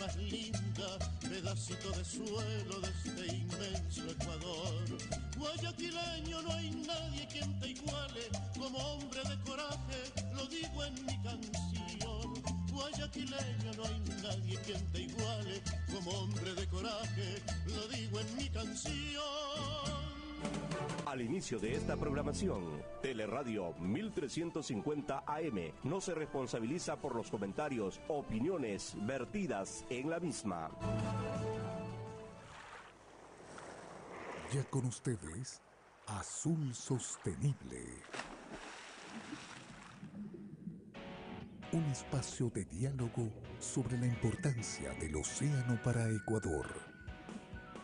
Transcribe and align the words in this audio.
más 0.00 0.16
linda, 0.16 0.98
pedacito 1.20 1.90
de 1.90 2.04
suelo 2.04 2.80
de 2.80 2.88
este 2.88 3.36
inmenso 3.36 4.10
Ecuador. 4.10 4.98
Guayaquileño 5.36 6.42
no 6.42 6.52
hay 6.52 6.70
nadie 6.70 7.26
quien 7.26 7.58
te 7.58 7.68
iguale, 7.68 8.28
como 8.58 8.78
hombre 8.78 9.20
de 9.28 9.38
coraje, 9.42 10.12
lo 10.34 10.46
digo 10.46 10.84
en 10.84 11.06
mi 11.06 11.22
canción. 11.22 12.42
Guayaquileño 12.70 13.72
no 13.76 13.84
hay 13.84 14.00
nadie 14.22 14.58
quien 14.64 14.92
te 14.92 15.02
iguale, 15.02 15.62
como 15.92 16.10
hombre 16.10 16.54
de 16.54 16.66
coraje, 16.68 17.42
lo 17.66 17.88
digo 17.88 18.20
en 18.20 18.36
mi 18.36 18.48
canción. 18.50 20.07
Al 21.08 21.22
inicio 21.22 21.58
de 21.58 21.74
esta 21.74 21.96
programación, 21.96 22.62
Teleradio 23.00 23.72
1350 23.80 25.24
AM 25.26 25.72
no 25.82 26.00
se 26.00 26.14
responsabiliza 26.14 26.96
por 26.96 27.16
los 27.16 27.30
comentarios, 27.30 28.00
opiniones 28.08 28.94
vertidas 29.06 29.86
en 29.88 30.10
la 30.10 30.20
misma. 30.20 30.70
Ya 34.52 34.62
con 34.64 34.84
ustedes, 34.84 35.62
Azul 36.06 36.74
Sostenible. 36.74 37.84
Un 41.72 41.84
espacio 41.84 42.50
de 42.50 42.64
diálogo 42.66 43.30
sobre 43.58 43.98
la 43.98 44.06
importancia 44.06 44.92
del 45.00 45.16
océano 45.16 45.80
para 45.82 46.08
Ecuador, 46.10 46.66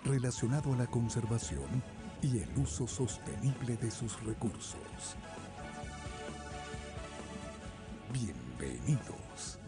relacionado 0.04 0.72
a 0.72 0.76
la 0.76 0.86
conservación 0.86 1.82
y 2.22 2.38
el 2.38 2.58
uso 2.58 2.86
sostenible 2.86 3.76
de 3.76 3.90
sus 3.90 4.22
recursos. 4.24 5.16
Bienvenidos. 8.12 9.58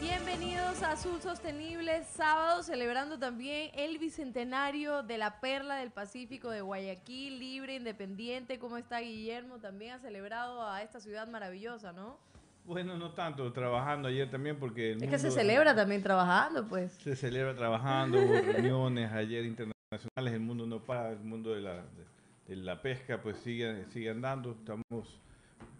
Bienvenidos 0.00 0.82
a 0.82 0.92
Azul 0.92 1.20
Sostenible, 1.22 2.04
sábado 2.04 2.62
celebrando 2.62 3.18
también 3.18 3.70
el 3.74 3.98
bicentenario 3.98 5.02
de 5.02 5.16
la 5.16 5.40
Perla 5.40 5.76
del 5.76 5.90
Pacífico 5.90 6.50
de 6.50 6.60
Guayaquil, 6.60 7.38
libre, 7.38 7.76
independiente. 7.76 8.58
¿Cómo 8.58 8.76
está 8.76 8.98
Guillermo? 8.98 9.58
También 9.58 9.92
ha 9.92 9.98
celebrado 10.00 10.66
a 10.66 10.82
esta 10.82 11.00
ciudad 11.00 11.28
maravillosa, 11.28 11.92
¿no? 11.92 12.18
Bueno, 12.64 12.96
no 12.96 13.10
tanto, 13.12 13.52
trabajando 13.52 14.08
ayer 14.08 14.30
también 14.30 14.56
porque... 14.56 14.92
es 14.92 15.10
que 15.10 15.18
se 15.18 15.30
celebra 15.30 15.74
también 15.74 16.02
trabajando, 16.02 16.66
pues. 16.68 16.92
Se 17.02 17.16
celebra 17.16 17.54
trabajando, 17.54 18.18
hubo 18.18 18.34
reuniones 18.40 19.10
ayer 19.12 19.44
internacionales, 19.44 20.34
el 20.34 20.40
mundo 20.40 20.66
no 20.66 20.80
para, 20.80 21.10
el 21.10 21.20
mundo 21.20 21.54
de 21.54 21.60
la, 21.60 21.84
de, 22.46 22.56
la 22.56 22.80
pesca 22.80 23.20
pues 23.20 23.38
sigue, 23.38 23.84
sigue 23.90 24.10
andando, 24.10 24.52
estamos 24.52 25.20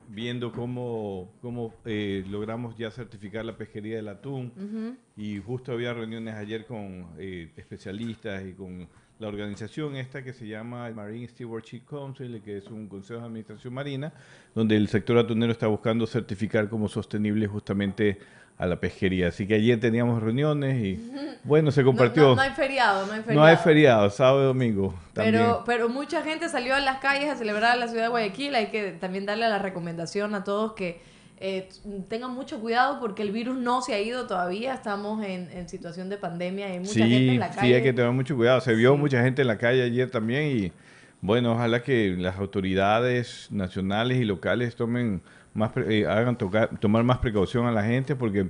viendo 0.08 0.52
cómo, 0.52 1.32
cómo 1.40 1.74
eh, 1.84 2.24
logramos 2.28 2.76
ya 2.76 2.90
certificar 2.90 3.44
la 3.44 3.56
pesquería 3.56 3.96
del 3.96 4.08
atún. 4.08 4.98
Y 5.16 5.38
justo 5.38 5.72
había 5.72 5.94
reuniones 5.94 6.34
ayer 6.34 6.66
con 6.66 7.08
eh, 7.18 7.50
especialistas 7.56 8.44
y 8.44 8.52
con 8.54 8.88
la 9.22 9.28
organización 9.28 9.94
esta 9.94 10.24
que 10.24 10.32
se 10.32 10.48
llama 10.48 10.90
Marine 10.90 11.28
Stewardship 11.28 11.82
Council, 11.88 12.42
que 12.44 12.58
es 12.58 12.66
un 12.66 12.88
consejo 12.88 13.20
de 13.20 13.26
administración 13.26 13.72
marina, 13.72 14.12
donde 14.52 14.76
el 14.76 14.88
sector 14.88 15.16
atunero 15.16 15.52
está 15.52 15.68
buscando 15.68 16.08
certificar 16.08 16.68
como 16.68 16.88
sostenible 16.88 17.46
justamente 17.46 18.18
a 18.58 18.66
la 18.66 18.80
pesquería. 18.80 19.28
Así 19.28 19.46
que 19.46 19.54
ayer 19.54 19.78
teníamos 19.78 20.20
reuniones 20.20 20.82
y 20.82 21.12
bueno, 21.44 21.70
se 21.70 21.84
compartió. 21.84 22.34
No, 22.34 22.40
hay 22.40 22.50
feriado, 22.50 23.06
no 23.06 23.12
hay 23.12 23.22
feriado. 23.22 23.40
No 23.40 23.44
hay 23.44 23.56
feriado, 23.56 24.10
sábado 24.10 24.42
y 24.42 24.46
domingo. 24.46 24.92
Pero, 25.14 25.62
pero 25.64 25.88
mucha 25.88 26.22
gente 26.22 26.48
salió 26.48 26.74
a 26.74 26.80
las 26.80 26.98
calles 26.98 27.30
a 27.30 27.36
celebrar 27.36 27.78
la 27.78 27.86
ciudad 27.86 28.02
de 28.02 28.08
Guayaquil. 28.08 28.56
Hay 28.56 28.66
que 28.66 28.90
también 28.90 29.24
darle 29.24 29.48
la 29.48 29.60
recomendación 29.60 30.34
a 30.34 30.42
todos 30.42 30.72
que 30.72 31.00
eh, 31.44 31.68
tengan 32.08 32.30
mucho 32.30 32.60
cuidado 32.60 33.00
porque 33.00 33.22
el 33.22 33.32
virus 33.32 33.58
no 33.58 33.82
se 33.82 33.94
ha 33.94 34.00
ido 34.00 34.28
todavía, 34.28 34.74
estamos 34.74 35.24
en, 35.24 35.68
situación 35.68 36.08
de 36.08 36.16
pandemia, 36.16 36.66
hay 36.66 36.78
mucha 36.78 37.04
gente 37.04 37.32
en 37.32 37.40
la 37.40 37.50
calle. 37.50 37.66
Sí, 37.66 37.74
hay 37.74 37.82
que 37.82 37.92
tener 37.92 38.12
mucho 38.12 38.36
cuidado, 38.36 38.60
se 38.60 38.72
vio 38.76 38.96
mucha 38.96 39.20
gente 39.24 39.42
en 39.42 39.48
la 39.48 39.58
calle 39.58 39.82
ayer 39.82 40.08
también 40.08 40.56
y 40.56 40.72
bueno, 41.20 41.54
ojalá 41.54 41.82
que 41.82 42.14
las 42.16 42.38
autoridades 42.38 43.48
nacionales 43.50 44.18
y 44.18 44.24
locales 44.24 44.76
tomen 44.76 45.20
más, 45.52 45.72
eh, 45.88 46.06
hagan 46.06 46.38
tocar, 46.38 46.78
tomar 46.78 47.02
más 47.02 47.18
precaución 47.18 47.66
a 47.66 47.72
la 47.72 47.82
gente 47.82 48.14
porque 48.14 48.46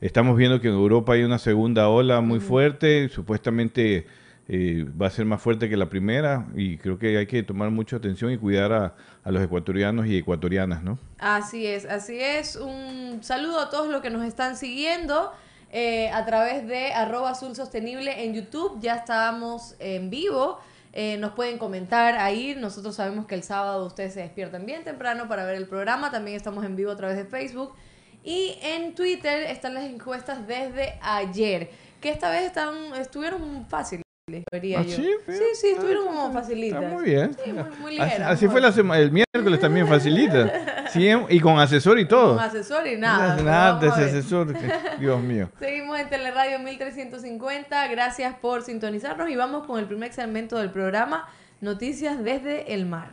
estamos 0.00 0.36
viendo 0.36 0.60
que 0.60 0.68
en 0.68 0.74
Europa 0.74 1.14
hay 1.14 1.24
una 1.24 1.40
segunda 1.40 1.88
ola 1.88 2.20
muy 2.20 2.38
fuerte, 2.38 3.08
supuestamente 3.08 4.06
eh, 4.48 4.86
va 5.00 5.08
a 5.08 5.10
ser 5.10 5.24
más 5.24 5.42
fuerte 5.42 5.68
que 5.68 5.76
la 5.76 5.88
primera 5.88 6.46
y 6.54 6.78
creo 6.78 6.98
que 6.98 7.16
hay 7.16 7.26
que 7.26 7.42
tomar 7.42 7.70
mucha 7.70 7.96
atención 7.96 8.30
y 8.30 8.38
cuidar 8.38 8.72
a, 8.72 8.94
los 9.24 9.42
ecuatorianos 9.42 10.06
y 10.06 10.16
ecuatorianas, 10.16 10.84
¿no? 10.84 10.98
Así 11.18 11.66
es, 11.66 11.84
así 11.84 12.20
es. 12.20 12.54
Un 12.54 13.18
saludo 13.22 13.58
a 13.58 13.70
todos 13.70 13.88
los 13.88 14.02
que 14.02 14.10
nos 14.10 14.24
están 14.24 14.56
siguiendo 14.56 15.32
eh, 15.72 16.10
a 16.10 16.24
través 16.24 16.68
de 16.68 16.92
arroba 16.92 17.30
azul 17.30 17.56
sostenible 17.56 18.24
en 18.24 18.34
YouTube. 18.34 18.78
Ya 18.80 18.94
estamos 18.94 19.74
en 19.80 20.10
vivo. 20.10 20.60
Eh, 20.92 21.16
nos 21.18 21.32
pueden 21.32 21.58
comentar 21.58 22.14
ahí. 22.14 22.54
Nosotros 22.56 22.94
sabemos 22.94 23.26
que 23.26 23.34
el 23.34 23.42
sábado 23.42 23.84
ustedes 23.84 24.14
se 24.14 24.20
despiertan 24.20 24.64
bien 24.64 24.84
temprano 24.84 25.26
para 25.26 25.44
ver 25.44 25.56
el 25.56 25.66
programa. 25.66 26.12
También 26.12 26.36
estamos 26.36 26.64
en 26.64 26.76
vivo 26.76 26.92
a 26.92 26.96
través 26.96 27.16
de 27.16 27.24
Facebook. 27.24 27.74
Y 28.22 28.58
en 28.62 28.94
Twitter 28.94 29.42
están 29.42 29.74
las 29.74 29.84
encuestas 29.84 30.46
desde 30.46 30.98
ayer, 31.02 31.70
que 32.00 32.10
esta 32.10 32.30
vez 32.30 32.44
están, 32.44 32.94
estuvieron 32.94 33.66
fáciles. 33.68 34.05
¿Ah, 34.28 34.82
sí? 34.84 35.08
Sí, 35.28 35.44
sí, 35.54 35.68
estuvieron 35.68 36.06
como 36.06 36.32
facilitas. 36.32 36.82
Está 36.82 36.94
muy 36.96 37.04
bien. 37.04 37.36
Sí, 37.44 37.52
muy, 37.80 37.96
Así, 38.00 38.48
fue 38.48 38.60
la 38.60 38.70
el 38.98 39.12
miércoles 39.12 39.60
también 39.60 39.86
facilita. 39.86 40.52
Sí, 40.92 41.08
y 41.28 41.40
con 41.40 41.58
asesor 41.58 41.98
y 41.98 42.06
todo. 42.06 42.34
Con 42.34 42.44
asesor 42.44 42.86
y 42.86 42.96
nada. 42.96 43.36
Nada 43.42 43.78
de 43.78 43.88
asesor. 43.88 44.52
Dios 44.98 45.22
mío. 45.22 45.50
Seguimos 45.60 45.98
en 46.00 46.08
Teleradio 46.08 46.58
1350. 46.58 47.86
Gracias 47.88 48.34
por 48.36 48.62
sintonizarnos 48.62 49.28
y 49.28 49.36
vamos 49.36 49.66
con 49.66 49.78
el 49.78 49.86
primer 49.86 50.12
segmento 50.12 50.58
del 50.58 50.70
programa, 50.70 51.28
Noticias 51.60 52.24
desde 52.24 52.72
el 52.74 52.86
mar. 52.86 53.10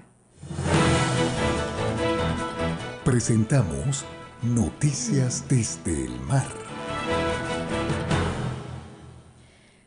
Presentamos 3.03 4.06
Noticias 4.41 5.47
desde 5.47 6.06
el 6.06 6.19
mar. 6.22 6.72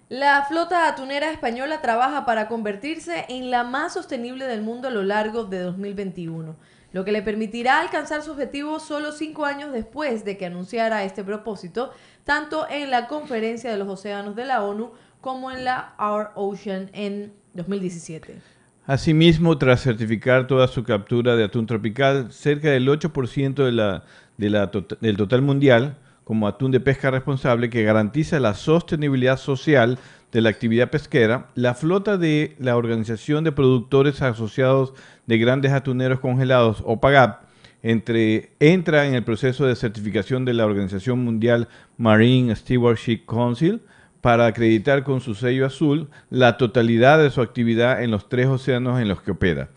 La 0.08 0.44
flota 0.44 0.86
atunera 0.86 1.32
española 1.32 1.82
trabaja 1.82 2.24
para 2.24 2.46
convertirse 2.46 3.24
en 3.28 3.50
la 3.50 3.64
más 3.64 3.94
sostenible 3.94 4.44
del 4.46 4.62
mundo 4.62 4.86
a 4.86 4.92
lo 4.92 5.02
largo 5.02 5.46
de 5.46 5.58
2021, 5.58 6.54
lo 6.92 7.04
que 7.04 7.10
le 7.10 7.22
permitirá 7.22 7.80
alcanzar 7.80 8.22
su 8.22 8.30
objetivo 8.30 8.78
solo 8.78 9.10
cinco 9.10 9.44
años 9.44 9.72
después 9.72 10.24
de 10.24 10.36
que 10.36 10.46
anunciara 10.46 11.02
este 11.02 11.24
propósito, 11.24 11.90
tanto 12.22 12.68
en 12.70 12.92
la 12.92 13.08
Conferencia 13.08 13.68
de 13.68 13.78
los 13.78 13.88
Océanos 13.88 14.36
de 14.36 14.44
la 14.44 14.62
ONU 14.62 14.92
como 15.20 15.50
en 15.50 15.64
la 15.64 15.96
Our 15.98 16.30
Ocean 16.36 16.88
en 16.92 17.32
2017. 17.54 18.36
Asimismo, 18.86 19.58
tras 19.58 19.82
certificar 19.82 20.46
toda 20.46 20.68
su 20.68 20.84
captura 20.84 21.34
de 21.34 21.42
atún 21.42 21.66
tropical, 21.66 22.30
cerca 22.30 22.70
del 22.70 22.86
8% 22.86 23.64
de 23.64 23.72
la, 23.72 24.04
del 25.00 25.16
total 25.16 25.42
mundial, 25.42 25.96
como 26.26 26.48
atún 26.48 26.72
de 26.72 26.80
pesca 26.80 27.12
responsable 27.12 27.70
que 27.70 27.84
garantiza 27.84 28.40
la 28.40 28.54
sostenibilidad 28.54 29.36
social 29.36 29.96
de 30.32 30.40
la 30.40 30.48
actividad 30.48 30.90
pesquera, 30.90 31.50
la 31.54 31.74
flota 31.74 32.16
de 32.16 32.56
la 32.58 32.76
Organización 32.76 33.44
de 33.44 33.52
Productores 33.52 34.20
Asociados 34.22 34.92
de 35.26 35.38
Grandes 35.38 35.70
Atuneros 35.70 36.18
Congelados, 36.18 36.82
o 36.84 37.00
PAGAP, 37.00 37.44
entre, 37.84 38.50
entra 38.58 39.06
en 39.06 39.14
el 39.14 39.22
proceso 39.22 39.66
de 39.66 39.76
certificación 39.76 40.44
de 40.44 40.54
la 40.54 40.66
Organización 40.66 41.24
Mundial 41.24 41.68
Marine 41.96 42.56
Stewardship 42.56 43.20
Council 43.24 43.82
para 44.20 44.46
acreditar 44.46 45.04
con 45.04 45.20
su 45.20 45.36
sello 45.36 45.64
azul 45.64 46.10
la 46.28 46.56
totalidad 46.56 47.22
de 47.22 47.30
su 47.30 47.40
actividad 47.40 48.02
en 48.02 48.10
los 48.10 48.28
tres 48.28 48.48
océanos 48.48 49.00
en 49.00 49.06
los 49.06 49.22
que 49.22 49.30
opera. 49.30 49.68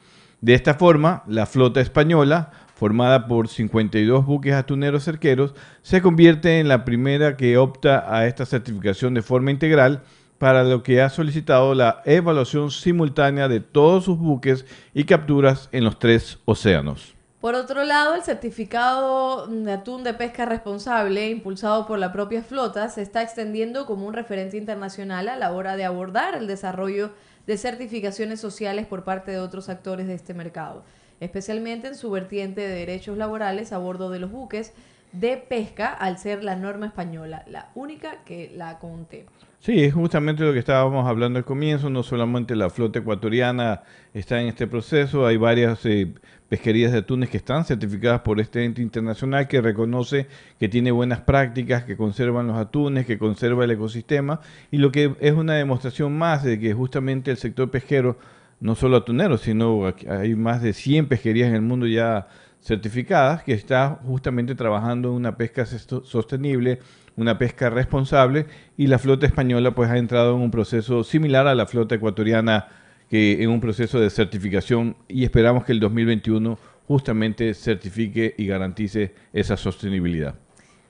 De 0.42 0.56
esta 0.56 0.74
forma, 0.74 1.22
la 1.28 1.46
flota 1.46 1.80
española 1.80 2.52
formada 2.80 3.28
por 3.28 3.50
52 3.50 4.26
buques 4.26 4.54
atuneros 4.54 5.04
cerqueros, 5.04 5.54
se 5.82 6.02
convierte 6.02 6.60
en 6.62 6.70
la 6.70 6.86
primera 6.86 7.36
que 7.36 7.58
opta 7.58 8.06
a 8.08 8.26
esta 8.26 8.46
certificación 8.46 9.14
de 9.14 9.22
forma 9.22 9.52
integral, 9.52 10.02
para 10.38 10.64
lo 10.64 10.82
que 10.82 11.02
ha 11.02 11.10
solicitado 11.10 11.76
la 11.76 12.02
evaluación 12.06 12.72
simultánea 12.72 13.50
de 13.50 13.60
todos 13.60 14.06
sus 14.06 14.18
buques 14.18 14.66
y 14.94 15.04
capturas 15.04 15.68
en 15.74 15.84
los 15.84 16.00
tres 16.00 16.40
océanos. 16.46 17.16
Por 17.42 17.56
otro 17.56 17.84
lado, 17.84 18.16
el 18.16 18.22
certificado 18.22 19.48
de 19.48 19.74
atún 19.74 20.06
de 20.06 20.14
pesca 20.14 20.46
responsable, 20.46 21.30
impulsado 21.30 21.86
por 21.86 22.00
la 22.00 22.14
propia 22.14 22.42
flota, 22.42 22.88
se 22.88 23.02
está 23.02 23.22
extendiendo 23.22 23.86
como 23.86 24.08
un 24.08 24.14
referente 24.14 24.56
internacional 24.56 25.28
a 25.28 25.36
la 25.36 25.52
hora 25.52 25.76
de 25.76 25.84
abordar 25.84 26.36
el 26.36 26.48
desarrollo 26.48 27.12
de 27.46 27.58
certificaciones 27.58 28.40
sociales 28.40 28.86
por 28.86 29.04
parte 29.04 29.32
de 29.32 29.40
otros 29.40 29.68
actores 29.68 30.08
de 30.08 30.14
este 30.14 30.34
mercado 30.34 30.84
especialmente 31.20 31.88
en 31.88 31.96
su 31.96 32.10
vertiente 32.12 32.62
de 32.62 32.70
derechos 32.70 33.18
laborales 33.18 33.74
a 33.74 33.78
bordo 33.78 34.10
de 34.10 34.20
los 34.20 34.32
buques, 34.32 34.74
de 35.12 35.38
pesca 35.38 35.88
al 35.88 36.18
ser 36.18 36.44
la 36.44 36.56
norma 36.56 36.86
española, 36.86 37.44
la 37.48 37.70
única 37.76 38.24
que 38.26 38.52
la 38.56 38.80
conté. 38.80 39.26
Sí, 39.60 39.84
es 39.84 39.94
justamente 39.94 40.44
lo 40.44 40.54
que 40.54 40.60
estábamos 40.60 41.06
hablando 41.06 41.38
al 41.38 41.44
comienzo, 41.44 41.90
no 41.90 42.02
solamente 42.02 42.56
la 42.56 42.70
flota 42.70 43.00
ecuatoriana 43.00 43.82
está 44.14 44.40
en 44.40 44.48
este 44.48 44.68
proceso, 44.68 45.28
hay 45.28 45.36
varias 45.36 45.86
eh, 45.86 46.14
pesquerías 46.48 46.94
de 46.94 47.00
atunes 47.00 47.30
que 47.30 47.38
están 47.38 47.66
certificadas 47.66 48.22
por 48.22 48.40
este 48.40 48.64
ente 48.64 48.82
internacional 48.82 49.50
que 49.50 49.60
reconoce 49.60 50.28
que 50.60 50.70
tiene 50.70 50.92
buenas 50.92 51.22
prácticas, 51.22 51.84
que 51.84 51.98
conservan 51.98 52.48
los 52.48 52.58
atunes, 52.58 53.06
que 53.06 53.18
conserva 53.18 53.66
el 53.66 53.72
ecosistema 53.72 54.40
y 54.72 54.78
lo 54.78 54.94
que 54.94 55.16
es 55.20 55.34
una 55.34 55.56
demostración 55.56 56.18
más 56.18 56.44
de 56.44 56.58
que 56.58 56.74
justamente 56.74 57.30
el 57.30 57.38
sector 57.38 57.70
pesquero, 57.70 58.18
no 58.60 58.76
solo 58.76 58.98
atunero, 58.98 59.38
sino 59.38 59.94
hay 60.08 60.36
más 60.36 60.62
de 60.62 60.74
100 60.74 61.08
pesquerías 61.08 61.50
en 61.50 61.56
el 61.56 61.62
mundo 61.62 61.88
ya 61.88 62.28
certificadas 62.62 63.44
que 63.44 63.54
está 63.54 64.00
justamente 64.06 64.56
trabajando 64.56 65.10
en 65.10 65.16
una 65.16 65.38
pesca 65.38 65.66
sostenible, 65.66 66.80
una 67.16 67.38
pesca 67.38 67.70
responsable 67.70 68.48
y 68.78 68.88
la 68.88 69.00
flota 69.00 69.26
española 69.26 69.74
pues 69.74 69.90
ha 69.90 69.98
entrado 69.98 70.36
en 70.36 70.42
un 70.42 70.52
proceso 70.52 71.04
similar 71.04 71.48
a 71.48 71.56
la 71.56 71.66
flota 71.66 71.96
ecuatoriana 71.96 72.68
que 73.10 73.42
en 73.42 73.50
un 73.50 73.60
proceso 73.60 74.00
de 74.00 74.10
certificación 74.10 74.96
y 75.08 75.24
esperamos 75.24 75.66
que 75.66 75.72
el 75.72 75.80
2021 75.80 76.58
justamente 76.88 77.54
certifique 77.54 78.36
y 78.38 78.48
garantice 78.48 79.14
esa 79.34 79.58
sostenibilidad. 79.58 80.36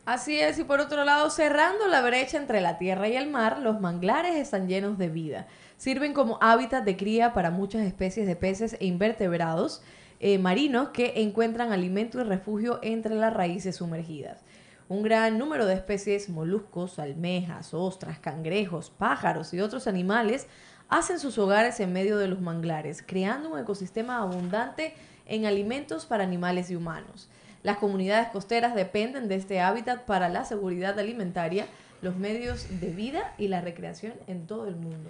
Así 0.05 0.39
es, 0.39 0.57
y 0.57 0.63
por 0.63 0.79
otro 0.79 1.05
lado, 1.05 1.29
cerrando 1.29 1.87
la 1.87 2.01
brecha 2.01 2.37
entre 2.37 2.61
la 2.61 2.79
tierra 2.79 3.07
y 3.07 3.15
el 3.15 3.29
mar, 3.29 3.59
los 3.59 3.79
manglares 3.79 4.37
están 4.37 4.67
llenos 4.67 4.97
de 4.97 5.07
vida. 5.09 5.47
Sirven 5.79 6.11
como 6.11 6.37
hábitat 6.41 6.83
de 6.83 6.97
cría 6.97 7.31
para 7.31 7.51
muchas 7.51 7.83
especies 7.83 8.27
de 8.27 8.35
peces 8.35 8.75
e 8.81 8.85
invertebrados 8.85 9.81
eh, 10.19 10.37
marinos 10.37 10.89
que 10.89 11.21
encuentran 11.21 11.71
alimento 11.71 12.19
y 12.19 12.23
refugio 12.23 12.79
entre 12.81 13.15
las 13.15 13.33
raíces 13.33 13.77
sumergidas. 13.77 14.41
Un 14.89 15.03
gran 15.03 15.37
número 15.37 15.65
de 15.65 15.75
especies, 15.75 16.27
moluscos, 16.27 16.99
almejas, 16.99 17.73
ostras, 17.73 18.19
cangrejos, 18.19 18.89
pájaros 18.89 19.53
y 19.53 19.61
otros 19.61 19.87
animales 19.87 20.47
hacen 20.89 21.17
sus 21.17 21.37
hogares 21.37 21.79
en 21.79 21.93
medio 21.93 22.17
de 22.17 22.27
los 22.27 22.41
manglares, 22.41 23.01
creando 23.01 23.49
un 23.49 23.59
ecosistema 23.59 24.17
abundante 24.17 24.93
en 25.27 25.45
alimentos 25.45 26.05
para 26.05 26.25
animales 26.25 26.69
y 26.71 26.75
humanos. 26.75 27.29
Las 27.63 27.77
comunidades 27.77 28.27
costeras 28.29 28.75
dependen 28.75 29.29
de 29.29 29.35
este 29.35 29.61
hábitat 29.61 30.03
para 30.03 30.27
la 30.27 30.43
seguridad 30.43 30.99
alimentaria, 30.99 31.67
los 32.01 32.17
medios 32.17 32.67
de 32.81 32.89
vida 32.89 33.33
y 33.37 33.47
la 33.47 33.61
recreación 33.61 34.13
en 34.27 34.45
todo 34.45 34.67
el 34.67 34.75
mundo. 34.75 35.09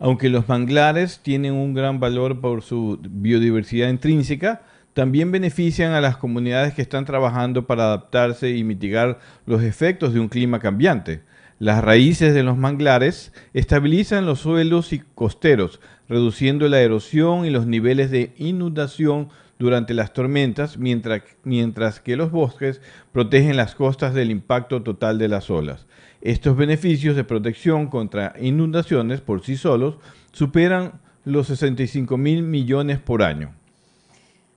Aunque 0.00 0.28
los 0.28 0.48
manglares 0.48 1.20
tienen 1.22 1.54
un 1.54 1.74
gran 1.74 1.98
valor 1.98 2.40
por 2.40 2.62
su 2.62 2.98
biodiversidad 3.02 3.88
intrínseca, 3.88 4.62
también 4.94 5.30
benefician 5.30 5.92
a 5.92 6.00
las 6.00 6.16
comunidades 6.16 6.74
que 6.74 6.82
están 6.82 7.04
trabajando 7.04 7.66
para 7.66 7.84
adaptarse 7.84 8.50
y 8.50 8.64
mitigar 8.64 9.18
los 9.46 9.62
efectos 9.62 10.14
de 10.14 10.20
un 10.20 10.28
clima 10.28 10.60
cambiante. 10.60 11.22
Las 11.58 11.82
raíces 11.82 12.34
de 12.34 12.44
los 12.44 12.56
manglares 12.56 13.32
estabilizan 13.52 14.26
los 14.26 14.40
suelos 14.40 14.92
y 14.92 15.02
costeros, 15.14 15.80
reduciendo 16.08 16.68
la 16.68 16.80
erosión 16.80 17.44
y 17.44 17.50
los 17.50 17.66
niveles 17.66 18.12
de 18.12 18.32
inundación 18.38 19.28
durante 19.58 19.92
las 19.92 20.12
tormentas, 20.12 20.78
mientras, 20.78 21.22
mientras, 21.42 22.00
que 22.00 22.16
los 22.16 22.30
bosques 22.30 22.80
protegen 23.10 23.56
las 23.56 23.74
costas 23.74 24.14
del 24.14 24.30
impacto 24.30 24.82
total 24.82 25.18
de 25.18 25.28
las 25.28 25.50
olas. 25.50 25.86
Estos 26.20 26.56
beneficios 26.56 27.14
de 27.14 27.22
protección 27.22 27.86
contra 27.86 28.34
inundaciones 28.40 29.20
por 29.20 29.44
sí 29.44 29.56
solos 29.56 29.98
superan 30.32 31.00
los 31.24 31.46
65 31.46 32.16
mil 32.16 32.42
millones 32.42 32.98
por 32.98 33.22
año. 33.22 33.54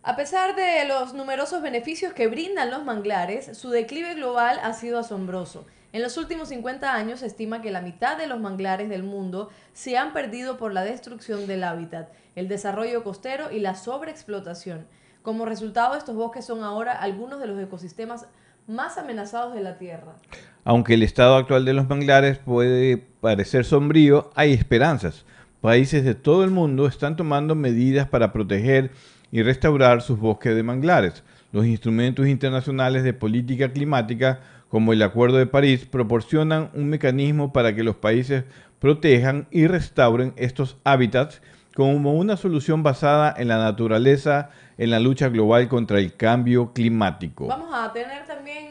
A 0.02 0.16
pesar 0.16 0.56
de 0.56 0.86
los 0.88 1.14
numerosos 1.14 1.62
beneficios 1.62 2.14
que 2.14 2.28
brindan 2.28 2.72
los 2.72 2.84
manglares, 2.84 3.56
su 3.56 3.70
declive 3.70 4.16
global 4.16 4.60
ha 4.64 4.74
sido 4.74 4.98
asombroso. 4.98 5.68
En 5.94 6.02
los 6.02 6.18
últimos 6.18 6.50
50 6.50 6.96
años 6.96 7.20
se 7.20 7.28
estima 7.28 7.62
que 7.62 7.70
la 7.70 7.82
mitad 7.82 8.18
de 8.18 8.26
los 8.26 8.40
manglares 8.40 8.90
del 8.90 9.04
mundo 9.04 9.50
se 9.74 9.98
han 9.98 10.14
perdido 10.14 10.58
por 10.58 10.74
la 10.74 10.84
destrucción 10.84 11.46
del 11.46 11.64
hábitat, 11.64 12.10
el 12.36 12.48
desarrollo 12.48 13.04
costero 13.04 13.52
y 13.52 13.60
la 13.60 13.76
sobreexplotación. 13.76 14.88
Como 15.22 15.46
resultado, 15.46 15.96
estos 15.96 16.16
bosques 16.16 16.46
son 16.46 16.64
ahora 16.64 16.94
algunos 16.94 17.40
de 17.40 17.46
los 17.46 17.60
ecosistemas 17.60 18.26
más 18.68 18.98
amenazados 18.98 19.54
de 19.54 19.62
la 19.62 19.78
Tierra. 19.78 20.16
Aunque 20.64 20.94
el 20.94 21.04
estado 21.04 21.36
actual 21.36 21.66
de 21.66 21.74
los 21.74 21.90
manglares 21.90 22.38
puede 22.38 22.98
parecer 22.98 23.66
sombrío, 23.66 24.30
hay 24.36 24.54
esperanzas. 24.54 25.26
Países 25.60 26.04
de 26.04 26.16
todo 26.16 26.44
el 26.44 26.52
mundo 26.52 26.88
están 26.88 27.16
tomando 27.16 27.56
medidas 27.56 28.08
para 28.08 28.34
proteger 28.34 28.92
y 29.32 29.44
restaurar 29.44 30.02
sus 30.02 30.20
bosques 30.20 30.56
de 30.56 30.64
manglares. 30.64 31.24
Los 31.52 31.66
instrumentos 31.66 32.28
internacionales 32.28 33.04
de 33.04 33.14
política 33.14 33.72
climática, 33.72 34.40
como 34.70 34.94
el 34.94 35.02
Acuerdo 35.02 35.38
de 35.38 35.48
París, 35.48 35.86
proporcionan 35.86 36.70
un 36.74 36.90
mecanismo 36.90 37.54
para 37.54 37.76
que 37.76 37.84
los 37.84 37.96
países 37.96 38.46
protejan 38.80 39.48
y 39.52 39.68
restauren 39.68 40.34
estos 40.38 40.78
hábitats 40.84 41.42
como 41.76 42.14
una 42.14 42.38
solución 42.38 42.84
basada 42.84 43.34
en 43.38 43.48
la 43.48 43.58
naturaleza 43.58 44.50
en 44.78 44.90
la 44.90 45.00
lucha 45.00 45.30
global 45.30 45.68
contra 45.68 46.00
el 46.00 46.16
cambio 46.16 46.74
climático. 46.74 47.48
Vamos 47.48 47.70
a 47.74 47.94
tener 47.94 48.26
también 48.26 48.70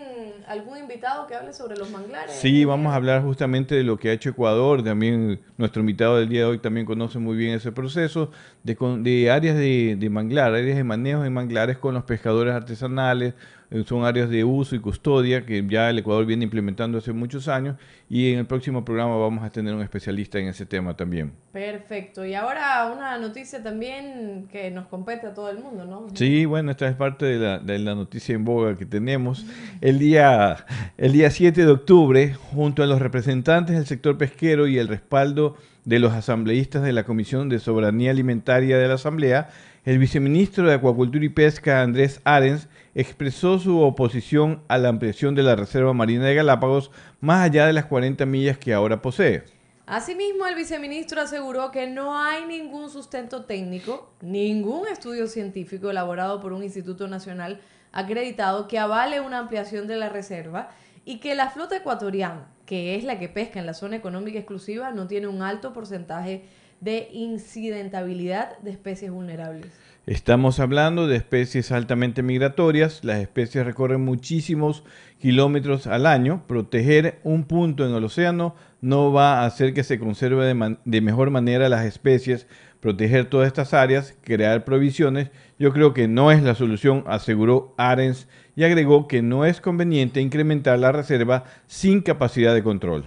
algún 0.49 0.79
invitado 0.79 1.27
que 1.29 1.35
hable 1.37 1.53
sobre 1.53 1.77
los 1.77 1.89
manglares. 1.91 2.35
Sí, 2.35 2.65
vamos 2.65 2.93
a 2.93 2.97
hablar 2.97 3.23
justamente 3.23 3.77
de 3.77 3.85
lo 3.85 3.97
que 3.97 4.11
ha 4.11 4.13
hecho 4.13 4.31
Ecuador. 4.31 4.83
También 4.83 5.41
nuestro 5.57 5.81
invitado 5.81 6.19
del 6.19 6.29
día 6.29 6.41
de 6.41 6.47
hoy 6.47 6.59
también 6.59 6.85
conoce 6.85 7.21
muy 7.21 7.37
bien 7.37 7.55
ese 7.55 7.71
proceso 7.71 8.33
de, 8.65 8.77
de 9.01 9.31
áreas 9.31 9.57
de, 9.57 9.97
de 9.97 10.11
manglar, 10.11 10.53
áreas 10.53 10.77
de 10.77 10.83
manejo 10.83 11.23
de 11.23 11.31
manglares 11.31 11.79
con 11.79 11.95
los 11.95 12.03
pescadores 12.03 12.53
artesanales, 12.53 13.35
son 13.85 14.05
áreas 14.05 14.29
de 14.29 14.43
uso 14.43 14.75
y 14.75 14.81
custodia 14.81 15.47
que 15.47 15.65
ya 15.69 15.91
el 15.91 15.99
Ecuador 15.99 16.27
viene 16.27 16.45
implementando 16.45 16.99
hace 16.99 17.13
muchos 17.13 17.47
años 17.47 17.77
y 18.09 18.33
en 18.33 18.41
el 18.41 18.47
próximo 18.47 18.85
programa 18.85 19.17
vamos 19.17 19.45
a 19.45 19.51
tener 19.51 19.75
un 19.75 19.83
especialista 19.83 20.39
en 20.39 20.49
ese 20.49 20.67
tema 20.67 20.97
también. 20.97 21.33
Perfecto. 21.53 22.27
Y 22.27 22.35
ahora 22.35 22.93
una 22.93 23.17
noticia 23.19 23.63
también 23.63 24.49
que 24.51 24.71
nos 24.71 24.87
compete 24.89 25.29
a 25.29 25.35
todo 25.35 25.51
el 25.51 25.59
mundo, 25.59 25.85
¿no? 25.85 26.09
Sí, 26.15 26.45
bueno, 26.45 26.73
esta 26.73 26.89
es 26.89 26.97
parte 26.97 27.27
de 27.27 27.39
la, 27.39 27.59
de 27.59 27.79
la 27.79 27.95
noticia 27.95 28.35
en 28.35 28.45
boga 28.45 28.77
que 28.77 28.87
tenemos. 28.87 29.47
El 29.81 29.99
día, 29.99 30.67
el 30.99 31.13
día 31.13 31.31
7 31.31 31.65
de 31.65 31.71
octubre, 31.71 32.35
junto 32.35 32.83
a 32.83 32.87
los 32.87 33.01
representantes 33.01 33.77
del 33.77 33.87
sector 33.87 34.19
pesquero 34.19 34.67
y 34.67 34.79
el 34.79 34.89
respaldo 34.89 35.57
de 35.85 35.99
los 35.99 36.13
asambleístas 36.13 36.83
de 36.83 36.93
la 36.93 37.05
Comisión 37.05 37.49
de 37.49 37.59
Soberanía 37.59 38.11
Alimentaria 38.11 38.79
de 38.79 38.89
la 38.89 38.95
Asamblea, 38.95 39.49
el 39.85 39.99
viceministro 39.99 40.67
de 40.67 40.75
Acuacultura 40.75 41.25
y 41.25 41.31
Pesca, 41.31 41.83
Andrés 41.83 42.21
Arens, 42.25 42.69
expresó 42.95 43.59
su 43.59 43.81
oposición 43.81 44.63
a 44.69 44.79
la 44.79 44.89
ampliación 44.89 45.35
de 45.35 45.43
la 45.43 45.57
Reserva 45.57 45.93
Marina 45.93 46.25
de 46.25 46.35
Galápagos 46.35 46.91
más 47.21 47.43
allá 47.43 47.67
de 47.67 47.73
las 47.73 47.87
40 47.87 48.27
millas 48.27 48.59
que 48.59 48.75
ahora 48.75 49.03
posee. 49.03 49.45
Asimismo, 49.87 50.47
el 50.47 50.55
viceministro 50.55 51.21
aseguró 51.21 51.73
que 51.73 51.89
no 51.89 52.17
hay 52.17 52.47
ningún 52.47 52.91
sustento 52.91 53.45
técnico, 53.45 54.13
ningún 54.21 54.87
estudio 54.87 55.27
científico 55.27 55.91
elaborado 55.91 56.41
por 56.41 56.53
un 56.53 56.63
instituto 56.63 57.09
nacional 57.09 57.61
acreditado 57.91 58.69
que 58.69 58.79
avale 58.79 59.21
una 59.21 59.39
ampliación 59.39 59.89
de 59.89 59.97
la 59.97 60.09
reserva 60.09 60.71
y 61.05 61.19
que 61.19 61.35
la 61.35 61.51
flota 61.51 61.77
ecuatoriana, 61.77 62.47
que 62.67 62.95
es 62.95 63.03
la 63.03 63.19
que 63.19 63.29
pesca 63.29 63.59
en 63.59 63.67
la 63.67 63.75
zona 63.75 63.97
económica 63.97 64.39
exclusiva, 64.39 64.93
no 64.93 65.09
tiene 65.09 65.27
un 65.27 65.43
alto 65.43 65.73
porcentaje 65.73 66.45
de 66.81 67.09
incidentabilidad 67.13 68.59
de 68.59 68.71
especies 68.71 69.11
vulnerables. 69.11 69.73
Estamos 70.11 70.59
hablando 70.59 71.07
de 71.07 71.15
especies 71.15 71.71
altamente 71.71 72.25
migratorias, 72.25 73.05
las 73.05 73.21
especies 73.21 73.65
recorren 73.65 74.01
muchísimos 74.01 74.83
kilómetros 75.21 75.87
al 75.87 76.05
año, 76.05 76.43
proteger 76.49 77.21
un 77.23 77.45
punto 77.45 77.87
en 77.87 77.95
el 77.95 78.03
océano 78.03 78.57
no 78.81 79.13
va 79.13 79.35
a 79.35 79.47
hacer 79.47 79.73
que 79.73 79.85
se 79.85 80.01
conserve 80.01 80.45
de, 80.47 80.77
de, 80.85 81.01
mejor 81.01 81.31
manera 81.31 81.69
las 81.69 81.87
especies, 81.87 82.49
proteger 82.81 83.27
todas 83.27 83.47
estas 83.47 83.73
áreas, 83.73 84.17
crear 84.25 84.65
provisiones, 84.65 85.31
yo 85.61 85.73
creo 85.73 85.95
que 85.95 86.09
no 86.09 86.33
es 86.33 86.43
la 86.43 86.57
solución, 86.57 87.05
aseguró 87.07 87.73
Arens 87.79 88.27
y 88.57 88.65
agregó 88.65 89.07
que 89.07 89.23
no 89.23 89.45
es 89.45 89.61
conveniente 89.61 90.21
incrementar 90.21 90.81
la 90.81 90.91
reserva 90.91 91.45
sin 91.69 92.01
capacidad 92.01 92.53
de 92.53 92.65
control. 92.65 93.05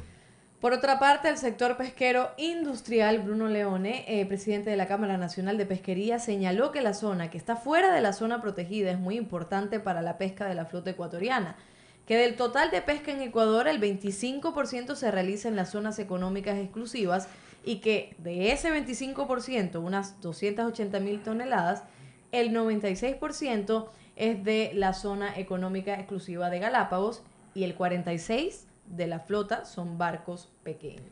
Por 0.64 0.72
otra 0.72 0.98
parte, 0.98 1.28
el 1.28 1.38
sector 1.38 1.76
pesquero 1.76 2.30
industrial, 2.38 3.20
Bruno 3.20 3.50
Leone, 3.50 4.06
eh, 4.08 4.26
presidente 4.26 4.70
de 4.70 4.78
la 4.78 4.88
Cámara 4.88 5.18
Nacional 5.18 5.58
de 5.58 5.66
Pesquería, 5.66 6.20
señaló 6.20 6.72
que 6.72 6.80
la 6.80 6.94
zona 6.94 7.30
que 7.30 7.38
está 7.38 7.58
fuera 7.58 7.94
de 7.94 8.00
la 8.00 8.14
zona 8.14 8.42
protegida 8.42 8.90
es 8.90 8.98
muy 8.98 9.18
importante 9.18 9.82
para 9.82 10.02
la 10.02 10.18
pesca 10.18 10.48
de 10.48 10.56
la 10.56 10.64
flota 10.64 10.92
ecuatoriana, 10.92 11.58
que 12.06 12.16
del 12.16 12.38
total 12.38 12.72
de 12.72 12.82
pesca 12.82 13.12
en 13.12 13.22
Ecuador 13.22 13.68
el 13.68 13.82
25% 13.82 14.96
se 14.96 15.12
realiza 15.12 15.50
en 15.50 15.58
las 15.58 15.70
zonas 15.70 16.00
económicas 16.00 16.58
exclusivas 16.58 17.28
y 17.66 17.82
que 17.82 18.16
de 18.20 18.54
ese 18.54 18.72
25%, 18.72 19.82
unas 19.82 20.22
280 20.22 20.98
mil 21.02 21.22
toneladas, 21.24 21.84
el 22.32 22.56
96% 22.56 23.90
es 24.16 24.42
de 24.46 24.72
la 24.76 24.94
zona 24.94 25.38
económica 25.38 25.96
exclusiva 25.96 26.50
de 26.50 26.60
Galápagos 26.60 27.22
y 27.54 27.66
el 27.66 27.78
46% 27.78 28.73
de 28.88 29.08
la 29.08 29.20
flota 29.20 29.66
son 29.66 29.98
barcos 29.98 30.50
pequeños. 30.64 31.06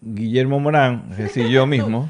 Guillermo 0.00 0.60
Morán, 0.60 1.08
es 1.12 1.18
decir, 1.18 1.48
yo 1.48 1.66
mismo, 1.66 2.08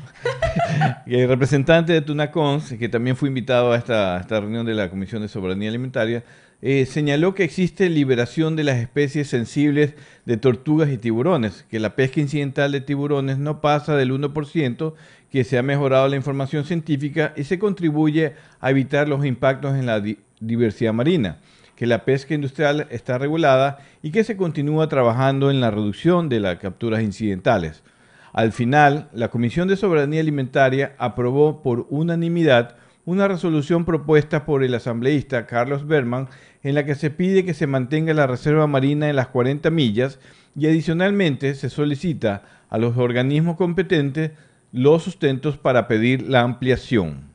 el 1.07 1.29
representante 1.29 1.93
de 1.93 2.03
Tunacons, 2.03 2.75
que 2.75 2.89
también 2.89 3.17
fue 3.17 3.29
invitado 3.29 3.73
a 3.73 3.77
esta, 3.77 4.19
esta, 4.19 4.41
reunión 4.41 4.67
de 4.67 4.75
la 4.75 4.91
Comisión 4.91 5.23
de 5.23 5.29
Soberanía 5.29 5.69
Alimentaria, 5.69 6.25
eh, 6.61 6.87
señaló 6.87 7.35
que 7.35 7.45
existe 7.45 7.89
liberación 7.89 8.57
de 8.57 8.65
las 8.65 8.79
especies 8.79 9.29
sensibles 9.29 9.95
de 10.25 10.37
tortugas 10.37 10.91
y 10.91 10.99
tiburones, 10.99 11.65
que 11.71 11.79
la 11.79 11.95
pesca 11.95 12.21
incidental 12.21 12.73
de 12.73 12.81
tiburones 12.81 13.39
no 13.39 13.61
pasa 13.61 13.95
del 13.95 14.11
1%, 14.11 14.95
que 15.31 15.45
se 15.45 15.57
ha 15.57 15.63
mejorado 15.63 16.09
la 16.09 16.17
información 16.17 16.65
científica 16.65 17.33
y 17.37 17.45
se 17.45 17.59
contribuye 17.59 18.35
a 18.61 18.71
evitar 18.71 19.09
los 19.09 19.25
impactos 19.25 19.77
en 19.77 19.87
la 19.87 20.03
diversidad 20.41 20.93
marina, 20.93 21.39
que 21.79 21.87
la 21.87 22.05
pesca 22.05 22.35
industrial 22.35 22.89
está 22.91 23.19
regulada 23.19 23.79
y 24.03 24.11
que 24.11 24.25
se 24.25 24.37
continúa 24.37 24.89
trabajando 24.89 25.49
en 25.49 25.61
la 25.61 25.71
reducción 25.71 26.29
de 26.29 26.41
las 26.41 26.59
capturas 26.59 27.05
incidentales. 27.05 27.85
Al 28.33 28.51
final, 28.51 29.09
la 29.13 29.29
Comisión 29.29 29.69
de 29.69 29.77
Soberanía 29.77 30.21
Alimentaria 30.21 30.97
aprobó 30.99 31.63
por 31.63 31.87
unanimidad 31.89 32.75
una 33.05 33.29
resolución 33.29 33.85
propuesta 33.85 34.45
por 34.45 34.65
el 34.65 34.75
asambleísta 34.75 35.47
Carlos 35.47 35.87
Berman 35.87 36.27
en 36.65 36.75
la 36.75 36.85
que 36.85 36.97
se 36.97 37.11
pide 37.11 37.45
que 37.45 37.55
se 37.55 37.69
mantenga 37.69 38.13
la 38.13 38.27
reserva 38.27 38.67
marina 38.67 39.09
en 39.09 39.15
las 39.15 39.29
40 39.29 39.71
millas 39.71 40.19
y 40.57 40.67
adicionalmente 40.67 41.55
se 41.55 41.71
solicita 41.71 42.43
a 42.71 42.79
los 42.79 42.97
organismos 42.97 43.57
competentes 43.57 44.33
los 44.73 45.05
sustentos 45.05 45.57
para 45.57 45.87
pedir 45.87 46.29
la 46.29 46.41
ampliación. 46.41 47.28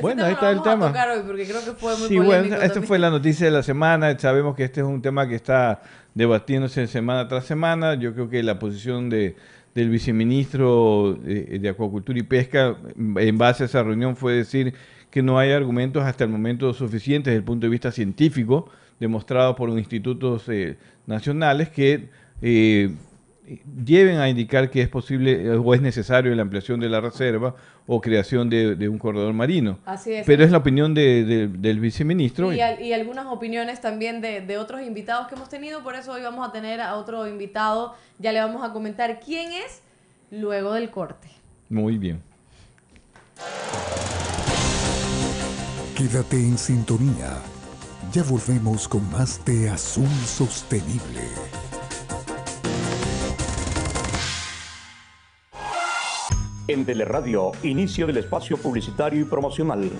Bueno, 0.00 0.22
bueno 0.22 0.24
ahí 0.24 0.32
está 0.32 0.50
el 0.50 0.62
tema. 0.62 0.92
sí, 2.08 2.18
bueno, 2.18 2.56
esta 2.56 2.80
fue 2.82 2.98
la 2.98 3.10
noticia 3.10 3.46
de 3.46 3.52
la 3.52 3.62
semana. 3.62 4.18
Sabemos 4.18 4.56
que 4.56 4.64
este 4.64 4.80
es 4.80 4.86
un 4.86 5.02
tema 5.02 5.28
que 5.28 5.34
está 5.34 5.82
debatiéndose 6.14 6.86
semana 6.86 7.28
tras 7.28 7.44
semana. 7.44 7.94
Yo 7.94 8.14
creo 8.14 8.30
que 8.30 8.42
la 8.42 8.58
posición 8.58 9.10
de, 9.10 9.36
del 9.74 9.90
viceministro 9.90 11.18
de, 11.22 11.68
Acuacultura 11.68 12.18
y 12.18 12.22
Pesca 12.22 12.76
en 12.96 13.38
base 13.38 13.64
a 13.64 13.66
esa 13.66 13.82
reunión 13.82 14.16
fue 14.16 14.34
decir 14.34 14.74
que 15.10 15.22
no 15.22 15.38
hay 15.38 15.52
argumentos 15.52 16.04
hasta 16.04 16.24
el 16.24 16.30
momento 16.30 16.72
suficientes 16.72 17.30
desde 17.30 17.38
el 17.38 17.44
punto 17.44 17.66
de 17.66 17.70
vista 17.70 17.92
científico, 17.92 18.70
demostrados 18.98 19.56
por 19.56 19.68
institutos 19.70 20.48
eh, 20.48 20.78
nacionales, 21.06 21.68
que 21.68 22.08
eh, 22.40 22.94
lleven 23.84 24.18
a 24.18 24.28
indicar 24.28 24.70
que 24.70 24.82
es 24.82 24.88
posible 24.88 25.50
o 25.50 25.74
es 25.74 25.80
necesario 25.80 26.34
la 26.34 26.42
ampliación 26.42 26.78
de 26.80 26.88
la 26.88 27.00
reserva 27.00 27.54
o 27.86 28.00
creación 28.00 28.48
de, 28.48 28.88
un 28.88 28.98
corredor 28.98 29.32
marino. 29.32 29.78
Así 29.84 30.12
es. 30.12 30.26
Pero 30.26 30.44
es 30.44 30.50
la 30.50 30.58
opinión 30.58 30.94
del 30.94 31.80
viceministro. 31.80 32.52
Y, 32.52 32.60
y, 32.60 32.92
algunas 32.92 33.26
opiniones 33.26 33.80
también 33.80 34.20
de, 34.20 34.58
otros 34.58 34.82
invitados 34.82 35.26
que 35.28 35.34
hemos 35.34 35.48
tenido, 35.48 35.82
por 35.82 35.94
eso 35.94 36.12
hoy 36.12 36.22
vamos 36.22 36.48
a 36.48 36.52
tener 36.52 36.80
a 36.80 36.96
otro 36.96 37.26
invitado, 37.26 37.94
ya 38.18 38.32
le 38.32 38.40
vamos 38.40 38.62
a 38.62 38.72
comentar 38.72 39.20
quién 39.20 39.52
es 39.52 39.82
luego 40.30 40.74
del 40.74 40.90
corte. 40.90 41.28
Muy 41.68 41.98
bien. 41.98 42.22
Quédate 45.96 46.36
en 46.36 46.58
sintonía. 46.58 47.38
Ya 48.12 48.22
volvemos 48.24 48.88
con 48.88 49.10
más 49.10 49.44
de 49.44 49.70
Azul 49.70 50.08
Sostenible. 50.26 51.22
En 56.68 56.84
Teleradio, 56.84 57.50
inicio 57.64 58.06
del 58.06 58.18
espacio 58.18 58.56
publicitario 58.56 59.20
y 59.20 59.24
promocional. 59.24 59.90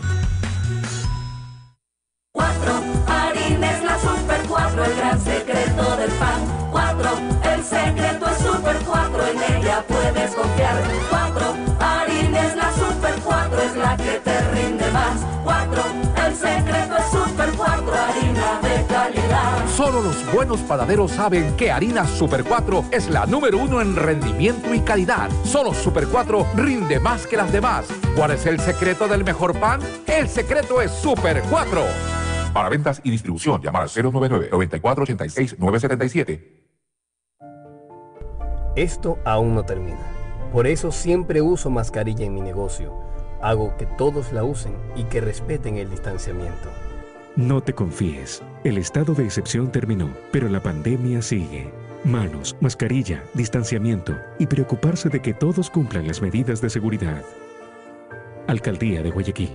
4. 2.33 2.73
Harina 3.09 3.71
es 3.73 3.85
la 3.85 3.99
Super 3.99 4.41
4, 4.49 4.85
el 4.85 4.97
gran 4.97 5.21
secreto 5.21 5.97
del 5.97 6.11
pan. 6.13 6.41
4. 6.71 7.11
El 7.53 7.65
secreto 7.65 8.27
es 8.27 8.39
Super 8.39 8.77
4, 8.87 9.27
en 9.27 9.57
ella 9.57 9.85
puedes 9.89 10.35
confiar. 10.37 10.77
4. 11.11 11.55
Harina 11.81 12.47
es 12.47 12.57
la 12.57 12.73
Super 12.73 13.15
4, 13.25 13.63
es 13.63 13.77
la 13.77 13.97
que 13.97 14.21
te 14.21 14.41
rinde 14.53 14.91
más. 14.93 15.27
4. 15.43 15.83
El 16.27 16.35
secreto 16.37 16.97
es 16.97 17.02
Solo 19.77 20.01
los 20.03 20.33
buenos 20.35 20.61
panaderos 20.61 21.13
saben 21.13 21.57
que 21.57 21.73
harina 21.73 22.07
Super 22.07 22.45
4 22.45 22.85
es 22.91 23.09
la 23.09 23.25
número 23.25 23.57
uno 23.57 23.81
en 23.81 23.97
rendimiento 23.97 24.75
y 24.75 24.81
calidad. 24.81 25.31
Solo 25.45 25.73
Super 25.73 26.09
4 26.09 26.47
rinde 26.57 27.01
más 27.01 27.27
que 27.27 27.39
las 27.39 27.51
demás. 27.51 27.87
¿Cuál 28.15 28.33
es 28.33 28.45
el 28.45 28.61
secreto 28.61 29.09
del 29.09 29.25
mejor 29.25 29.59
pan? 29.59 29.81
El 30.07 30.29
secreto 30.29 30.83
es 30.83 30.91
Super 30.91 31.43
4. 31.49 31.81
Para 32.53 32.69
ventas 32.69 33.01
y 33.03 33.11
distribución, 33.11 33.63
llamar 33.63 33.85
al 33.85 33.89
099-9486-977. 33.89 36.43
Esto 38.77 39.19
aún 39.25 39.55
no 39.55 39.65
termina. 39.65 39.97
Por 40.53 40.67
eso 40.67 40.93
siempre 40.93 41.41
uso 41.41 41.71
mascarilla 41.71 42.27
en 42.27 42.35
mi 42.35 42.43
negocio. 42.43 42.93
Hago 43.41 43.75
que 43.79 43.87
todos 43.87 44.33
la 44.33 44.45
usen 44.45 44.77
y 44.97 45.05
que 45.05 45.23
respeten 45.23 45.79
el 45.79 45.89
distanciamiento. 45.89 46.69
No 47.37 47.63
te 47.63 47.73
confíes. 47.73 48.43
El 48.63 48.77
estado 48.77 49.15
de 49.15 49.25
excepción 49.25 49.73
terminó, 49.73 50.11
pero 50.31 50.51
la 50.51 50.63
pandemia 50.63 51.23
sigue. 51.23 51.73
Manos, 52.05 52.55
mascarilla, 52.61 53.25
distanciamiento 53.33 54.15
y 54.39 54.47
preocuparse 54.47 55.09
de 55.09 55.23
que 55.23 55.33
todos 55.33 55.71
cumplan 55.71 56.07
las 56.07 56.21
medidas 56.21 56.61
de 56.61 56.69
seguridad. 56.69 57.25
Alcaldía 58.47 59.03
de 59.03 59.11
Guayaquil. 59.11 59.51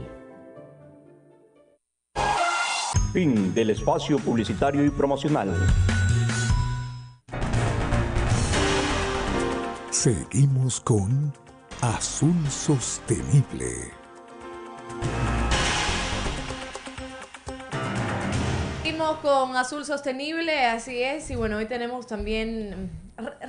Fin 3.14 3.54
del 3.54 3.70
espacio 3.70 4.18
publicitario 4.18 4.84
y 4.84 4.90
promocional. 4.90 5.54
Seguimos 9.92 10.82
con 10.82 11.32
Azul 11.82 12.48
Sostenible. 12.50 13.92
Con 19.16 19.56
Azul 19.56 19.86
Sostenible, 19.86 20.66
así 20.66 21.02
es. 21.02 21.30
Y 21.32 21.36
bueno, 21.36 21.58
hoy 21.58 21.66
tenemos 21.66 22.08
también... 22.08 22.92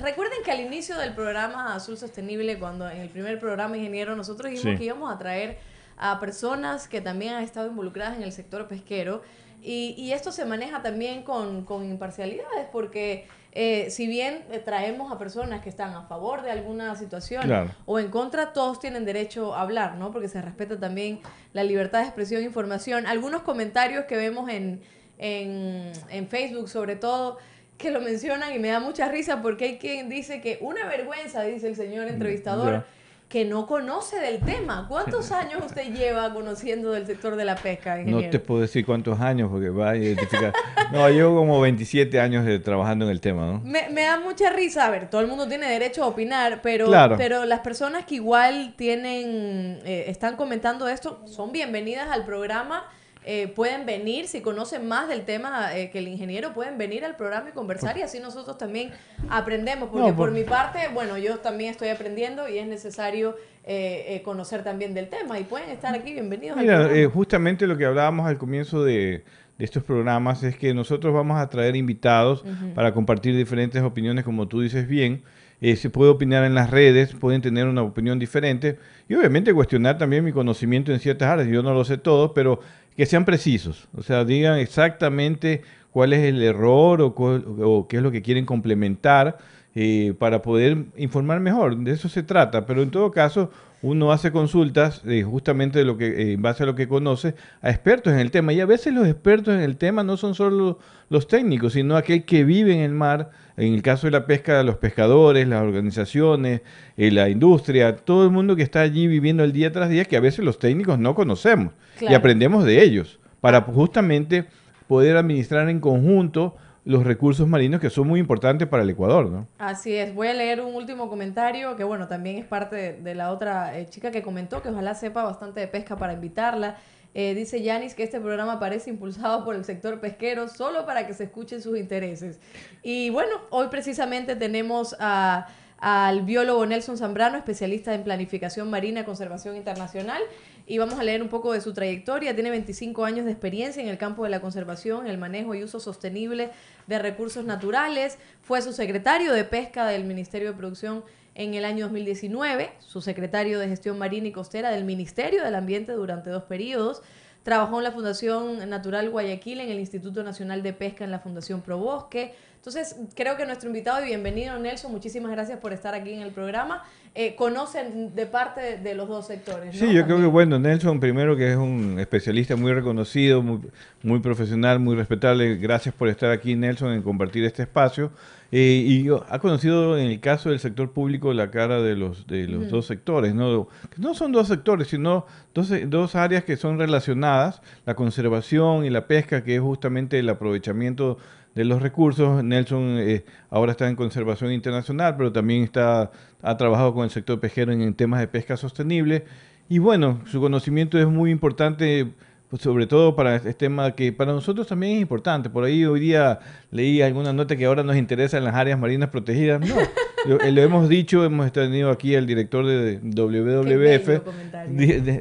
Recuerden 0.01 0.39
que 0.43 0.51
al 0.51 0.61
inicio 0.61 0.97
del 0.97 1.13
programa 1.13 1.75
Azul 1.75 1.97
Sostenible, 1.97 2.57
cuando 2.57 2.89
en 2.89 2.97
el 2.97 3.09
primer 3.09 3.39
programa 3.39 3.77
Ingeniero, 3.77 4.15
nosotros 4.15 4.51
dijimos 4.51 4.79
que 4.79 4.85
íbamos 4.85 5.13
a 5.13 5.17
traer 5.17 5.57
a 5.97 6.19
personas 6.19 6.87
que 6.87 7.01
también 7.01 7.33
han 7.33 7.43
estado 7.43 7.67
involucradas 7.67 8.17
en 8.17 8.23
el 8.23 8.31
sector 8.31 8.67
pesquero. 8.67 9.21
Y, 9.61 10.11
esto 10.13 10.31
se 10.31 10.45
maneja 10.45 10.81
también 10.81 11.23
con, 11.23 11.65
con 11.65 11.83
imparcialidades, 11.83 12.67
porque 12.71 13.27
eh, 13.51 13.89
si 13.91 14.07
bien 14.07 14.45
eh, 14.51 14.59
traemos 14.59 15.11
a 15.11 15.17
personas 15.17 15.61
que 15.61 15.69
están 15.69 15.93
a 15.93 16.03
favor 16.03 16.41
de 16.41 16.51
alguna 16.51 16.95
situación 16.95 17.69
o 17.85 17.99
en 17.99 18.09
contra, 18.09 18.53
todos 18.53 18.79
tienen 18.79 19.03
derecho 19.03 19.53
a 19.53 19.61
hablar, 19.61 19.95
¿no? 19.95 20.11
Porque 20.11 20.29
se 20.29 20.41
respeta 20.41 20.79
también 20.79 21.19
la 21.51 21.63
libertad 21.63 21.99
de 21.99 22.05
expresión 22.05 22.41
e 22.41 22.45
información. 22.45 23.05
Algunos 23.05 23.41
comentarios 23.41 24.05
que 24.05 24.15
vemos 24.15 24.49
en, 24.49 24.81
en, 25.19 25.91
en 26.09 26.27
Facebook 26.27 26.69
sobre 26.69 26.95
todo, 26.95 27.37
que 27.77 27.91
lo 27.91 28.01
mencionan 28.01 28.53
y 28.53 28.59
me 28.59 28.69
da 28.69 28.79
mucha 28.79 29.09
risa 29.09 29.41
porque 29.41 29.65
hay 29.65 29.77
quien 29.77 30.09
dice 30.09 30.41
que 30.41 30.57
una 30.61 30.85
vergüenza, 30.85 31.43
dice 31.43 31.67
el 31.67 31.75
señor 31.75 32.07
mm, 32.07 32.09
entrevistador, 32.09 32.85
que 33.29 33.45
no 33.45 33.67
conoce 33.67 34.19
del 34.19 34.39
tema. 34.39 34.87
¿Cuántos 34.89 35.31
años 35.31 35.61
usted 35.63 35.93
lleva 35.93 36.33
conociendo 36.33 36.91
del 36.91 37.05
sector 37.05 37.35
de 37.35 37.45
la 37.45 37.55
pesca, 37.55 37.99
ingeniero? 37.99 38.25
No 38.25 38.31
te 38.31 38.39
puedo 38.39 38.61
decir 38.61 38.83
cuántos 38.83 39.19
años 39.21 39.51
porque 39.51 39.69
va 39.69 39.91
a 39.91 39.97
identificar. 39.97 40.51
no, 40.91 41.07
llevo 41.09 41.35
como 41.35 41.61
27 41.61 42.19
años 42.19 42.43
de, 42.43 42.57
trabajando 42.57 43.05
en 43.05 43.11
el 43.11 43.21
tema, 43.21 43.45
¿no? 43.45 43.59
Me, 43.59 43.87
me, 43.89 44.01
da 44.01 44.19
mucha 44.19 44.49
risa. 44.49 44.87
A 44.87 44.89
ver, 44.89 45.11
todo 45.11 45.21
el 45.21 45.27
mundo 45.27 45.47
tiene 45.47 45.69
derecho 45.69 46.03
a 46.03 46.07
opinar, 46.07 46.61
pero, 46.63 46.89
pero 47.17 47.45
las 47.45 47.59
personas 47.59 48.05
que 48.05 48.15
igual 48.15 48.73
tienen, 48.75 49.79
eh, 49.85 50.05
están 50.07 50.35
comentando 50.35 50.87
esto, 50.87 51.21
son 51.27 51.51
bienvenidas 51.51 52.09
al 52.09 52.25
programa 52.25 52.83
eh, 53.25 53.49
pueden 53.49 53.85
venir, 53.85 54.27
si 54.27 54.39
conocen 54.39 54.87
más 54.87 55.09
del 55.09 55.25
tema 55.25 55.77
eh, 55.77 55.89
que 55.91 55.99
el 55.99 56.07
ingeniero, 56.07 56.53
pueden 56.53 56.77
venir 56.77 57.03
al 57.03 57.17
programa 57.17 57.49
y 57.49 57.51
conversar 57.51 57.97
y 57.97 58.01
así 58.01 58.19
nosotros 58.19 58.57
también 58.57 58.91
aprendemos, 59.29 59.89
porque 59.89 60.13
por... 60.13 60.31
mi 60.31 60.43
parte, 60.43 60.79
bueno, 60.93 61.17
yo 61.17 61.39
también 61.39 61.71
estoy 61.71 61.89
aprendiendo 61.89 62.47
y 62.47 62.57
es 62.57 62.67
necesario 62.67 63.35
eh, 63.65 64.21
conocer 64.23 64.63
también 64.63 64.93
del 64.93 65.09
tema 65.09 65.37
y 65.37 65.43
pueden 65.43 65.69
estar 65.69 65.93
aquí, 65.93 66.13
bienvenidos. 66.13 66.57
Mira, 66.57 66.89
justamente 67.13 67.67
lo 67.67 67.77
que 67.77 67.85
hablábamos 67.85 68.25
al 68.25 68.37
comienzo 68.37 68.83
de, 68.85 69.25
estos 69.59 69.83
programas 69.83 70.41
es 70.43 70.55
que 70.55 70.73
nosotros 70.73 71.13
vamos 71.13 71.37
a 71.37 71.49
traer 71.49 71.75
invitados 71.75 72.45
para 72.73 72.93
compartir 72.93 73.35
diferentes 73.35 73.83
opiniones, 73.83 74.23
como 74.23 74.47
tú 74.47 74.61
dices 74.61 74.87
bien. 74.87 75.23
se 75.59 75.89
puede 75.89 76.09
opinar 76.09 76.45
en 76.45 76.55
las 76.55 76.71
redes, 76.71 77.13
pueden 77.13 77.41
tener 77.41 77.67
una 77.67 77.81
opinión 77.81 78.17
diferente 78.17 78.79
y 79.09 79.15
obviamente 79.15 79.53
cuestionar 79.53 79.97
también 79.97 80.23
mi 80.23 80.31
conocimiento 80.31 80.93
en 80.93 81.01
ciertas 81.01 81.27
áreas. 81.27 81.49
Yo 81.49 81.61
no 81.61 81.73
lo 81.73 81.83
sé 81.83 81.97
todo, 81.97 82.33
pero 82.33 82.61
que 82.95 83.05
sean 83.05 83.25
precisos, 83.25 83.87
o 83.95 84.03
sea, 84.03 84.25
digan 84.25 84.59
exactamente 84.59 85.61
cuál 85.91 86.13
es 86.13 86.19
el 86.19 86.41
error 86.41 87.01
o, 87.01 87.87
qué 87.87 87.97
es 87.97 88.03
lo 88.03 88.11
que 88.11 88.21
quieren 88.21 88.45
complementar 88.45 89.37
eh, 89.75 90.13
para 90.17 90.41
poder 90.41 90.85
informar 90.97 91.39
mejor. 91.39 91.77
De 91.77 91.91
eso 91.91 92.09
se 92.09 92.23
trata, 92.23 92.65
pero 92.65 92.81
en 92.81 92.91
todo 92.91 93.11
caso 93.11 93.51
uno 93.81 94.11
hace 94.11 94.31
consultas 94.31 95.01
eh, 95.05 95.23
justamente 95.23 95.79
de 95.79 95.85
lo 95.85 95.97
que, 95.97 96.07
eh, 96.07 96.33
en 96.33 96.41
base 96.41 96.63
a 96.63 96.65
lo 96.65 96.75
que 96.75 96.87
conoce 96.87 97.35
a 97.61 97.69
expertos 97.69 98.13
en 98.13 98.19
el 98.19 98.31
tema. 98.31 98.53
Y 98.53 98.59
a 98.59 98.65
veces 98.65 98.93
los 98.93 99.07
expertos 99.07 99.53
en 99.53 99.61
el 99.61 99.77
tema 99.77 100.03
no 100.03 100.17
son 100.17 100.35
solo 100.35 100.79
los 101.09 101.27
técnicos, 101.27 101.73
sino 101.73 101.95
aquel 101.95 102.25
que 102.25 102.43
vive 102.43 102.73
en 102.73 102.81
el 102.81 102.91
mar. 102.91 103.31
En 103.57 103.73
el 103.73 103.81
caso 103.81 104.07
de 104.07 104.11
la 104.11 104.25
pesca, 104.25 104.63
los 104.63 104.77
pescadores, 104.77 105.45
las 105.45 105.61
organizaciones, 105.61 106.61
la 106.95 107.27
industria, 107.27 107.97
todo 107.97 108.23
el 108.23 108.31
mundo 108.31 108.55
que 108.55 108.63
está 108.63 108.79
allí 108.79 109.07
viviendo 109.07 109.43
el 109.43 109.51
día 109.51 109.69
tras 109.71 109.89
día, 109.89 110.05
que 110.05 110.15
a 110.15 110.21
veces 110.21 110.45
los 110.45 110.59
técnicos 110.59 110.97
no 110.97 111.13
conocemos 111.13 111.73
y 111.99 112.13
aprendemos 112.13 112.63
de 112.63 112.81
ellos. 112.81 113.19
para 113.41 113.61
justamente 113.61 114.45
poder 114.87 115.17
administrar 115.17 115.69
en 115.69 115.79
conjunto 115.79 116.55
los 116.89 117.03
recursos 117.03 117.47
marinos 117.47 117.79
que 117.79 117.91
son 117.91 118.07
muy 118.07 118.19
importantes 118.19 118.67
para 118.67 118.81
el 118.81 118.89
Ecuador, 118.89 119.29
¿no? 119.29 119.47
Así 119.59 119.95
es, 119.95 120.15
voy 120.15 120.27
a 120.27 120.33
leer 120.33 120.59
un 120.59 120.73
último 120.73 121.07
comentario 121.07 121.75
que 121.75 121.83
bueno, 121.83 122.07
también 122.07 122.37
es 122.37 122.45
parte 122.45 122.93
de, 122.93 123.13
la 123.13 123.31
otra 123.31 123.77
eh, 123.77 123.85
chica 123.87 124.09
que 124.09 124.23
comentó 124.23 124.63
que 124.63 124.69
ojalá 124.69 124.95
sepa 124.95 125.21
bastante 125.21 125.59
de 125.59 125.67
pesca 125.67 125.97
para 125.97 126.13
invitarla. 126.13 126.77
Eh, 127.13 127.35
dice 127.35 127.61
Yanis 127.61 127.93
que 127.93 128.01
este 128.01 128.19
programa 128.19 128.59
parece 128.59 128.89
impulsado 128.89 129.45
por 129.45 129.55
el 129.55 129.65
sector 129.65 129.99
pesquero 129.99 130.47
solo 130.47 130.87
para 130.87 131.05
que 131.05 131.13
se 131.13 131.25
escuchen 131.25 131.61
sus 131.61 131.77
intereses. 131.77 132.39
Y 132.81 133.11
bueno, 133.11 133.35
hoy 133.51 133.67
precisamente 133.67 134.35
tenemos 134.35 134.95
a 134.99 135.45
al 135.79 136.23
biólogo 136.23 136.65
Nelson 136.65 136.97
Zambrano, 136.97 137.37
especialista 137.37 137.93
en 137.93 138.03
planificación 138.03 138.69
marina 138.69 139.05
conservación 139.05 139.55
internacional. 139.55 140.21
Y 140.69 140.77
vamos 140.77 140.99
a 140.99 141.03
leer 141.03 141.23
un 141.23 141.29
poco 141.29 141.51
de 141.51 141.61
su 141.61 141.73
trayectoria. 141.73 142.35
Tiene 142.35 142.51
25 142.51 143.03
años 143.03 143.25
de 143.25 143.31
experiencia 143.31 143.81
en 143.81 143.89
el 143.89 143.97
campo 143.97 144.23
de 144.23 144.29
la 144.29 144.39
conservación, 144.39 145.07
el 145.07 145.17
manejo 145.17 145.55
y 145.55 145.63
uso 145.63 145.79
sostenible 145.79 146.51
de 146.85 146.99
recursos 146.99 147.43
naturales. 147.43 148.19
Fue 148.43 148.61
su 148.61 148.71
secretario 148.71 149.33
de 149.33 149.43
pesca 149.45 149.87
del 149.87 150.03
Ministerio 150.03 150.51
de 150.51 150.55
Producción 150.55 151.03
en 151.33 151.55
el 151.55 151.65
año 151.65 151.85
2019, 151.85 152.69
su 152.77 153.01
secretario 153.01 153.57
de 153.57 153.67
gestión 153.67 153.97
marina 153.97 154.27
y 154.27 154.31
costera 154.31 154.69
del 154.69 154.83
Ministerio 154.83 155.43
del 155.43 155.55
Ambiente 155.55 155.93
durante 155.93 156.29
dos 156.29 156.43
periodos. 156.43 157.01
Trabajó 157.41 157.79
en 157.79 157.85
la 157.85 157.91
Fundación 157.91 158.69
Natural 158.69 159.09
Guayaquil, 159.09 159.61
en 159.61 159.71
el 159.71 159.79
Instituto 159.79 160.23
Nacional 160.23 160.61
de 160.61 160.73
Pesca, 160.73 161.03
en 161.03 161.09
la 161.09 161.19
Fundación 161.19 161.61
Probosque 161.61 162.35
entonces, 162.59 162.97
creo 163.15 163.37
que 163.37 163.45
nuestro 163.45 163.69
invitado 163.69 164.03
y 164.03 164.07
bienvenido 164.07 164.59
Nelson, 164.59 164.91
muchísimas 164.91 165.31
gracias 165.31 165.59
por 165.59 165.71
estar 165.71 165.95
aquí 165.95 166.11
en 166.11 166.21
el 166.21 166.31
programa. 166.31 166.83
Eh, 167.15 167.35
conocen 167.35 168.15
de 168.15 168.25
parte 168.27 168.77
de, 168.77 168.93
los 168.93 169.09
dos 169.09 169.27
sectores. 169.27 169.75
Sí, 169.75 169.91
yo 169.91 170.05
creo 170.05 170.17
que 170.19 170.27
bueno, 170.27 170.59
Nelson 170.59 170.99
primero 170.99 171.35
que 171.35 171.51
es 171.51 171.57
un 171.57 171.99
especialista 171.99 172.55
muy 172.55 172.71
reconocido, 172.71 173.41
muy, 173.41 173.61
muy 174.03 174.19
profesional, 174.19 174.79
muy 174.79 174.95
respetable. 174.95 175.57
Gracias 175.57 175.93
por 175.95 176.07
estar 176.07 176.31
aquí 176.31 176.55
Nelson 176.55 176.93
en 176.93 177.01
compartir 177.01 177.43
este 177.45 177.63
espacio. 177.63 178.11
Eh, 178.51 178.83
y 178.85 179.07
ha 179.09 179.37
conocido 179.39 179.97
en 179.97 180.07
el 180.07 180.19
caso 180.19 180.49
del 180.49 180.59
sector 180.59 180.91
público 180.91 181.33
la 181.33 181.51
cara 181.51 181.81
de 181.81 181.95
los, 181.95 182.25
de 182.25 182.47
los 182.47 182.69
dos 182.69 182.87
sectores, 182.87 183.35
¿no? 183.35 183.69
no 183.97 184.13
son 184.15 184.31
dos 184.31 184.47
sectores, 184.47 184.87
sino 184.87 185.27
dos, 185.53 185.71
dos 185.85 186.15
áreas 186.15 186.43
que 186.43 186.57
son 186.57 186.79
relacionadas, 186.79 187.61
la 187.85 187.93
conservación 187.93 188.85
y 188.85 188.89
la 188.89 189.05
pesca, 189.05 189.43
que 189.43 189.55
es 189.55 189.61
justamente 189.61 190.17
el 190.17 190.29
aprovechamiento 190.29 191.19
de 191.59 191.65
los 191.65 191.81
recursos. 191.81 192.41
Nelson 192.41 192.95
eh, 192.99 193.25
ahora 193.49 193.73
está 193.73 193.89
en 193.89 193.97
conservación 193.97 194.53
internacional, 194.53 195.17
pero 195.17 195.33
también 195.33 195.63
está, 195.63 196.09
ha 196.41 196.55
trabajado 196.55 196.93
con 196.93 197.03
el 197.03 197.09
sector 197.09 197.37
pesquero 197.41 197.73
en, 197.73 197.93
temas 197.95 198.21
de 198.21 198.29
pesca 198.29 198.55
sostenible. 198.55 199.25
Y 199.67 199.79
bueno, 199.79 200.21
su 200.25 200.39
conocimiento 200.39 200.97
es 200.97 201.05
muy 201.05 201.31
importante, 201.31 202.07
pues, 202.49 202.61
sobre 202.61 202.87
todo 202.87 203.13
para 203.13 203.35
este 203.35 203.53
tema 203.53 203.91
que 203.91 204.13
para 204.13 204.31
nosotros 204.31 204.67
también 204.67 204.95
es 204.95 205.01
importante. 205.01 205.49
Por 205.49 205.65
ahí 205.65 205.83
hoy 205.83 205.99
día 205.99 206.39
leí 206.71 207.01
alguna 207.01 207.33
nota 207.33 207.57
que 207.57 207.65
ahora 207.65 207.83
nos 207.83 207.97
interesa 207.97 208.37
en 208.37 208.45
las 208.45 208.55
áreas 208.55 208.79
marinas 208.79 209.09
protegidas. 209.09 209.59
No, 209.59 209.75
lo, 210.27 210.39
eh, 210.39 210.53
lo, 210.53 210.61
hemos 210.61 210.87
dicho, 210.87 211.25
hemos 211.25 211.51
tenido 211.51 211.91
aquí 211.91 212.15
al 212.15 212.25
director 212.25 212.65
de 212.65 212.99
WWF, 213.03 214.21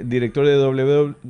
director 0.04 0.47
de 0.47 0.57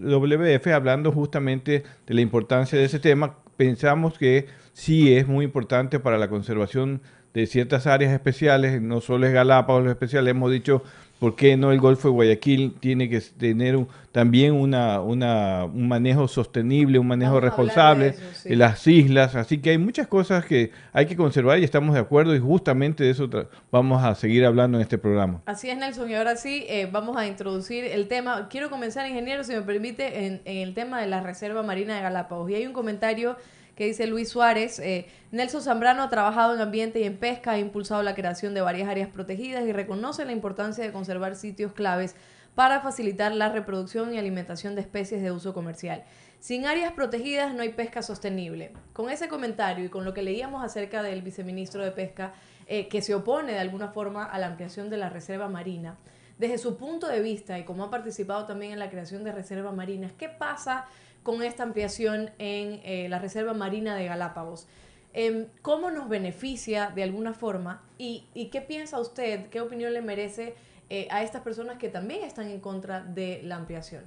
WWF, 0.04 0.66
hablando 0.66 1.12
justamente 1.12 1.82
de 2.06 2.14
la 2.14 2.20
importancia 2.20 2.78
de 2.78 2.84
ese 2.84 2.98
tema. 2.98 3.36
Pensamos 3.56 4.18
que 4.18 4.46
sí 4.78 5.12
es 5.12 5.26
muy 5.26 5.44
importante 5.44 5.98
para 5.98 6.18
la 6.18 6.28
conservación 6.28 7.02
de 7.34 7.46
ciertas 7.48 7.88
áreas 7.88 8.12
especiales, 8.12 8.80
no 8.80 9.00
solo 9.00 9.26
es 9.26 9.32
Galápagos 9.32 9.82
lo 9.82 9.90
especial, 9.90 10.28
hemos 10.28 10.52
dicho 10.52 10.84
por 11.18 11.34
qué 11.34 11.56
no 11.56 11.72
el 11.72 11.80
Golfo 11.80 12.06
de 12.08 12.14
Guayaquil 12.14 12.76
tiene 12.78 13.08
que 13.08 13.20
tener 13.20 13.76
también 14.12 14.52
una, 14.52 15.00
una, 15.00 15.64
un 15.64 15.88
manejo 15.88 16.28
sostenible, 16.28 17.00
un 17.00 17.08
manejo 17.08 17.40
responsable 17.40 18.14
de, 18.44 18.56
las 18.56 18.86
islas, 18.86 19.34
así 19.34 19.58
que 19.58 19.70
hay 19.70 19.78
muchas 19.78 20.06
cosas 20.06 20.44
que 20.44 20.70
hay 20.92 21.06
que 21.06 21.16
conservar 21.16 21.58
y 21.58 21.64
estamos 21.64 21.94
de 21.94 22.00
acuerdo 22.00 22.36
y 22.36 22.38
justamente 22.38 23.02
de 23.02 23.10
eso 23.10 23.28
vamos 23.72 24.04
a 24.04 24.14
seguir 24.14 24.44
hablando 24.46 24.78
en 24.78 24.82
este 24.82 24.96
programa. 24.96 25.42
Así 25.46 25.68
es 25.68 25.76
Nelson 25.76 26.08
y 26.08 26.14
ahora 26.14 26.36
sí 26.36 26.64
eh, 26.68 26.88
vamos 26.90 27.16
a 27.16 27.26
introducir 27.26 27.84
el 27.84 28.06
tema, 28.06 28.46
quiero 28.48 28.70
comenzar 28.70 29.08
ingeniero 29.08 29.42
si 29.42 29.54
me 29.54 29.62
permite 29.62 30.26
en, 30.26 30.40
en 30.44 30.58
el 30.58 30.72
tema 30.74 31.00
de 31.00 31.08
la 31.08 31.20
Reserva 31.20 31.64
Marina 31.64 31.96
de 31.96 32.02
Galápagos. 32.02 32.48
Y 32.48 32.54
hay 32.54 32.64
un 32.64 32.72
comentario 32.72 33.36
que 33.78 33.84
dice 33.84 34.08
Luis 34.08 34.28
Suárez. 34.28 34.80
Eh, 34.80 35.06
Nelson 35.30 35.62
Zambrano 35.62 36.02
ha 36.02 36.08
trabajado 36.08 36.52
en 36.52 36.60
ambiente 36.60 36.98
y 36.98 37.04
en 37.04 37.16
pesca, 37.16 37.52
ha 37.52 37.58
impulsado 37.60 38.02
la 38.02 38.16
creación 38.16 38.52
de 38.52 38.60
varias 38.60 38.88
áreas 38.88 39.08
protegidas 39.08 39.64
y 39.68 39.72
reconoce 39.72 40.24
la 40.24 40.32
importancia 40.32 40.82
de 40.82 40.90
conservar 40.90 41.36
sitios 41.36 41.72
claves 41.74 42.16
para 42.56 42.80
facilitar 42.80 43.32
la 43.32 43.50
reproducción 43.50 44.12
y 44.12 44.18
alimentación 44.18 44.74
de 44.74 44.80
especies 44.80 45.22
de 45.22 45.30
uso 45.30 45.54
comercial. 45.54 46.02
Sin 46.40 46.66
áreas 46.66 46.92
protegidas 46.92 47.54
no 47.54 47.62
hay 47.62 47.68
pesca 47.68 48.02
sostenible. 48.02 48.72
Con 48.92 49.10
ese 49.10 49.28
comentario 49.28 49.84
y 49.84 49.90
con 49.90 50.04
lo 50.04 50.12
que 50.12 50.22
leíamos 50.22 50.64
acerca 50.64 51.04
del 51.04 51.22
viceministro 51.22 51.84
de 51.84 51.92
Pesca, 51.92 52.32
eh, 52.66 52.88
que 52.88 53.00
se 53.00 53.14
opone 53.14 53.52
de 53.52 53.60
alguna 53.60 53.92
forma 53.92 54.24
a 54.24 54.40
la 54.40 54.48
ampliación 54.48 54.90
de 54.90 54.96
la 54.96 55.08
reserva 55.08 55.48
marina, 55.48 55.98
desde 56.36 56.58
su 56.58 56.76
punto 56.76 57.06
de 57.06 57.20
vista 57.20 57.58
y 57.60 57.64
como 57.64 57.84
ha 57.84 57.90
participado 57.90 58.44
también 58.44 58.72
en 58.72 58.80
la 58.80 58.90
creación 58.90 59.22
de 59.22 59.30
reservas 59.30 59.74
marinas, 59.74 60.12
¿qué 60.18 60.28
pasa 60.28 60.86
con 61.28 61.42
esta 61.42 61.62
ampliación 61.62 62.30
en 62.38 62.80
eh, 62.84 63.06
la 63.10 63.18
Reserva 63.18 63.52
Marina 63.52 63.94
de 63.94 64.06
Galápagos. 64.06 64.66
Em, 65.12 65.44
¿Cómo 65.60 65.90
nos 65.90 66.08
beneficia 66.08 66.88
de 66.88 67.02
alguna 67.02 67.34
forma? 67.34 67.82
¿Y, 67.98 68.48
qué 68.50 68.62
piensa 68.62 68.98
usted, 68.98 69.50
qué 69.50 69.60
opinión 69.60 69.92
le 69.92 70.00
merece 70.00 70.54
eh, 70.88 71.06
a 71.10 71.22
estas 71.22 71.42
personas 71.42 71.76
que 71.76 71.90
también 71.90 72.24
están 72.24 72.48
en 72.48 72.60
contra 72.60 73.02
de 73.02 73.42
la 73.44 73.56
ampliación? 73.56 74.04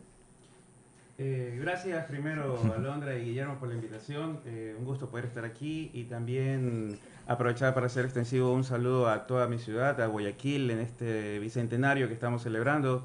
Eh, 1.20 1.60
gracias 1.62 2.08
primero 2.08 2.60
a 2.76 2.80
Londra 2.80 3.16
y 3.16 3.26
Guillermo 3.26 3.60
por 3.60 3.68
la 3.68 3.76
invitación. 3.76 4.40
un 4.80 4.84
gusto 4.84 5.12
poder 5.12 5.26
estar 5.26 5.46
aquí 5.46 5.92
y 5.94 6.06
también 6.06 6.98
aprovechar 7.32 7.74
para 7.74 7.86
hacer 7.86 8.06
extensivo 8.06 8.54
un 8.54 8.64
saludo 8.64 9.10
a 9.10 9.26
toda 9.26 9.48
mi 9.48 9.58
ciudad, 9.58 10.00
a 10.02 10.08
Guayaquil, 10.08 10.70
en 10.70 10.80
este 10.80 11.40
bicentenario 11.40 12.08
que 12.08 12.14
estamos 12.14 12.44
celebrando. 12.44 13.04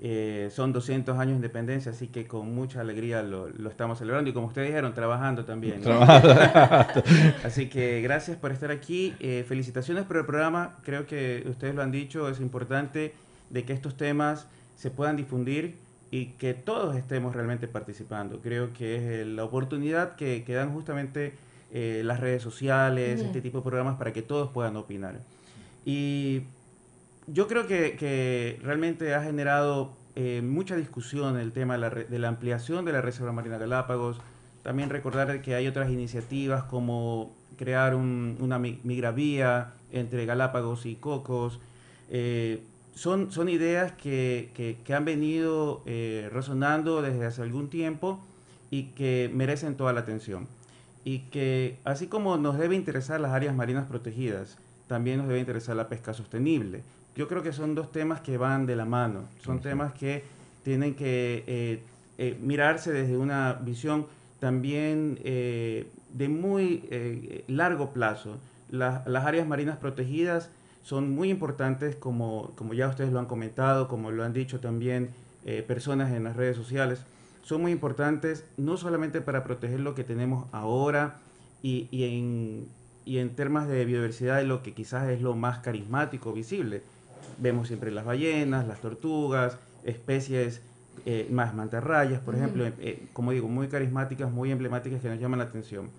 Eh, 0.00 0.48
son 0.52 0.72
200 0.72 1.18
años 1.18 1.32
de 1.32 1.36
independencia, 1.36 1.92
así 1.92 2.08
que 2.08 2.26
con 2.26 2.54
mucha 2.54 2.80
alegría 2.80 3.22
lo, 3.22 3.48
estamos 3.68 3.98
celebrando 3.98 4.30
y 4.30 4.32
como 4.32 4.46
ustedes 4.46 4.68
dijeron, 4.68 4.94
trabajando 4.94 5.44
también. 5.44 5.82
así 7.44 7.68
que 7.68 8.00
gracias 8.00 8.36
por 8.36 8.52
estar 8.52 8.70
aquí. 8.70 9.14
Eh, 9.20 9.44
felicitaciones 9.46 10.04
por 10.04 10.18
el 10.18 10.24
programa. 10.24 10.76
Creo 10.84 11.06
que 11.06 11.44
ustedes 11.48 11.74
lo 11.74 11.82
han 11.82 11.90
dicho, 11.90 12.28
es 12.28 12.40
importante 12.40 13.14
de 13.50 13.64
que 13.64 13.72
estos 13.72 13.96
temas 13.96 14.46
se 14.76 14.90
puedan 14.90 15.16
difundir 15.16 15.76
y 16.10 16.26
que 16.26 16.54
todos 16.54 16.96
estemos 16.96 17.34
realmente 17.34 17.66
participando. 17.66 18.40
Creo 18.40 18.72
que 18.72 19.22
es 19.22 19.26
la 19.26 19.44
oportunidad 19.44 20.14
que, 20.14 20.44
que 20.44 20.54
dan 20.54 20.72
justamente 20.72 21.34
eh, 21.76 22.02
las 22.04 22.20
redes 22.20 22.40
sociales, 22.40 23.20
este 23.20 23.40
tipo 23.40 23.58
de 23.58 23.64
programas 23.64 23.96
para 23.96 24.12
que 24.12 24.22
todos 24.22 24.48
puedan 24.52 24.76
opinar. 24.76 25.18
Y 25.84 26.42
yo 27.26 27.48
creo 27.48 27.66
que, 27.66 28.60
realmente 28.62 29.12
ha 29.12 29.24
generado 29.24 29.90
eh, 30.14 30.40
mucha 30.40 30.76
discusión 30.76 31.36
el 31.36 31.50
tema 31.50 31.76
de 31.76 32.18
la, 32.20 32.28
ampliación 32.28 32.84
de 32.84 32.92
la 32.92 33.00
Reserva 33.00 33.32
Marina 33.32 33.58
Galápagos. 33.58 34.20
También 34.62 34.88
recordar 34.88 35.42
que 35.42 35.56
hay 35.56 35.66
otras 35.66 35.90
iniciativas 35.90 36.62
como 36.62 37.34
crear 37.58 37.96
una 37.96 38.60
migravía 38.60 39.72
entre 39.90 40.26
Galápagos 40.26 40.86
y 40.86 40.94
Cocos. 40.94 41.58
Eh, 42.08 42.62
son, 42.94 43.32
son 43.32 43.48
ideas 43.48 43.90
que, 43.94 44.78
que 44.84 44.94
han 44.94 45.04
venido 45.04 45.82
resonando 46.30 47.02
desde 47.02 47.26
hace 47.26 47.42
algún 47.42 47.68
tiempo 47.68 48.24
y 48.70 48.90
que 48.92 49.28
merecen 49.34 49.76
toda 49.76 49.92
la 49.92 50.02
atención 50.02 50.46
y 51.04 51.20
que 51.30 51.78
así 51.84 52.06
como 52.06 52.36
nos 52.38 52.58
debe 52.58 52.74
interesar 52.74 53.20
las 53.20 53.32
áreas 53.32 53.54
marinas 53.54 53.86
protegidas, 53.86 54.56
también 54.88 55.18
nos 55.18 55.28
debe 55.28 55.40
interesar 55.40 55.76
la 55.76 55.88
pesca 55.88 56.14
sostenible. 56.14 56.82
Yo 57.14 57.28
creo 57.28 57.42
que 57.42 57.52
son 57.52 57.74
dos 57.74 57.92
temas 57.92 58.20
que 58.20 58.38
van 58.38 58.66
de 58.66 58.74
la 58.74 58.84
mano, 58.84 59.24
son 59.44 59.60
temas 59.60 59.92
que 59.92 60.24
tienen 60.64 60.94
que 60.94 61.44
eh, 61.46 61.82
eh, 62.18 62.36
mirarse 62.40 62.92
desde 62.92 63.16
una 63.16 63.52
visión 63.52 64.06
también 64.40 65.18
eh, 65.22 65.86
de 66.12 66.28
muy 66.28 67.44
largo 67.48 67.92
plazo. 67.92 68.38
las 68.70 69.06
áreas 69.06 69.46
marinas 69.46 69.76
protegidas 69.76 70.50
son 70.82 71.10
muy 71.10 71.30
importantes, 71.30 71.96
como, 71.96 72.50
como 72.56 72.74
ya 72.74 72.88
ustedes 72.88 73.12
lo 73.12 73.18
han 73.18 73.26
comentado, 73.26 73.88
como 73.88 74.10
lo 74.10 74.24
han 74.24 74.32
dicho 74.32 74.60
también 74.60 75.10
personas 75.66 76.12
en 76.12 76.24
las 76.24 76.36
redes 76.36 76.56
sociales 76.56 77.04
son 77.44 77.60
muy 77.60 77.72
importantes, 77.72 78.44
no 78.56 78.76
solamente 78.76 79.20
para 79.20 79.44
proteger 79.44 79.80
lo 79.80 79.94
que 79.94 80.02
tenemos 80.02 80.46
ahora 80.50 81.18
y, 81.62 81.88
en, 81.92 82.66
y 83.04 83.18
en 83.18 83.36
temas 83.36 83.68
de 83.68 83.84
biodiversidad, 83.84 84.42
lo 84.44 84.62
que 84.62 84.72
quizás 84.72 85.08
es 85.10 85.20
lo 85.20 85.34
más 85.34 85.58
carismático 85.58 86.32
visible. 86.32 86.82
Vemos 87.38 87.68
siempre 87.68 87.90
las 87.90 88.04
ballenas, 88.04 88.66
las 88.66 88.80
tortugas, 88.80 89.58
especies 89.84 90.62
eh, 91.04 91.28
más 91.30 91.54
mantarrayas, 91.54 92.20
por 92.20 92.34
ejemplo, 92.34 92.64
eh, 92.66 93.06
como 93.12 93.32
digo, 93.32 93.48
muy 93.48 93.68
carismáticas, 93.68 94.30
muy 94.30 94.50
emblemáticas 94.50 95.02
que 95.02 95.08
nos 95.08 95.20
llaman 95.20 95.38
la 95.38 95.44
atención. 95.44 95.90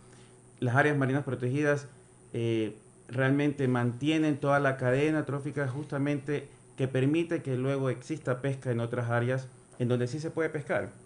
Las 0.60 0.76
áreas 0.76 0.98
marinas 0.98 1.24
protegidas 1.24 1.88
eh, 2.34 2.76
realmente 3.08 3.68
mantienen 3.68 4.38
toda 4.38 4.60
la 4.60 4.78
cadena 4.78 5.26
trófica 5.26 5.68
justamente 5.68 6.48
que 6.76 6.88
permite 6.88 7.44
que 7.44 7.56
luego 7.56 7.92
exista 7.92 8.42
pesca 8.42 8.72
en 8.72 8.80
otras 8.80 9.12
áreas 9.12 9.48
en 9.78 9.90
donde 9.90 10.08
sí 10.08 10.20
se 10.20 10.32
puede 10.32 10.50
pescar. 10.50 11.05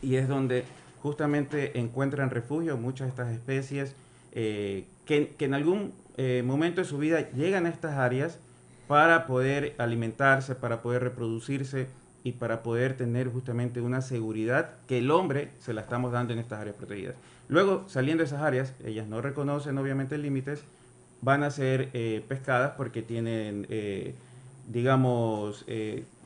Y 0.00 0.16
es 0.16 0.28
donde 0.28 0.64
justamente 1.02 1.78
encuentran 1.78 2.30
refugio 2.30 2.76
muchas 2.76 3.06
de 3.06 3.10
estas 3.10 3.32
especies 3.32 3.94
eh, 4.32 4.86
que, 5.04 5.28
que 5.36 5.44
en 5.44 5.54
algún 5.54 5.92
eh, 6.16 6.42
momento 6.44 6.80
de 6.80 6.86
su 6.86 6.96
vida 6.96 7.30
llegan 7.32 7.66
a 7.66 7.70
estas 7.70 7.98
áreas 7.98 8.38
para 8.86 9.26
poder 9.26 9.74
alimentarse, 9.78 10.54
para 10.54 10.80
poder 10.80 11.02
reproducirse 11.02 11.88
y 12.24 12.32
para 12.32 12.62
poder 12.62 12.96
tener 12.96 13.28
justamente 13.28 13.80
una 13.80 14.00
seguridad 14.00 14.70
que 14.86 14.98
el 14.98 15.10
hombre 15.10 15.50
se 15.58 15.72
la 15.72 15.80
estamos 15.80 16.12
dando 16.12 16.32
en 16.32 16.38
estas 16.38 16.60
áreas 16.60 16.76
protegidas. 16.76 17.16
Luego, 17.48 17.84
saliendo 17.88 18.22
de 18.22 18.26
esas 18.26 18.42
áreas, 18.42 18.74
ellas 18.84 19.08
no 19.08 19.20
reconocen 19.20 19.76
obviamente 19.78 20.16
límites, 20.18 20.62
van 21.20 21.42
a 21.42 21.50
ser 21.50 21.90
eh, 21.92 22.24
pescadas 22.28 22.72
porque 22.76 23.02
tienen, 23.02 23.66
digamos, 24.68 25.66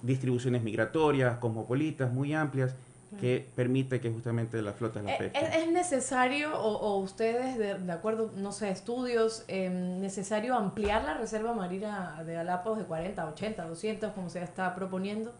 distribuciones 0.02 0.62
migratorias, 0.62 1.38
cosmopolitas, 1.38 2.12
muy 2.12 2.35
amplias, 2.35 2.74
que 3.20 3.46
permite 3.54 4.00
que 4.00 4.10
justamente 4.10 4.60
las 4.60 4.76
flotas 4.76 5.04
las 5.04 5.12
¿Es, 5.14 5.18
pesquen. 5.18 5.44
Eh, 5.44 5.62
es 5.62 5.70
necesario, 5.70 6.60
o, 6.60 6.76
o 6.76 6.98
ustedes, 6.98 7.56
de, 7.56 7.74
de 7.74 7.92
acuerdo, 7.92 8.30
no 8.36 8.52
sé, 8.52 8.70
estudios, 8.70 9.44
eh, 9.48 9.70
necesario 9.70 10.54
ampliar 10.56 11.04
la 11.04 11.14
reserva 11.14 11.54
marina 11.54 12.22
de 12.26 12.34
Galápagos 12.34 12.78
de 12.78 12.84
40, 12.84 13.26
80, 13.28 13.66
200, 13.66 14.12
como 14.12 14.28
se 14.28 14.42
está 14.42 14.74
proponiendo? 14.74 15.32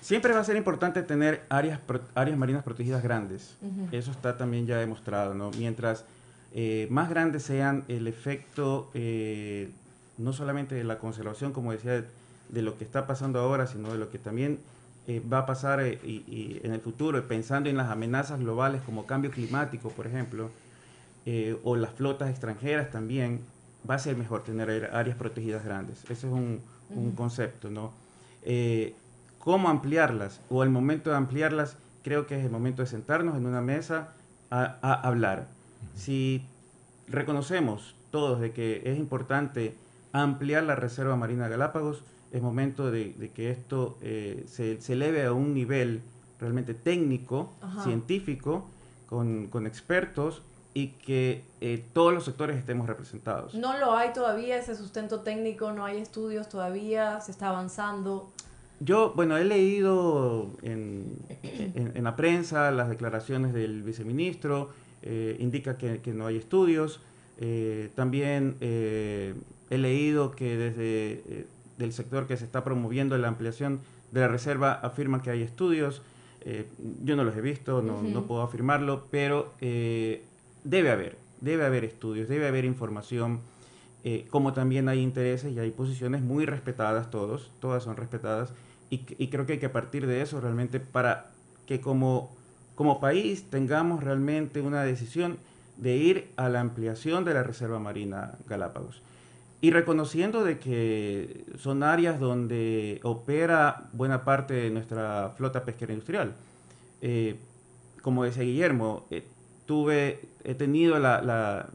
Siempre 0.00 0.34
va 0.34 0.40
a 0.40 0.44
ser 0.44 0.56
importante 0.56 1.02
tener 1.02 1.44
áreas, 1.48 1.80
áreas 2.14 2.36
marinas 2.36 2.62
protegidas 2.62 3.02
grandes. 3.02 3.56
Ujú. 3.62 3.96
Eso 3.96 4.10
está 4.10 4.36
también 4.36 4.66
ya 4.66 4.76
demostrado, 4.76 5.32
¿no? 5.32 5.50
Mientras 5.52 6.04
eh, 6.52 6.88
más 6.90 7.08
grandes 7.08 7.44
sean 7.44 7.84
el 7.88 8.06
efecto, 8.06 8.90
eh, 8.92 9.70
no 10.18 10.34
solamente 10.34 10.74
de 10.74 10.84
la 10.84 10.98
conservación, 10.98 11.52
como 11.52 11.72
decía, 11.72 11.92
de, 11.92 12.04
de 12.50 12.62
lo 12.62 12.76
que 12.76 12.84
está 12.84 13.06
pasando 13.06 13.38
ahora, 13.38 13.66
sino 13.66 13.92
de 13.92 13.98
lo 13.98 14.10
que 14.10 14.18
también 14.18 14.58
eh, 15.06 15.22
va 15.32 15.38
a 15.40 15.46
pasar 15.46 15.80
eh, 15.80 15.98
y, 16.04 16.24
y 16.26 16.60
en 16.64 16.72
el 16.72 16.80
futuro, 16.80 17.22
pensando 17.26 17.68
en 17.68 17.76
las 17.76 17.90
amenazas 17.90 18.38
globales 18.40 18.80
como 18.82 19.06
cambio 19.06 19.30
climático, 19.30 19.90
por 19.90 20.06
ejemplo, 20.06 20.50
eh, 21.26 21.56
o 21.64 21.76
las 21.76 21.92
flotas 21.92 22.30
extranjeras 22.30 22.90
también, 22.90 23.40
va 23.88 23.94
a 23.96 23.98
ser 23.98 24.16
mejor 24.16 24.42
tener 24.44 24.68
áre- 24.70 24.90
áreas 24.92 25.16
protegidas 25.16 25.64
grandes. 25.64 26.02
Ese 26.04 26.26
es 26.26 26.32
un, 26.32 26.60
un 26.90 27.12
concepto, 27.12 27.70
¿no? 27.70 27.92
Eh, 28.42 28.94
¿Cómo 29.38 29.68
ampliarlas? 29.68 30.40
O 30.48 30.62
al 30.62 30.70
momento 30.70 31.10
de 31.10 31.16
ampliarlas, 31.16 31.76
creo 32.02 32.26
que 32.26 32.38
es 32.38 32.44
el 32.44 32.50
momento 32.50 32.80
de 32.82 32.88
sentarnos 32.88 33.36
en 33.36 33.44
una 33.44 33.60
mesa 33.60 34.08
a, 34.50 34.76
a 34.80 34.92
hablar. 35.06 35.46
Si 35.94 36.42
reconocemos 37.08 37.94
todos 38.10 38.40
de 38.40 38.52
que 38.52 38.82
es 38.86 38.98
importante 38.98 39.74
ampliar 40.12 40.62
la 40.62 40.76
Reserva 40.76 41.16
Marina 41.16 41.44
de 41.44 41.50
Galápagos, 41.50 42.02
es 42.34 42.42
momento 42.42 42.90
de, 42.90 43.14
de 43.14 43.30
que 43.30 43.50
esto 43.50 43.96
eh, 44.02 44.44
se, 44.46 44.80
se 44.80 44.92
eleve 44.94 45.24
a 45.24 45.32
un 45.32 45.54
nivel 45.54 46.00
realmente 46.40 46.74
técnico, 46.74 47.52
Ajá. 47.62 47.84
científico, 47.84 48.66
con, 49.08 49.46
con 49.46 49.66
expertos 49.66 50.42
y 50.74 50.88
que 50.88 51.44
eh, 51.60 51.84
todos 51.92 52.12
los 52.12 52.24
sectores 52.24 52.56
estemos 52.58 52.88
representados. 52.88 53.54
No 53.54 53.78
lo 53.78 53.94
hay 53.94 54.12
todavía, 54.12 54.58
ese 54.58 54.74
sustento 54.74 55.20
técnico, 55.20 55.70
no 55.72 55.84
hay 55.84 55.98
estudios 55.98 56.48
todavía, 56.48 57.20
se 57.20 57.30
está 57.30 57.50
avanzando. 57.50 58.28
Yo, 58.80 59.12
bueno, 59.14 59.36
he 59.36 59.44
leído 59.44 60.50
en, 60.62 61.16
en- 61.42 61.92
en 61.94 62.02
la 62.04 62.16
prensa 62.16 62.72
las 62.72 62.88
declaraciones 62.88 63.54
del 63.54 63.84
viceministro, 63.84 64.70
eh, 65.02 65.36
indica 65.38 65.78
que, 65.78 66.00
que 66.00 66.12
no 66.12 66.26
hay 66.26 66.36
estudios. 66.38 67.00
También 67.94 68.56
he 68.60 69.34
leído 69.78 70.30
que 70.32 70.56
desde 70.56 71.46
del 71.78 71.92
sector 71.92 72.26
que 72.26 72.36
se 72.36 72.44
está 72.44 72.64
promoviendo 72.64 73.16
la 73.18 73.28
ampliación 73.28 73.80
de 74.12 74.20
la 74.20 74.28
reserva 74.28 74.72
afirman 74.72 75.20
que 75.20 75.30
hay 75.30 75.42
estudios. 75.42 76.02
Eh, 76.42 76.66
yo 77.02 77.16
no 77.16 77.24
los 77.24 77.36
he 77.36 77.40
visto, 77.40 77.82
no, 77.82 78.02
no 78.02 78.24
puedo 78.26 78.42
afirmarlo, 78.42 79.06
pero 79.10 79.52
eh, 79.60 80.22
debe 80.62 80.90
haber, 80.90 81.16
debe 81.40 81.64
haber 81.64 81.84
estudios, 81.84 82.28
debe 82.28 82.46
haber 82.46 82.64
información 82.64 83.40
eh, 84.06 84.26
como 84.28 84.52
también 84.52 84.90
hay 84.90 85.00
intereses 85.00 85.50
y 85.50 85.58
hay 85.58 85.70
posiciones 85.70 86.20
muy 86.20 86.44
respetadas 86.44 87.10
todos, 87.10 87.50
todas 87.58 87.82
son 87.82 87.96
respetadas, 87.96 88.52
y, 88.90 89.06
y 89.16 89.28
creo 89.28 89.46
que 89.46 89.54
hay 89.54 89.58
que 89.58 89.70
partir 89.70 90.06
de 90.06 90.20
eso 90.20 90.42
realmente 90.42 90.78
para 90.78 91.30
que 91.66 91.80
como, 91.80 92.30
como 92.74 93.00
país 93.00 93.48
tengamos 93.48 94.04
realmente 94.04 94.60
una 94.60 94.82
decisión 94.82 95.38
de 95.78 95.96
ir 95.96 96.28
a 96.36 96.50
la 96.50 96.60
ampliación 96.60 97.24
de 97.24 97.32
la 97.32 97.42
Reserva 97.42 97.78
Marina 97.78 98.32
Galápagos. 98.46 99.00
Y 99.64 99.70
reconociendo 99.70 100.44
de 100.44 100.58
que 100.58 101.42
son 101.56 101.82
áreas 101.84 102.20
donde 102.20 103.00
opera 103.02 103.88
buena 103.94 104.22
parte 104.22 104.52
de 104.52 104.68
nuestra 104.68 105.32
flota 105.38 105.64
pesquera 105.64 105.94
industrial. 105.94 106.34
Eh, 107.00 107.36
como 108.02 108.24
decía 108.24 108.42
Guillermo, 108.42 109.06
eh, 109.10 109.24
tuve, 109.64 110.20
he 110.44 110.54
tenido 110.54 110.98
la, 110.98 111.22
la- 111.22 111.70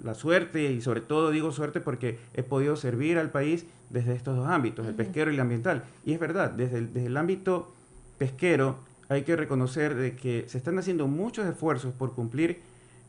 la 0.00 0.14
suerte, 0.14 0.70
y 0.70 0.80
sobre 0.80 1.00
todo 1.00 1.32
digo 1.32 1.50
suerte 1.50 1.80
porque 1.80 2.20
he 2.34 2.44
podido 2.44 2.76
servir 2.76 3.18
al 3.18 3.30
país 3.32 3.66
desde 3.90 4.14
estos 4.14 4.36
dos 4.36 4.46
ámbitos, 4.48 4.86
el 4.86 4.94
pesquero 4.94 5.32
y 5.32 5.34
el 5.34 5.40
ambiental. 5.40 5.82
Y 6.04 6.12
es 6.12 6.20
verdad, 6.20 6.50
desde 6.52 6.78
el, 6.78 6.92
desde 6.94 7.08
el 7.08 7.16
ámbito 7.16 7.74
pesquero 8.16 8.76
hay 9.08 9.22
que 9.22 9.34
reconocer 9.34 9.96
de 9.96 10.14
que 10.14 10.44
se 10.46 10.56
están 10.58 10.78
haciendo 10.78 11.08
muchos 11.08 11.44
esfuerzos 11.48 11.92
por 11.94 12.14
cumplir 12.14 12.60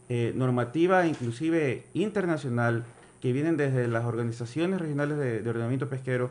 eh, 0.10 0.34
normativa 0.36 1.06
inclusive 1.06 1.84
internacional 1.94 2.86
que 3.26 3.34
vienen 3.34 3.58
desde 3.58 3.88
las 3.88 4.06
organizaciones 4.06 4.80
regionales 4.80 5.18
de, 5.18 5.42
de 5.42 5.50
ordenamiento 5.50 5.90
pesquero 5.90 6.30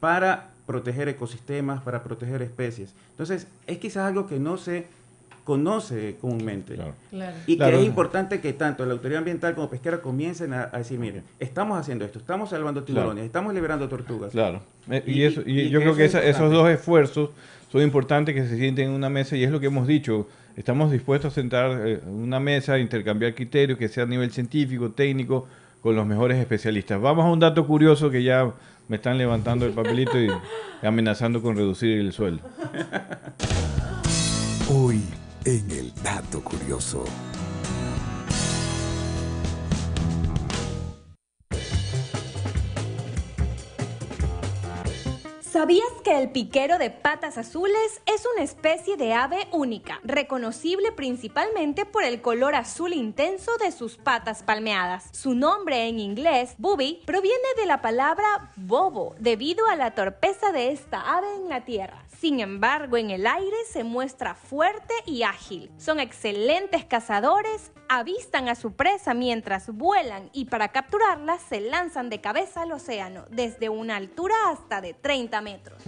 para 0.00 0.50
proteger 0.66 1.08
ecosistemas, 1.08 1.80
para 1.82 2.02
proteger 2.02 2.42
especies. 2.42 2.92
Entonces, 3.12 3.46
es 3.66 3.78
quizás 3.78 4.04
algo 4.06 4.26
que 4.26 4.38
no 4.38 4.58
se 4.58 4.84
conoce 5.44 6.16
comúnmente. 6.20 6.74
Claro. 6.74 6.92
Y 7.46 7.56
Claro. 7.56 7.72
que 7.78 7.82
es 7.82 7.86
importante 7.88 8.40
que 8.42 8.52
tanto 8.52 8.84
la 8.84 8.92
autoridad 8.92 9.20
ambiental 9.20 9.54
como 9.54 9.70
pesquera 9.70 10.02
comiencen 10.02 10.52
a, 10.52 10.68
a 10.70 10.76
decir, 10.76 10.98
miren, 10.98 11.22
estamos 11.40 11.78
haciendo 11.78 12.04
esto, 12.04 12.18
estamos 12.18 12.50
salvando 12.50 12.84
tiburones, 12.84 13.14
Claro. 13.14 13.26
estamos 13.26 13.54
liberando 13.54 13.88
tortugas. 13.88 14.30
Claro. 14.32 14.60
Eh, 14.90 15.02
Y, 15.06 15.12
Y- 15.12 15.22
eso, 15.22 15.40
y, 15.46 15.60
y 15.62 15.70
yo 15.70 15.78
que 15.78 15.84
creo 15.84 15.90
eso 15.92 15.96
que 15.96 16.04
es 16.04 16.14
esa- 16.14 16.22
esos 16.22 16.52
dos 16.52 16.68
esfuerzos 16.68 17.30
son 17.72 17.80
importantes 17.80 18.34
que 18.34 18.46
se 18.46 18.58
sienten 18.58 18.88
en 18.88 18.94
una 18.94 19.08
mesa 19.08 19.36
y 19.36 19.42
es 19.44 19.50
lo 19.50 19.58
que 19.58 19.68
hemos 19.68 19.86
dicho. 19.86 20.28
Estamos 20.54 20.90
dispuestos 20.92 21.32
a 21.32 21.34
sentar 21.34 21.70
eh, 21.86 22.00
en 22.02 22.10
una 22.12 22.40
mesa, 22.40 22.78
intercambiar 22.78 23.34
criterios 23.34 23.78
que 23.78 23.88
sea 23.88 24.02
a 24.04 24.06
nivel 24.06 24.30
científico, 24.32 24.90
técnico, 24.90 25.46
con 25.86 25.94
los 25.94 26.04
mejores 26.04 26.38
especialistas. 26.38 27.00
Vamos 27.00 27.24
a 27.24 27.28
un 27.28 27.38
dato 27.38 27.64
curioso 27.64 28.10
que 28.10 28.24
ya 28.24 28.52
me 28.88 28.96
están 28.96 29.18
levantando 29.18 29.66
el 29.66 29.72
papelito 29.72 30.18
y 30.20 30.28
amenazando 30.82 31.40
con 31.40 31.54
reducir 31.54 32.00
el 32.00 32.12
sueldo. 32.12 32.42
Hoy 34.68 35.00
en 35.44 35.70
el 35.70 35.94
dato 36.02 36.42
curioso. 36.42 37.04
¿Sabías 45.56 45.88
que 46.04 46.18
el 46.18 46.32
piquero 46.32 46.76
de 46.76 46.90
patas 46.90 47.38
azules 47.38 48.02
es 48.04 48.26
una 48.34 48.44
especie 48.44 48.98
de 48.98 49.14
ave 49.14 49.48
única, 49.52 50.00
reconocible 50.04 50.92
principalmente 50.92 51.86
por 51.86 52.04
el 52.04 52.20
color 52.20 52.54
azul 52.54 52.92
intenso 52.92 53.50
de 53.56 53.72
sus 53.72 53.96
patas 53.96 54.42
palmeadas? 54.42 55.08
Su 55.12 55.34
nombre 55.34 55.88
en 55.88 55.98
inglés, 55.98 56.56
booby, 56.58 57.00
proviene 57.06 57.48
de 57.56 57.64
la 57.64 57.80
palabra 57.80 58.52
bobo, 58.56 59.14
debido 59.18 59.66
a 59.66 59.76
la 59.76 59.94
torpeza 59.94 60.52
de 60.52 60.72
esta 60.72 61.16
ave 61.16 61.34
en 61.36 61.48
la 61.48 61.64
tierra. 61.64 62.04
Sin 62.20 62.40
embargo, 62.40 62.98
en 62.98 63.10
el 63.10 63.26
aire 63.26 63.56
se 63.72 63.82
muestra 63.82 64.34
fuerte 64.34 64.92
y 65.06 65.22
ágil. 65.22 65.70
Son 65.78 66.00
excelentes 66.00 66.84
cazadores, 66.84 67.72
avistan 67.88 68.48
a 68.48 68.54
su 68.54 68.72
presa 68.72 69.14
mientras 69.14 69.68
vuelan 69.68 70.30
y 70.32 70.46
para 70.46 70.68
capturarla 70.68 71.38
se 71.38 71.60
lanzan 71.60 72.10
de 72.10 72.20
cabeza 72.20 72.62
al 72.62 72.72
océano, 72.72 73.24
desde 73.30 73.68
una 73.68 73.96
altura 73.96 74.34
hasta 74.50 74.80
de 74.80 74.94
30 74.94 75.40
metros. 75.40 75.82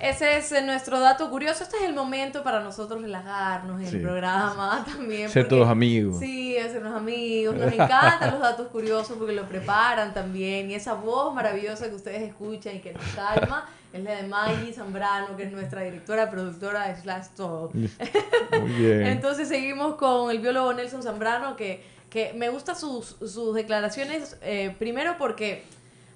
Ese 0.00 0.38
es 0.38 0.50
eh, 0.52 0.62
nuestro 0.62 0.98
dato 1.00 1.28
curioso. 1.30 1.62
Este 1.62 1.76
es 1.76 1.82
el 1.84 1.94
momento 1.94 2.42
para 2.42 2.60
nosotros 2.60 3.02
relajarnos 3.02 3.80
en 3.80 3.86
Sí. 3.88 3.96
el 3.96 4.02
programa 4.02 4.84
también. 4.90 5.28
Ser 5.28 5.44
porque- 5.44 5.56
todos 5.56 5.68
amigos. 5.68 6.18
Sí, 6.18 6.56
hacernos 6.56 6.94
amigos. 6.96 7.54
Nos 7.56 7.72
encantan 7.72 8.30
los 8.30 8.40
datos 8.40 8.68
curiosos 8.68 9.16
porque 9.18 9.32
lo 9.34 9.46
preparan 9.48 10.14
también. 10.14 10.70
Y 10.70 10.74
esa 10.74 10.94
voz 10.94 11.34
maravillosa 11.34 11.88
que 11.88 11.94
ustedes 11.94 12.22
escuchan 12.22 12.76
y 12.76 12.78
que 12.80 12.92
nos 12.92 13.04
calma 13.14 13.68
es 13.92 14.02
la 14.04 14.12
de 14.14 14.22
Maggie 14.28 14.72
Zambrano, 14.72 15.36
que 15.36 15.42
es 15.44 15.52
nuestra 15.52 15.82
directora, 15.82 16.30
productora 16.30 16.88
de 16.88 16.96
Slash 17.00 17.26
Todo. 17.36 17.70
Muy 17.74 17.88
bien. 18.78 19.06
Entonces 19.06 19.48
seguimos 19.48 19.96
con 19.96 20.30
el 20.30 20.38
biólogo 20.38 20.72
Nelson 20.72 21.02
Zambrano, 21.02 21.56
que, 21.56 21.84
que 22.08 22.32
me 22.34 22.48
gustan 22.50 22.76
sus, 22.76 23.16
sus 23.20 23.54
declaraciones, 23.54 24.36
eh, 24.42 24.74
primero 24.78 25.16
porque, 25.18 25.64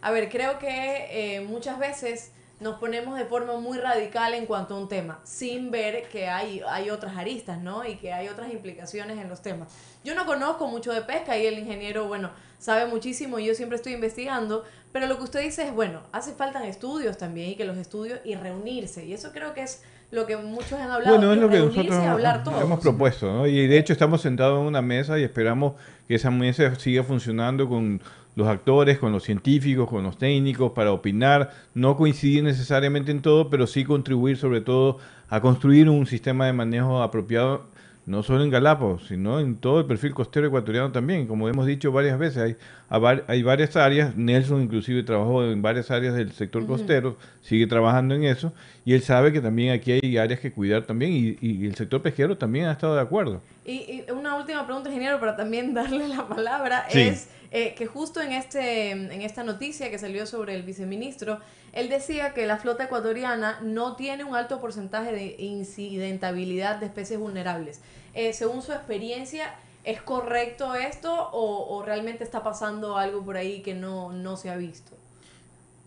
a 0.03 0.11
ver, 0.11 0.29
creo 0.31 0.59
que 0.59 0.69
eh, 1.11 1.41
muchas 1.41 1.79
veces 1.79 2.31
nos 2.61 2.79
ponemos 2.79 3.19
de 3.19 3.25
forma 3.25 3.59
muy 3.59 3.79
radical 3.79 4.35
en 4.35 4.47
cuanto 4.47 4.75
a 4.75 4.81
un 4.81 4.89
tema, 4.89 5.19
sin 5.25 5.71
ver 5.71 6.09
que 6.09 6.29
hay, 6.29 6.63
hay 6.69 6.91
otras 6.91 7.17
aristas, 7.17 7.61
¿no? 7.61 7.87
Y 7.87 7.97
que 7.97 8.13
hay 8.13 8.29
otras 8.29 8.53
implicaciones 8.53 9.19
en 9.19 9.29
los 9.29 9.43
temas. 9.43 9.69
Yo 10.05 10.15
no 10.15 10.25
conozco 10.25 10.69
mucho 10.69 10.93
de 10.93 11.03
pesca 11.03 11.37
y 11.37 11.47
el 11.47 11.59
ingeniero, 11.59 12.07
bueno, 12.07 12.31
sabe 12.59 12.87
muchísimo 12.87 13.39
y 13.39 13.47
yo 13.47 13.55
siempre 13.55 13.77
estoy 13.77 13.95
investigando, 13.95 14.65
pero 14.93 15.07
lo 15.07 15.19
que 15.19 15.25
usted 15.25 15.43
dice 15.43 15.67
es, 15.67 15.75
bueno, 15.75 16.01
hace 16.13 16.33
falta 16.33 16.67
estudios 16.67 17.19
también 17.19 17.51
y 17.51 17.55
que 17.57 17.65
los 17.65 17.77
estudios 17.77 18.21
y 18.25 18.37
reunirse. 18.37 19.05
Y 19.05 19.13
eso 19.13 19.33
creo 19.33 19.53
que 19.53 19.63
es 19.63 19.83
lo 20.11 20.27
que 20.27 20.37
muchos 20.37 20.75
han 20.75 20.91
hablado. 20.91 21.17
Bueno, 21.17 21.33
es 21.33 21.39
lo 21.41 21.49
que 21.49 21.59
nosotros 21.59 22.63
hemos 22.63 22.81
propuesto, 22.81 23.33
¿no? 23.33 23.47
Y 23.47 23.67
de 23.67 23.79
hecho 23.79 23.93
estamos 23.93 24.23
sentados 24.23 24.61
en 24.61 24.67
una 24.67 24.81
mesa 24.83 25.19
y 25.19 25.25
esperamos 25.25 25.75
que 26.07 26.15
esa 26.15 26.31
mesa 26.31 26.75
siga 26.77 27.03
funcionando 27.03 27.69
con 27.69 28.01
los 28.37 28.49
actores, 28.49 28.99
con 28.99 29.13
los 29.13 29.23
científicos, 29.25 29.89
con 29.89 30.03
los 30.03 30.19
técnicos, 30.19 30.73
para 30.73 30.93
opinar, 30.93 31.53
no 31.75 31.97
coincidir 31.97 32.43
necesariamente 32.45 33.11
en 33.13 33.23
todo, 33.23 33.49
pero 33.51 33.67
sí 33.67 33.85
contribuir 33.85 34.37
sobre 34.37 34.61
todo 34.61 34.99
a 35.29 35.41
construir 35.41 35.89
un 35.89 36.07
sistema 36.07 36.47
de 36.47 36.53
manejo 36.53 37.03
apropiado 37.03 37.73
no 38.07 38.23
solo 38.23 38.45
en 38.45 38.51
Galápagos, 38.51 39.07
sino 39.09 39.41
en 39.41 39.57
todo 39.57 39.81
el 39.81 39.87
perfil 39.87 40.13
costero 40.13 40.47
ecuatoriano 40.47 40.93
también. 40.93 41.27
Como 41.27 41.49
hemos 41.49 41.65
dicho 41.65 41.91
varias 41.91 42.19
veces, 42.19 42.57
hay, 42.91 43.17
hay 43.27 43.43
varias 43.43 43.77
áreas, 43.77 44.15
Nelson 44.15 44.63
inclusive 44.63 45.03
trabajó 45.05 45.43
en 45.45 45.63
varias 45.63 45.91
áreas 45.91 46.15
del 46.15 46.31
sector 46.33 46.67
costero, 46.67 47.17
sigue 47.41 47.67
trabajando 47.67 48.15
en 48.15 48.25
eso, 48.25 48.53
y 48.85 48.93
él 48.93 49.01
sabe 49.01 49.33
que 49.33 49.41
también 49.41 49.73
aquí 49.73 49.93
hay 49.93 50.19
áreas 50.19 50.39
que 50.41 50.53
cuidar 50.53 50.83
también, 50.83 51.13
y, 51.13 51.39
y 51.41 51.67
el 51.67 51.75
sector 51.77 52.03
pesquero 52.03 52.37
también 52.37 52.67
ha 52.67 52.73
estado 52.73 52.95
de 52.95 53.01
acuerdo. 53.01 53.41
Y, 53.65 53.73
y 53.73 54.05
una 54.13 54.37
última 54.37 54.67
pregunta, 54.67 54.91
ingeniero, 54.91 55.19
para 55.19 55.35
también 55.35 55.73
darle 55.73 56.07
la 56.07 56.29
palabra, 56.29 56.85
Sí. 56.91 57.01
es 57.01 57.31
eh, 57.57 57.75
que 57.79 57.87
justo 57.87 58.21
en, 58.21 58.33
este, 58.33 58.91
en 58.91 59.23
esta 59.23 59.45
noticia 59.45 59.89
que 59.89 59.99
salió 59.99 60.27
sobre 60.27 60.55
el 60.57 60.63
viceministro, 60.65 61.39
él 61.73 61.89
decía 61.89 62.35
que 62.35 62.47
la 62.47 62.57
flota 62.59 62.85
ecuatoriana 62.85 63.61
no 63.63 63.95
tiene 63.97 64.25
un 64.25 64.35
alto 64.35 64.61
porcentaje 64.61 65.13
de 65.13 65.37
incidentabilidad 65.39 66.77
de 66.81 66.87
especies 66.87 67.19
vulnerables. 67.19 67.81
Eh, 68.15 68.33
según 68.33 68.61
su 68.63 68.73
experiencia, 68.73 69.55
¿es 69.85 70.03
correcto 70.03 70.75
esto 70.75 71.13
o, 71.33 71.77
o 71.77 71.83
realmente 71.85 72.25
está 72.25 72.43
pasando 72.43 72.97
algo 72.97 73.23
por 73.25 73.37
ahí 73.37 73.61
que 73.63 73.75
no, 73.75 74.13
no 74.13 74.37
se 74.37 74.51
ha 74.51 74.57
visto? 74.57 74.93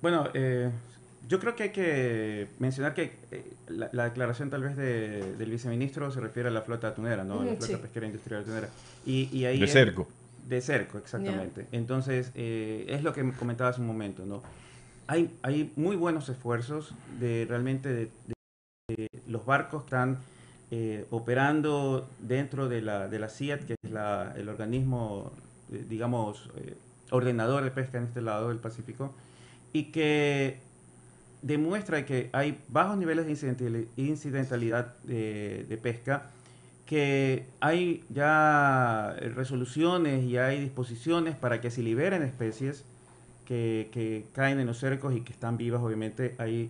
Bueno, 0.02 0.30
eh, 0.34 0.70
yo 1.28 1.40
creo 1.40 1.56
que 1.56 1.64
hay 1.64 1.72
que 1.72 2.48
mencionar 2.60 2.94
que 2.94 3.14
eh, 3.32 3.44
la, 3.68 3.90
la 3.92 4.06
declaración 4.06 4.50
tal 4.50 4.62
vez 4.64 4.78
de- 4.78 5.36
del 5.36 5.50
viceministro 5.52 6.12
se 6.12 6.20
refiere 6.22 6.48
a 6.50 6.52
la 6.52 6.62
flota 6.62 6.88
atunera, 6.90 7.24
¿no? 7.24 7.44
La 7.44 7.52
flota 7.56 7.66
sí. 7.68 7.76
pesquera 7.76 8.06
industrial 8.06 8.42
atunera. 8.44 8.70
Y, 9.06 9.30
y 9.38 9.46
ahí 9.46 9.60
De 9.60 9.66
es- 9.66 9.74
cerco. 9.74 10.08
De 10.48 10.62
cerco, 10.62 10.98
exactamente. 10.98 11.68
Entonces, 11.72 12.32
eh, 12.36 12.86
es 12.90 13.04
lo 13.04 13.14
que 13.14 13.24
me 13.24 13.34
comentaba 13.34 13.70
hace 13.70 13.82
un 13.82 13.88
momento, 13.88 14.26
¿no? 14.26 14.42
Hay, 15.08 15.30
hay 15.42 15.72
muy 15.76 15.96
buenos 15.96 16.30
esfuerzos 16.30 16.94
de 17.20 17.46
realmente 17.50 17.90
de, 17.90 18.10
de- 18.90 19.08
los 19.28 19.46
barcos 19.46 19.84
están 19.84 20.18
eh, 20.72 21.06
operando 21.12 22.08
dentro 22.20 22.68
de 22.70 22.82
la, 22.82 23.08
de 23.08 23.20
la 23.20 23.30
CIAT, 23.30 23.66
que 23.66 23.76
es 23.84 23.92
la- 23.92 24.34
el 24.38 24.48
organismo, 24.50 25.32
eh, 25.72 25.86
digamos, 25.90 26.50
eh, 26.58 26.76
ordenador 27.12 27.64
de 27.64 27.72
pesca 27.72 27.98
en 27.98 28.06
este 28.06 28.22
lado 28.22 28.50
del 28.50 28.58
Pacífico, 28.60 29.14
y 29.74 29.92
que 29.92 30.60
demuestra 31.42 32.06
que 32.06 32.30
hay 32.34 32.58
bajos 32.70 32.98
niveles 32.98 33.26
de 33.26 33.32
incidentali- 33.34 33.88
incidentalidad 33.98 34.94
de, 35.04 35.66
de 35.68 35.78
pesca, 35.78 36.32
que 36.88 37.46
hay 37.60 38.04
ya 38.10 39.16
eh, 39.20 39.30
resoluciones 39.30 40.24
y 40.24 40.38
hay 40.38 40.60
disposiciones 40.62 41.36
para 41.36 41.62
que 41.62 41.70
se 41.70 41.84
liberen 41.84 42.24
especies 42.24 42.84
que, 43.46 43.90
que 43.92 44.26
caen 44.34 44.60
en 44.60 44.66
los 44.68 44.80
cercos 44.80 45.14
y 45.16 45.22
que 45.22 45.34
están 45.34 45.58
vivas, 45.58 45.82
obviamente. 45.82 46.34
Hay 46.40 46.70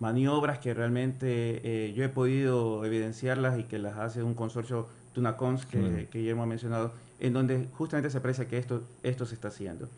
maniobras 0.00 0.58
que 0.58 0.74
realmente 0.74 1.60
eh, 1.62 1.92
yo 1.94 2.02
he 2.02 2.08
podido 2.08 2.84
evidenciarlas 2.84 3.58
y 3.58 3.64
que 3.64 3.78
las 3.78 3.96
hace 3.98 4.22
un 4.22 4.34
consorcio 4.34 4.88
Tunacons 5.12 5.66
que, 5.66 5.78
Mm. 5.78 6.06
que 6.06 6.18
Guillermo 6.18 6.42
ha 6.42 6.46
mencionado, 6.46 6.92
en 7.20 7.32
donde 7.32 7.66
justamente 7.76 8.10
se 8.10 8.18
aprecia 8.18 8.46
que 8.48 8.58
esto, 8.58 8.82
esto 9.02 9.26
se 9.26 9.34
está 9.34 9.48
haciendo. 9.48 9.88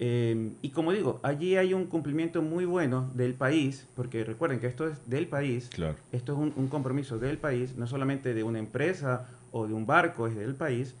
Eh, 0.00 0.52
y 0.62 0.70
como 0.70 0.92
digo, 0.92 1.18
allí 1.22 1.56
hay 1.56 1.74
un 1.74 1.86
cumplimiento 1.86 2.40
muy 2.42 2.64
bueno 2.64 3.10
del 3.14 3.34
país, 3.34 3.86
porque 3.96 4.22
recuerden 4.24 4.60
que 4.60 4.66
esto 4.68 4.86
es 4.86 4.96
del 5.10 5.26
país, 5.26 5.68
Claro. 5.74 5.96
esto 6.12 6.32
es 6.34 6.38
un, 6.38 6.52
un 6.56 6.68
compromiso 6.68 7.18
del 7.18 7.36
país, 7.38 7.76
no 7.76 7.86
solamente 7.86 8.32
de 8.34 8.42
una 8.44 8.58
empresa 8.60 9.26
o 9.50 9.66
de 9.66 9.74
un 9.74 9.86
barco, 9.86 10.26
es 10.28 10.36
del 10.36 10.54
país, 10.54 10.94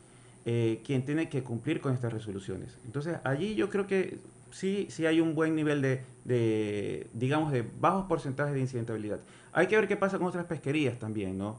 eh, 0.46 0.80
quien 0.84 1.04
tiene 1.04 1.28
que 1.28 1.42
cumplir 1.42 1.80
con 1.80 1.92
estas 1.94 2.12
resoluciones. 2.12 2.76
Entonces, 2.86 3.18
allí 3.24 3.54
yo 3.54 3.68
creo 3.70 3.86
que 3.86 4.18
sí, 4.50 4.86
sí 4.90 5.06
hay 5.06 5.20
un 5.20 5.34
buen 5.34 5.54
nivel 5.54 5.80
de, 5.82 6.00
de, 6.24 7.06
digamos, 7.12 7.52
de 7.52 7.64
bajos 7.80 8.06
porcentajes 8.06 8.54
de 8.54 8.60
incidentabilidad. 8.60 9.20
Hay 9.52 9.66
que 9.66 9.76
ver 9.76 9.86
qué 9.86 9.96
pasa 9.96 10.18
con 10.18 10.26
otras 10.26 10.46
pesquerías 10.46 10.98
también, 10.98 11.36
¿no? 11.38 11.56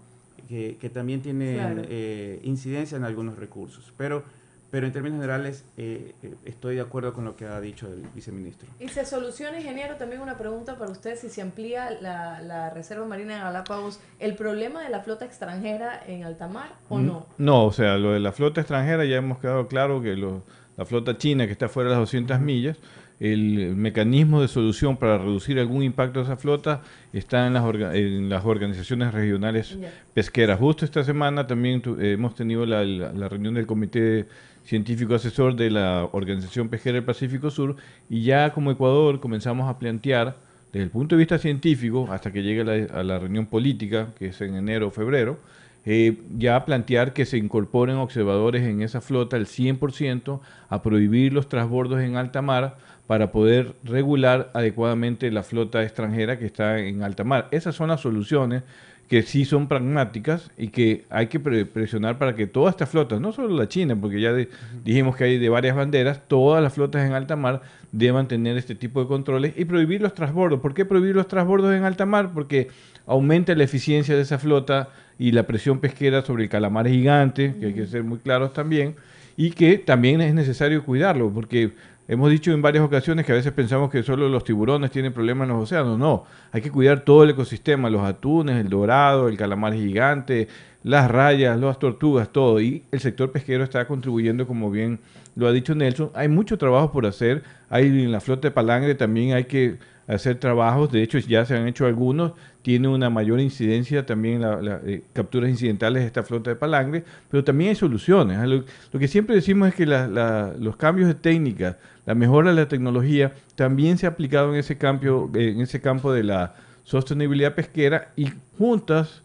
Que, 0.47 0.77
que 0.81 0.89
también 0.89 1.21
tienen 1.21 1.55
Claro. 1.57 1.81
eh, 1.87 2.39
incidencia 2.43 2.97
en 2.97 3.03
algunos 3.03 3.37
recursos. 3.37 3.93
Pero, 3.97 4.23
pero 4.71 4.85
en 4.85 4.93
términos 4.93 5.17
generales, 5.19 5.65
eh, 5.77 6.13
eh, 6.21 6.35
estoy 6.45 6.75
de 6.75 6.81
acuerdo 6.81 7.13
con 7.13 7.25
lo 7.25 7.35
que 7.35 7.45
ha 7.45 7.59
dicho 7.59 7.87
el 7.87 8.03
viceministro. 8.13 8.67
Y 8.79 8.87
se 8.89 9.05
soluciona, 9.05 9.59
ingeniero, 9.59 9.95
también 9.95 10.21
una 10.21 10.37
pregunta 10.37 10.77
para 10.77 10.91
usted, 10.91 11.15
si 11.17 11.29
se 11.29 11.41
amplía 11.41 11.89
la, 12.01 12.41
la 12.41 12.69
Reserva 12.69 13.05
Marina 13.05 13.35
de 13.35 13.41
Galápagos, 13.41 13.99
¿el 14.19 14.35
problema 14.35 14.83
de 14.83 14.89
la 14.89 15.01
flota 15.01 15.25
extranjera 15.25 16.01
en 16.07 16.23
alta 16.23 16.47
mar 16.47 16.69
o 16.89 16.99
no? 16.99 17.25
No, 17.37 17.65
o 17.65 17.71
sea, 17.71 17.97
lo 17.97 18.11
de 18.13 18.19
la 18.19 18.31
flota 18.31 18.61
extranjera 18.61 19.05
ya 19.05 19.17
hemos 19.17 19.39
quedado 19.39 19.67
claro 19.67 20.01
que 20.01 20.15
lo- 20.15 20.43
la 20.77 20.85
flota 20.85 21.17
china 21.17 21.45
que 21.45 21.51
está 21.51 21.67
fuera 21.67 21.89
de 21.89 21.95
las 21.95 22.01
200 22.03 22.39
millas, 22.39 22.77
el 23.19 23.75
mecanismo 23.75 24.41
de 24.41 24.47
solución 24.47 24.95
para 24.95 25.17
reducir 25.17 25.59
algún 25.59 25.83
impacto 25.83 26.19
de 26.19 26.25
esa 26.25 26.37
flota 26.37 26.81
está 27.11 27.45
en 27.47 27.53
las, 27.53 27.63
orga- 27.63 27.93
en 27.93 28.29
las 28.29 28.45
organizaciones 28.45 29.13
regionales 29.13 29.77
pesqueras. 30.13 30.57
Justo 30.57 30.85
esta 30.85 31.03
semana 31.03 31.45
también 31.45 31.81
tu- 31.81 31.99
eh, 31.99 32.13
hemos 32.13 32.33
tenido 32.35 32.65
la, 32.65 32.83
la- 32.85 33.11
la 33.11 33.27
reunión 33.27 33.55
del 33.55 33.65
Comité 33.67 34.25
Científico 34.69 35.15
Asesor 35.15 35.55
de 35.55 35.71
la 35.71 36.07
Organización 36.11 36.69
Pesquera 36.69 36.93
del 36.93 37.03
Pacífico 37.03 37.49
Sur 37.49 37.75
y 38.07 38.21
ya 38.21 38.53
como 38.53 38.69
Ecuador 38.69 39.19
comenzamos 39.19 39.67
a 39.67 39.79
plantear 39.79 40.35
desde 40.71 40.83
el 40.83 40.91
punto 40.91 41.15
de 41.15 41.19
vista 41.21 41.39
científico, 41.39 42.07
hasta 42.11 42.31
que 42.31 42.43
llegue 42.43 42.61
a 42.61 43.01
la 43.01 43.17
reunión 43.17 43.47
política, 43.47 44.09
que 44.19 44.27
es 44.27 44.39
en 44.41 44.53
enero 44.53 44.89
o 44.89 44.91
febrero, 44.91 45.39
eh, 45.87 46.19
ya 46.37 46.65
plantear 46.65 47.13
que 47.13 47.25
se 47.25 47.39
incorporen 47.39 47.95
observadores 47.95 48.61
en 48.61 48.83
esa 48.83 49.01
flota 49.01 49.37
al 49.37 49.47
100%, 49.47 50.39
a 50.69 50.83
prohibir 50.83 51.33
los 51.33 51.49
transbordos 51.49 52.01
en 52.01 52.15
alta 52.15 52.43
mar 52.43 52.77
para 53.09 53.31
poder 53.31 53.73
regular 53.83 54.51
adecuadamente 54.53 55.31
la 55.31 55.41
flota 55.41 55.81
extranjera 55.81 56.37
que 56.37 56.45
está 56.45 56.77
en 56.77 57.01
alta 57.01 57.23
mar. 57.23 57.47
Esas 57.49 57.73
son 57.73 57.87
las 57.87 58.01
soluciones 58.01 58.61
que 59.07 59.23
sí 59.23 59.45
son 59.45 59.67
pragmáticas 59.67 60.51
y 60.59 60.67
que 60.67 61.05
hay 61.09 61.25
que 61.25 61.39
pre- 61.39 61.65
presionar 61.65 62.19
para 62.19 62.35
que 62.35 62.45
todas 62.45 62.73
estas 62.75 62.89
flotas, 62.89 63.19
no 63.19 63.31
solo 63.31 63.57
la 63.57 63.67
China, 63.67 63.97
porque 63.99 64.21
ya 64.21 64.31
de- 64.31 64.47
dijimos 64.85 65.15
que 65.15 65.23
hay 65.23 65.39
de 65.39 65.49
varias 65.49 65.75
banderas, 65.75 66.21
todas 66.27 66.61
las 66.61 66.73
flotas 66.73 67.03
en 67.03 67.13
alta 67.13 67.35
mar 67.35 67.63
deban 67.91 68.27
tener 68.27 68.57
este 68.57 68.75
tipo 68.75 69.01
de 69.01 69.07
controles 69.07 69.53
y 69.57 69.65
prohibir 69.65 70.01
los 70.01 70.13
transbordos. 70.13 70.59
¿Por 70.59 70.75
qué 70.75 70.85
prohibir 70.85 71.15
los 71.15 71.27
transbordos 71.27 71.73
en 71.73 71.85
alta 71.85 72.05
mar? 72.05 72.29
Porque 72.31 72.67
aumenta 73.07 73.55
la 73.55 73.63
eficiencia 73.63 74.15
de 74.15 74.21
esa 74.21 74.37
flota 74.37 74.89
y 75.17 75.31
la 75.31 75.47
presión 75.47 75.79
pesquera 75.79 76.21
sobre 76.21 76.43
el 76.43 76.49
calamar 76.49 76.87
gigante, 76.87 77.55
que 77.59 77.65
hay 77.65 77.73
que 77.73 77.87
ser 77.87 78.03
muy 78.03 78.19
claros 78.19 78.53
también, 78.53 78.93
y 79.35 79.49
que 79.49 79.79
también 79.79 80.21
es 80.21 80.35
necesario 80.35 80.85
cuidarlo, 80.85 81.31
porque 81.31 81.71
hemos 82.09 82.31
dicho 82.31 82.51
en 82.51 82.61
varias 82.61 82.83
ocasiones 82.83 83.23
que 83.23 83.31
a 83.31 83.35
veces 83.35 83.53
pensamos 83.53 83.91
que 83.91 84.01
solo 84.01 84.27
los 84.27 84.43
tiburones 84.43 84.89
tienen 84.89 85.13
problemas 85.13 85.47
en 85.47 85.53
los 85.53 85.63
océanos. 85.63 85.97
No, 85.97 86.25
hay 86.51 86.61
que 86.61 86.71
cuidar 86.71 87.01
todo 87.01 87.23
el 87.23 87.29
ecosistema, 87.29 87.89
los 87.89 88.01
atunes, 88.01 88.59
el 88.59 88.67
dorado, 88.67 89.29
el 89.29 89.37
calamar 89.37 89.73
gigante, 89.73 90.47
las 90.83 91.09
rayas, 91.09 91.59
las 91.59 91.77
tortugas, 91.77 92.29
todo. 92.29 92.59
Y 92.59 92.83
el 92.91 92.99
sector 92.99 93.31
pesquero 93.31 93.63
está 93.63 93.87
contribuyendo, 93.87 94.47
como 94.47 94.71
bien 94.71 94.99
lo 95.35 95.47
ha 95.47 95.51
dicho 95.51 95.75
Nelson. 95.75 96.09
Hay 96.15 96.27
mucho 96.27 96.57
trabajo 96.57 96.91
por 96.91 97.05
hacer. 97.05 97.43
Hay 97.69 97.85
en 97.85 98.11
la 98.11 98.21
flota 98.21 98.47
de 98.47 98.51
palangre 98.51 98.95
también 98.95 99.33
hay 99.33 99.43
que 99.43 99.77
hacer 100.09 100.37
trabajos. 100.39 100.91
De 100.91 101.03
hecho, 101.03 101.17
ya 101.19 101.45
se 101.45 101.55
han 101.55 101.67
hecho 101.67 101.85
algunos. 101.85 102.33
Tiene 102.61 102.87
una 102.87 103.09
mayor 103.09 103.39
incidencia 103.39 104.05
también 104.05 104.41
la, 104.41 104.61
la, 104.61 104.81
eh, 104.85 105.03
capturas 105.13 105.49
incidentales 105.49 106.01
de 106.01 106.07
esta 106.07 106.23
flota 106.23 106.49
de 106.49 106.55
palangre, 106.55 107.03
pero 107.29 107.43
también 107.43 107.69
hay 107.69 107.75
soluciones. 107.75 108.37
¿eh? 108.43 108.47
Lo, 108.91 108.99
que 108.99 109.07
siempre 109.07 109.35
decimos 109.35 109.69
es 109.69 109.75
que 109.75 109.85
la- 109.85 110.53
los 110.59 110.75
cambios 110.75 111.07
de 111.07 111.13
técnica, 111.13 111.77
la 112.05 112.15
mejora 112.15 112.49
de 112.49 112.55
la 112.55 112.67
tecnología, 112.67 113.33
también 113.55 113.97
se 113.97 114.07
ha 114.07 114.09
aplicado 114.09 114.51
en 114.53 114.59
ese, 114.59 114.77
cambio, 114.77 115.29
en 115.33 115.61
ese 115.61 115.79
campo 115.79 116.11
de 116.11 116.23
la 116.23 116.55
sostenibilidad 116.83 117.53
pesquera 117.53 118.09
y 118.15 118.29
juntas 118.57 119.21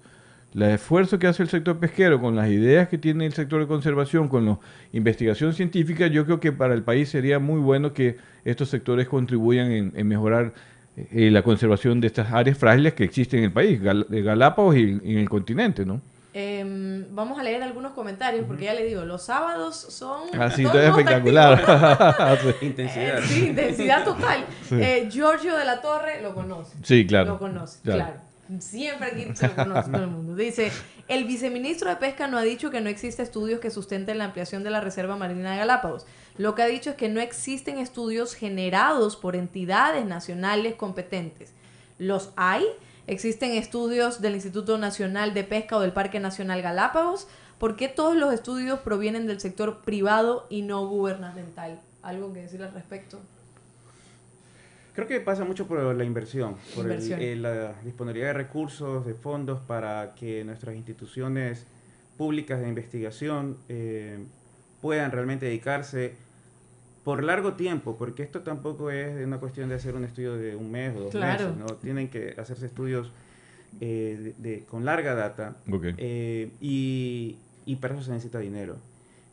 el 0.55 0.63
esfuerzo 0.63 1.19
que 1.19 1.27
hace 1.27 1.43
el 1.43 1.49
sector 1.49 1.79
pesquero 1.79 2.21
con 2.21 2.37
las 2.37 2.49
ideas 2.49 2.89
que 2.89 2.97
tiene 2.97 3.27
el 3.27 3.33
sector 3.33 3.61
de 3.61 3.67
conservación, 3.67 4.29
con 4.29 4.47
la 4.47 4.59
investigación 4.93 5.53
científica, 5.53 6.07
yo 6.07 6.25
creo 6.27 6.39
que 6.39 6.53
para 6.53 6.75
el 6.75 6.85
país 6.85 7.09
sería 7.09 7.41
muy 7.41 7.59
bueno 7.59 7.93
que 7.93 8.19
estos 8.45 8.69
sectores 8.69 9.09
contribuyan 9.09 9.91
en 9.97 10.07
mejorar 10.07 10.53
eh, 10.97 11.31
la 11.31 11.43
conservación 11.43 12.01
de 12.01 12.07
estas 12.09 12.33
áreas 12.33 12.57
frágiles 12.59 12.95
que 12.95 13.05
existen 13.05 13.41
en 13.41 13.45
el 13.47 13.53
país, 13.53 13.81
Gal- 13.83 14.07
de 14.09 14.23
Galápagos 14.23 14.77
y, 14.77 15.01
y 15.03 15.13
en 15.15 15.19
el 15.19 15.29
continente, 15.29 15.85
¿no? 15.85 16.01
Em, 16.37 17.05
vamos 17.15 17.39
a 17.39 17.45
leer 17.45 17.63
algunos 17.63 17.93
comentarios 17.93 18.45
porque 18.47 18.65
ya 18.65 18.75
le 18.75 18.85
digo, 18.85 19.05
los 19.05 19.23
sábados 19.25 19.77
son... 19.77 20.23
Así, 20.41 20.65
todo 20.65 20.73
todo 20.73 20.83
espectacular. 20.83 21.53
activo. 21.69 22.53
Intensidad. 22.61 23.19
Eh, 23.19 23.23
sí, 23.27 23.47
intensidad 23.47 24.05
total. 24.05 24.45
Sí. 24.69 24.75
Eh, 24.81 25.09
Giorgio 25.11 25.57
de 25.57 25.65
la 25.65 25.81
Torre 25.81 26.21
lo 26.23 26.35
conoce. 26.35 26.77
Sí, 26.83 27.07
claro. 27.07 27.33
Lo 27.35 27.39
conoce, 27.39 27.79
Claro. 27.85 27.99
claro. 28.01 28.61
Siempre 28.61 29.09
aquí 29.09 29.27
se 29.35 29.47
lo 29.49 29.55
conoce 29.55 29.91
todo 29.91 30.05
el 30.05 30.11
mundo. 30.11 30.35
Dice, 30.35 30.71
el 31.09 31.25
viceministro 31.25 31.91
de 31.91 31.97
Pesca 31.97 32.29
no 32.29 32.39
ha 32.39 32.43
dicho 32.43 32.71
que 32.71 32.81
no 32.81 32.89
existe 32.89 33.23
estudios 33.23 33.61
que 33.61 33.71
sustenten 33.71 34.19
la 34.19 34.25
ampliación 34.25 34.63
de 34.63 34.71
la 34.71 34.81
Reserva 34.81 35.17
Marina 35.17 35.53
de 35.53 35.59
Galápagos. 35.59 36.07
Lo 36.39 36.55
que 36.55 36.63
ha 36.63 36.67
dicho 36.67 36.91
es 36.91 36.97
que 36.97 37.09
no 37.09 37.21
existen 37.21 37.79
estudios 37.79 38.35
generados 38.35 39.17
por 39.17 39.37
entidades 39.37 40.07
nacionales 40.07 40.75
competentes. 40.75 41.53
Los 41.99 42.31
hay, 42.37 42.65
existen 43.07 43.53
estudios 43.53 44.21
del 44.21 44.35
Instituto 44.35 44.79
Nacional 44.79 45.35
de 45.35 45.45
Pesca 45.45 45.77
o 45.77 45.81
del 45.81 45.93
Parque 45.93 46.21
Nacional 46.21 46.63
Galápagos. 46.63 47.29
¿Por 47.59 47.77
qué 47.77 47.89
todos 47.89 48.17
los 48.17 48.33
estudios 48.33 48.81
provienen 48.81 49.27
del 49.27 49.41
sector 49.41 49.83
privado 49.83 50.47
y 50.49 50.63
no 50.63 50.87
gubernamental? 50.89 51.81
¿Algo 52.03 52.33
que 52.33 52.41
decir 52.41 52.63
al 52.63 52.73
respecto? 52.73 53.21
Creo 54.95 55.09
que 55.09 55.21
pasa 55.21 55.45
mucho 55.45 55.67
por 55.67 55.81
la 55.95 56.05
inversión, 56.05 56.55
por 56.75 56.89
el- 56.91 57.13
eh, 57.13 57.35
la 57.37 57.73
disponibilidad 57.83 58.29
de 58.29 58.33
recursos, 58.35 59.05
de 59.05 59.15
fondos 59.15 59.61
para 59.61 60.15
que 60.15 60.45
nuestras 60.45 60.77
instituciones 60.77 61.67
públicas 62.17 62.61
de 62.61 62.69
investigación 62.69 63.57
eh, 63.69 64.19
puedan 64.81 65.11
realmente 65.11 65.47
dedicarse 65.47 66.15
por 67.03 67.25
largo 67.25 67.55
tiempo, 67.55 67.97
porque 67.99 68.23
esto 68.23 68.43
tampoco 68.43 68.91
es 68.91 69.27
una 69.27 69.39
cuestión 69.39 69.69
de 69.69 69.75
hacer 69.75 69.97
un 69.97 70.05
estudio 70.05 70.37
de 70.37 70.55
un 70.55 70.71
mes 70.71 70.97
o 70.97 71.01
dos 71.01 71.11
Claro. 71.11 71.49
meses, 71.49 71.59
¿no? 71.59 71.67
Tienen 71.77 72.09
que 72.09 72.35
hacerse 72.39 72.67
estudios 72.67 73.11
eh, 73.81 74.33
de, 74.39 74.51
de- 74.51 74.65
con 74.65 74.85
larga 74.85 75.15
data 75.17 75.57
eh, 75.99 76.51
y, 76.61 77.37
y 77.67 77.77
para 77.77 77.95
eso 77.95 78.05
se 78.05 78.13
necesita 78.13 78.39
dinero. 78.39 78.77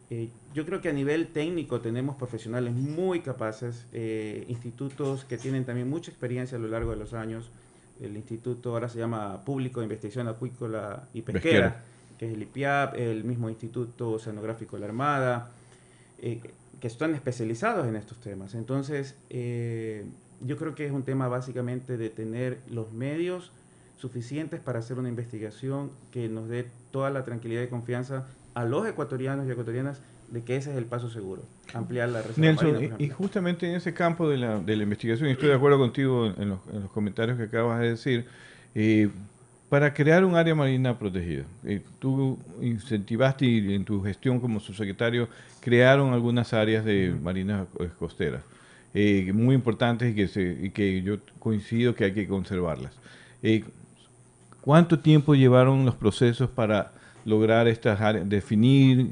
Eh, 0.09 0.29
yo 0.53 0.65
creo 0.65 0.81
que 0.81 0.89
a 0.89 0.93
nivel 0.93 1.27
técnico 1.27 1.79
tenemos 1.79 2.15
profesionales 2.15 2.73
muy 2.73 3.21
capaces, 3.21 3.85
eh, 3.93 4.45
institutos 4.49 5.23
que 5.23 5.37
tienen 5.37 5.65
también 5.65 5.89
mucha 5.89 6.11
experiencia 6.11 6.57
a 6.57 6.61
lo 6.61 6.67
largo 6.67 6.91
de 6.91 6.97
los 6.97 7.13
años. 7.13 7.49
El 8.01 8.17
instituto 8.17 8.71
ahora 8.71 8.89
se 8.89 8.99
llama 8.99 9.45
Público 9.45 9.79
de 9.79 9.85
Investigación 9.85 10.27
Acuícola 10.27 11.07
y 11.13 11.21
Pesquera, 11.21 11.41
Pesquera. 11.41 11.83
que 12.17 12.25
es 12.27 12.33
el 12.33 12.41
IPIAP, 12.41 12.95
el 12.97 13.23
mismo 13.23 13.49
Instituto 13.49 14.11
Oceanográfico 14.11 14.75
de 14.75 14.79
la 14.81 14.87
Armada, 14.87 15.51
eh, 16.21 16.41
que 16.79 16.87
están 16.87 17.13
especializados 17.15 17.87
en 17.87 17.95
estos 17.95 18.19
temas. 18.19 18.55
Entonces, 18.55 19.15
eh, 19.29 20.05
yo 20.41 20.57
creo 20.57 20.75
que 20.75 20.85
es 20.85 20.91
un 20.91 21.03
tema 21.03 21.27
básicamente 21.27 21.95
de 21.95 22.09
tener 22.09 22.59
los 22.69 22.91
medios 22.91 23.51
suficientes 23.97 24.59
para 24.59 24.79
hacer 24.79 24.97
una 24.97 25.07
investigación 25.07 25.91
que 26.11 26.27
nos 26.27 26.49
dé 26.49 26.65
toda 26.89 27.11
la 27.11 27.23
tranquilidad 27.23 27.61
y 27.61 27.67
confianza 27.67 28.25
a 28.55 28.65
los 28.65 28.87
ecuatorianos 28.87 29.47
y 29.47 29.51
ecuatorianas 29.51 30.01
de 30.31 30.41
que 30.41 30.55
ese 30.55 30.71
es 30.71 30.77
el 30.77 30.85
paso 30.85 31.09
seguro, 31.09 31.43
ampliar 31.73 32.09
la 32.09 32.21
reserva 32.21 32.41
Nelson, 32.47 32.73
marina, 32.73 32.95
y- 32.97 33.09
justamente 33.09 33.69
en 33.69 33.75
ese 33.75 33.93
campo 33.93 34.29
de 34.29 34.37
la, 34.37 34.59
de 34.59 34.75
la 34.77 34.83
investigación, 34.83 35.29
y 35.29 35.33
estoy 35.33 35.49
de 35.49 35.55
acuerdo 35.55 35.77
contigo 35.77 36.27
en 36.37 36.49
los, 36.49 36.59
en 36.73 36.81
los 36.81 36.91
comentarios 36.91 37.37
que 37.37 37.43
acabas 37.43 37.81
de 37.81 37.89
decir, 37.89 38.25
eh, 38.73 39.09
para 39.69 39.93
crear 39.93 40.25
un 40.25 40.35
área 40.35 40.55
marina 40.55 40.97
protegida, 40.97 41.43
eh, 41.65 41.81
tú 41.99 42.37
incentivaste 42.61 43.45
y 43.45 43.73
en 43.73 43.85
tu 43.85 44.01
gestión 44.03 44.39
como 44.39 44.59
subsecretario 44.59 45.27
crearon 45.59 46.13
algunas 46.13 46.53
áreas 46.53 46.83
de 46.83 47.13
marinas 47.21 47.67
eh, 47.79 47.89
costeras 47.99 48.41
eh, 48.93 49.31
muy 49.33 49.55
importantes 49.55 50.11
y 50.11 50.15
que, 50.15 50.27
se, 50.27 50.57
y 50.61 50.69
que 50.71 51.01
yo 51.01 51.17
coincido 51.39 51.93
que 51.95 52.05
hay 52.05 52.13
que 52.13 52.27
conservarlas. 52.27 52.93
¿Cuánto 54.61 54.99
tiempo 54.99 55.33
llevaron 55.33 55.85
los 55.85 55.95
procesos 55.95 56.49
para 56.49 56.91
lograr 57.25 57.67
estas 57.67 57.99
áreas, 58.01 58.27
definir, 58.29 59.07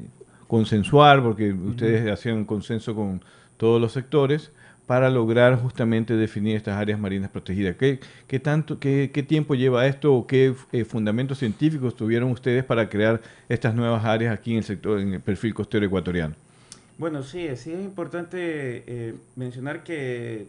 consensuar, 0.49 1.21
porque 1.21 1.53
ustedes 1.53 2.12
hacían 2.12 2.38
un 2.38 2.45
consenso 2.45 2.95
con 2.95 3.23
todos 3.55 3.79
los 3.79 3.93
sectores, 3.93 4.51
para 4.88 5.12
lograr 5.12 5.62
justamente 5.62 6.15
definir 6.15 6.55
estas 6.57 6.75
áreas 6.75 6.99
marinas 6.99 7.29
protegidas? 7.29 7.75
¿Qué, 7.75 7.99
qué 8.25 8.39
tanto, 8.39 8.79
qué, 8.79 9.12
qué 9.13 9.21
tiempo 9.21 9.53
lleva 9.53 9.85
esto 9.85 10.15
o 10.15 10.25
qué 10.25 10.55
eh, 10.71 10.83
fundamentos 10.83 11.38
científicos 11.38 11.95
tuvieron 11.95 12.31
ustedes 12.31 12.65
para 12.65 12.89
crear 12.89 13.21
estas 13.47 13.75
nuevas 13.75 14.03
áreas 14.03 14.33
aquí 14.33 14.53
en 14.53 14.57
el 14.57 14.63
sector, 14.63 14.99
en 14.99 15.13
el 15.13 15.19
perfil 15.21 15.53
costero 15.53 15.85
ecuatoriano? 15.85 16.33
Bueno, 16.97 17.21
sí, 17.21 17.47
sí 17.55 17.71
es 17.71 17.83
importante 17.83 18.83
eh, 18.88 19.13
mencionar 19.35 19.83
que 19.83 20.47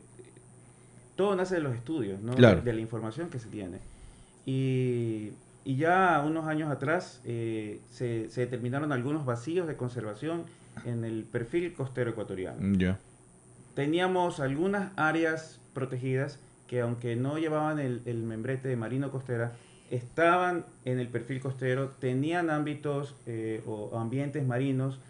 todo 1.16 1.36
nace 1.36 1.56
de 1.56 1.60
los 1.60 1.74
estudios, 1.74 2.22
¿no? 2.22 2.32
Claro. 2.32 2.56
de, 2.56 2.62
de 2.62 2.72
la 2.72 2.80
información 2.80 3.28
que 3.28 3.38
se 3.38 3.48
tiene. 3.48 3.76
Y, 4.46 5.32
y 5.64 5.77
ya 5.77 6.23
unos 6.27 6.46
años 6.46 6.70
atrás 6.70 7.20
eh, 7.25 7.81
se, 7.90 8.31
se 8.31 8.42
determinaron 8.42 8.92
algunos 8.92 9.25
vacíos 9.25 9.66
de 9.68 9.77
conservación 9.77 10.44
en 10.85 11.05
el 11.05 11.25
perfil 11.25 11.73
costero 11.75 12.11
ecuatoriano. 12.11 12.57
Mm, 12.61 12.75
Ya. 12.79 12.99
Teníamos 13.75 14.40
algunas 14.40 14.92
áreas 14.96 15.61
protegidas 15.75 16.38
que 16.66 16.81
aunque 16.81 17.16
no 17.16 17.38
llevaban 17.38 17.79
el, 17.79 18.03
el 18.05 18.23
membrete 18.23 18.68
de 18.68 18.77
marino 18.77 19.11
costera, 19.11 19.53
estaban 19.90 20.64
en 20.85 20.99
el 21.01 21.09
perfil 21.09 21.40
costero, 21.40 21.88
tenían 21.99 22.51
ámbitos 22.51 23.14
eh, 23.27 23.62
o 23.66 23.99
ambientes 23.99 24.46
marinos, 24.46 25.01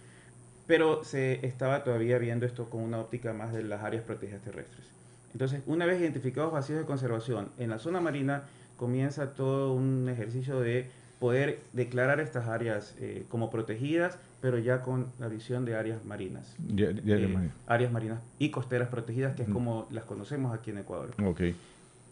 pero 0.67 1.05
se 1.05 1.45
estaba 1.47 1.85
todavía 1.85 2.19
viendo 2.19 2.47
esto 2.47 2.71
con 2.71 2.83
una 2.83 2.99
óptica 2.99 3.33
más 3.33 3.53
de 3.53 3.63
las 3.63 3.83
áreas 3.83 4.05
protegidas 4.05 4.43
terrestres. 4.43 4.87
Entonces, 5.33 5.63
una 5.67 5.85
vez 5.87 6.01
identificados 6.01 6.53
vacíos 6.53 6.79
de 6.79 6.87
conservación 6.87 7.49
en 7.59 7.71
la 7.71 7.79
zona 7.79 8.01
marina, 8.01 8.45
comienza 8.85 9.35
todo 9.35 9.75
un 9.75 10.09
ejercicio 10.09 10.59
de 10.59 10.87
poder 11.19 11.61
declarar 11.75 12.19
estas 12.19 12.49
áreas 12.49 12.95
eh, 12.99 13.25
como 13.29 13.51
protegidas, 13.51 14.17
pero 14.41 14.59
ya 14.59 14.81
con 14.81 15.05
la 15.19 15.29
visión 15.29 15.67
de 15.67 15.77
áreas 15.77 16.03
marinas. 16.07 16.55
Ya- 16.75 16.91
ya- 16.93 17.17
Eh, 17.17 17.51
áreas 17.67 17.93
marinas 17.93 18.21
y 18.39 18.49
costeras 18.49 18.89
protegidas, 18.89 19.37
que 19.37 19.43
es 19.43 19.49
Ujú. 19.49 19.55
como 19.59 19.87
las 19.91 20.05
conocemos 20.05 20.55
aquí 20.59 20.71
en 20.71 20.79
Ecuador. 20.79 21.11
Ok. 21.23 21.41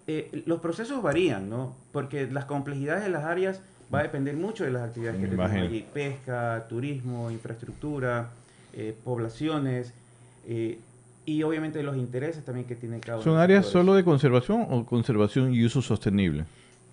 Eh, 0.09 0.42
los 0.44 0.61
procesos 0.61 1.02
varían, 1.02 1.48
¿no? 1.48 1.74
Porque 1.90 2.31
las 2.31 2.44
complejidades 2.44 3.02
de 3.04 3.09
las 3.09 3.24
áreas 3.24 3.62
va 3.92 4.00
a 4.00 4.02
depender 4.02 4.37
mucho 4.37 4.64
de 4.64 4.70
las 4.72 4.83
actividades 4.88 5.18
que 5.20 5.26
tenemos 5.26 5.50
allí. 5.50 5.87
Pesca, 5.94 6.66
turismo, 6.68 7.31
infraestructura, 7.31 8.28
eh, 8.74 8.94
poblaciones 9.04 9.94
eh, 10.46 10.78
y 11.24 11.42
obviamente 11.42 11.83
los 11.83 11.96
intereses 11.96 12.44
también 12.44 12.66
que 12.66 12.74
tiene 12.74 13.00
cada 13.00 13.16
uno. 13.16 13.24
¿Son 13.24 13.38
áreas 13.38 13.64
solo 13.66 13.94
de 13.94 14.04
conservación 14.04 14.66
o 14.68 14.85
conservación 14.85 15.54
y 15.54 15.64
uso 15.64 15.81
sostenible? 15.81 16.44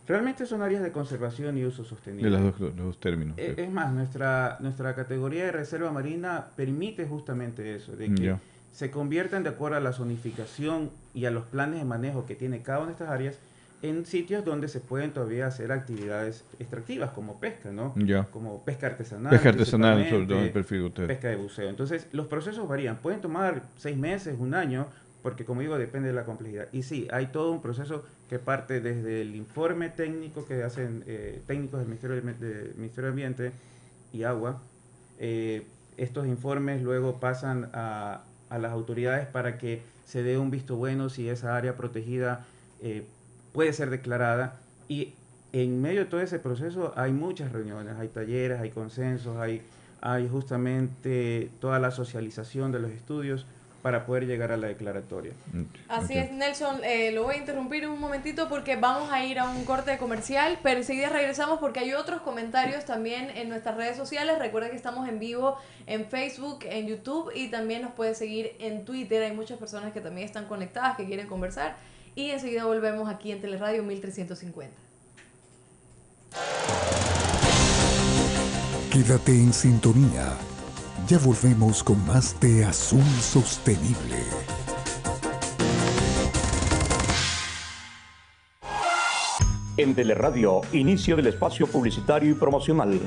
Realmente 0.07 0.45
son 0.45 0.61
áreas 0.61 0.83
de 0.83 0.91
conservación 0.91 1.57
y 1.57 1.65
uso 1.65 1.83
sostenible. 1.83 2.29
De 2.29 2.43
dos, 2.43 2.59
los 2.59 2.75
dos 2.75 2.99
términos. 2.99 3.37
Eh, 3.37 3.55
Es 3.57 3.71
más, 3.71 3.91
nuestra, 3.91 4.57
nuestra 4.59 4.93
categoría 4.93 5.45
de 5.45 5.51
reserva 5.51 5.91
marina 5.91 6.45
permite 6.55 7.05
justamente 7.07 7.75
eso, 7.75 7.95
de 7.95 8.13
que 8.13 8.35
se 8.71 8.91
conviertan 8.91 9.43
de 9.43 9.49
acuerdo 9.49 9.77
a 9.77 9.79
la 9.79 9.93
zonificación 9.93 10.91
y 11.13 11.25
a 11.25 11.31
los 11.31 11.45
planes 11.45 11.79
de 11.79 11.85
manejo 11.85 12.25
que 12.25 12.35
tiene 12.35 12.61
cada 12.61 12.79
una 12.79 12.87
de 12.87 12.91
estas 12.93 13.09
áreas 13.09 13.35
en 13.81 14.05
sitios 14.05 14.43
donde 14.43 14.67
se 14.67 14.79
pueden 14.79 15.11
todavía 15.11 15.47
hacer 15.47 15.71
actividades 15.71 16.43
extractivas 16.59 17.11
como 17.11 17.39
pesca, 17.39 17.71
¿no? 17.71 17.93
Ya. 17.95 18.23
Como 18.25 18.63
pesca 18.63 18.87
artesanal. 18.87 19.29
Pesca 19.31 19.49
artesanal, 19.49 20.09
sobre 20.09 20.25
todo 20.25 20.37
en 20.39 20.43
el 20.45 20.51
perfil 20.51 20.79
de 20.79 20.85
ustedes. 20.85 21.07
Pesca 21.07 21.27
de 21.29 21.35
buceo. 21.35 21.69
Entonces, 21.69 22.07
los 22.11 22.27
procesos 22.27 22.67
varían. 22.67 22.97
Pueden 22.97 23.21
tomar 23.21 23.61
seis 23.77 23.95
meses, 23.97 24.35
un 24.39 24.53
año, 24.53 24.87
porque 25.25 25.43
como 25.43 25.61
digo, 25.61 25.79
depende 25.79 26.09
de 26.09 26.13
la 26.13 26.23
complejidad. 26.23 26.67
Y 26.71 26.83
sí, 26.83 27.07
hay 27.11 27.25
todo 27.25 27.51
un 27.51 27.59
proceso 27.59 28.05
que 28.29 28.37
parte 28.37 28.79
desde 28.79 29.23
el 29.23 29.35
informe 29.35 29.89
técnico 29.89 30.45
que 30.45 30.61
hacen 30.61 31.03
eh, 31.07 31.41
técnicos 31.47 31.79
del 31.79 31.87
Ministerio, 31.87 32.15
del, 32.17 32.73
Ministerio 32.75 33.05
de 33.05 33.09
Ambiente 33.09 33.51
y 34.13 34.21
Agua. 34.21 34.61
Eh, 35.17 35.65
estos 35.97 36.27
informes 36.27 36.83
luego 36.83 37.19
pasan 37.19 37.71
a, 37.73 38.21
a 38.51 38.59
las 38.59 38.71
autoridades 38.71 39.25
para 39.25 39.57
que 39.57 39.81
se 40.05 40.21
dé 40.21 40.37
un 40.37 40.51
visto 40.51 40.75
bueno 40.75 41.09
si 41.09 41.27
esa 41.27 41.57
área 41.57 41.75
protegida 41.75 42.45
eh, 42.83 43.03
puede 43.51 43.73
ser 43.73 43.89
declarada. 43.89 44.59
Y 44.87 45.15
en 45.53 45.81
medio 45.81 46.01
de 46.01 46.05
todo 46.05 46.21
ese 46.21 46.37
proceso 46.37 46.93
hay 46.95 47.11
muchas 47.11 47.51
reuniones, 47.51 47.95
hay 47.97 48.09
talleres, 48.09 48.59
hay 48.59 48.69
consensos, 48.69 49.37
hay, 49.37 49.63
hay 50.01 50.29
justamente 50.29 51.49
toda 51.59 51.79
la 51.79 51.89
socialización 51.89 52.71
de 52.71 52.79
los 52.79 52.91
estudios 52.91 53.47
para 53.85 54.03
poder 54.07 54.25
llegar 54.25 54.51
a 54.51 54.57
la 54.57 54.65
declaratoria. 54.65 55.33
Así 55.89 56.17
es, 56.17 56.31
Nelson. 56.31 56.83
eh, 56.83 57.11
lo 57.11 57.21
voy 57.21 57.35
a 57.35 57.37
interrumpir 57.37 57.87
un 57.87 57.99
momentito 57.99 58.49
porque 58.49 58.77
vamos 58.77 59.11
a 59.11 59.23
ir 59.23 59.37
a 59.37 59.47
un 59.47 59.63
corte 59.63 59.95
comercial, 59.99 60.57
pero 60.63 60.79
enseguida 60.79 61.09
regresamos 61.09 61.59
porque 61.59 61.81
hay 61.81 61.93
otros 61.93 62.21
comentarios 62.21 62.83
también 62.85 63.29
en 63.29 63.47
nuestras 63.47 63.77
redes 63.77 63.95
sociales. 63.95 64.39
Recuerda 64.39 64.71
que 64.71 64.75
estamos 64.75 65.07
en 65.07 65.19
vivo 65.19 65.59
en 65.85 66.07
Facebook, 66.07 66.61
en 66.63 66.87
YouTube 66.87 67.31
y 67.35 67.49
también 67.49 67.83
nos 67.83 67.91
puedes 67.91 68.17
seguir 68.17 68.53
en 68.57 68.85
Twitter. 68.85 69.21
Hay 69.21 69.33
muchas 69.33 69.59
personas 69.59 69.93
que 69.93 70.01
también 70.01 70.25
están 70.25 70.45
conectadas, 70.45 70.97
que 70.97 71.05
quieren 71.05 71.27
conversar. 71.27 71.75
Y 72.15 72.31
enseguida 72.31 72.65
volvemos 72.65 73.07
aquí 73.07 73.31
en 73.31 73.39
Teleradio 73.39 73.83
1350. 73.83 74.75
Quédate 78.91 79.31
en 79.31 79.53
sintonía. 79.53 80.35
Ya 81.07 81.19
volvemos 81.19 81.83
con 81.83 82.03
más 82.07 82.39
de 82.39 82.65
Azul 82.65 83.03
Sostenible. 83.21 84.23
En 89.77 89.93
Teleradio, 89.93 90.61
inicio 90.71 91.15
del 91.15 91.27
espacio 91.27 91.67
publicitario 91.67 92.31
y 92.31 92.33
promocional. 92.33 92.99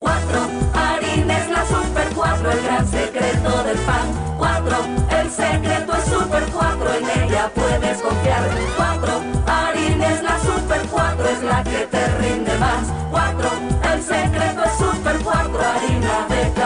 4. 0.00 0.40
Harina 0.74 1.38
es 1.38 1.50
la 1.50 1.64
super 1.64 2.08
4, 2.12 2.50
el 2.50 2.62
gran 2.62 2.88
secreto 2.88 3.62
del 3.62 3.78
pan. 3.78 4.36
4. 4.38 4.76
El 5.20 5.30
secreto 5.30 5.94
es 5.94 6.04
super 6.06 6.44
4, 6.52 6.94
en 6.94 7.22
ella 7.22 7.52
puedes 7.54 8.02
confiar. 8.02 8.50
4. 8.76 9.20
Harina 9.46 10.12
es 10.12 10.22
la 10.24 10.40
super 10.40 10.80
4, 10.90 11.28
es 11.28 11.42
la 11.44 11.62
que 11.62 11.86
te 11.86 12.18
rinde 12.18 12.58
más. 12.58 12.92
4. 13.12 13.71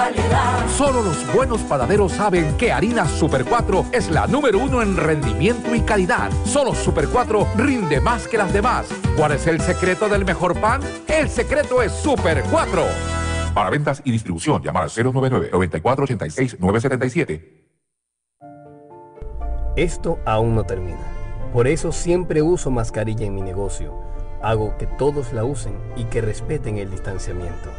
Calidad. 0.06 0.68
Solo 0.68 1.02
los 1.02 1.34
buenos 1.34 1.60
panaderos 1.62 2.12
saben 2.12 2.56
que 2.56 2.72
Harina 2.72 3.06
Super 3.06 3.44
4 3.44 3.86
es 3.92 4.10
la 4.10 4.26
número 4.26 4.58
uno 4.58 4.82
en 4.82 4.96
rendimiento 4.96 5.72
y 5.74 5.80
calidad. 5.80 6.30
Solo 6.44 6.74
Super 6.74 7.08
4 7.08 7.48
rinde 7.56 8.00
más 8.00 8.26
que 8.28 8.38
las 8.38 8.52
demás. 8.52 8.86
¿Cuál 9.16 9.32
es 9.32 9.46
el 9.46 9.60
secreto 9.60 10.08
del 10.08 10.24
mejor 10.24 10.60
pan? 10.60 10.80
El 11.08 11.28
secreto 11.28 11.82
es 11.82 11.92
Super 11.92 12.42
4. 12.50 12.82
Para 13.54 13.70
ventas 13.70 14.02
y 14.04 14.12
distribución, 14.12 14.62
llamar 14.62 14.84
al 14.84 14.90
099-9486-977. 14.90 17.42
Esto 19.76 20.18
aún 20.24 20.54
no 20.54 20.64
termina. 20.64 21.00
Por 21.52 21.66
eso 21.66 21.92
siempre 21.92 22.40
uso 22.42 22.70
mascarilla 22.70 23.26
en 23.26 23.34
mi 23.34 23.42
negocio. 23.42 23.94
Hago 24.42 24.76
que 24.78 24.86
todos 24.86 25.32
la 25.32 25.44
usen 25.44 25.74
y 25.96 26.04
que 26.04 26.20
respeten 26.20 26.78
el 26.78 26.90
distanciamiento. 26.90 27.70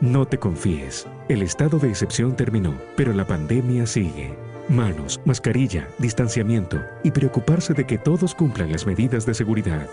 No 0.00 0.24
te 0.24 0.38
confíes. 0.38 1.06
El 1.28 1.42
estado 1.42 1.78
de 1.78 1.90
excepción 1.90 2.34
terminó, 2.34 2.74
pero 2.96 3.12
la 3.12 3.26
pandemia 3.26 3.86
sigue. 3.86 4.34
Manos, 4.66 5.20
mascarilla, 5.26 5.88
distanciamiento 5.98 6.80
y 7.04 7.10
preocuparse 7.10 7.74
de 7.74 7.86
que 7.86 7.98
todos 7.98 8.34
cumplan 8.34 8.72
las 8.72 8.86
medidas 8.86 9.26
de 9.26 9.34
seguridad. 9.34 9.86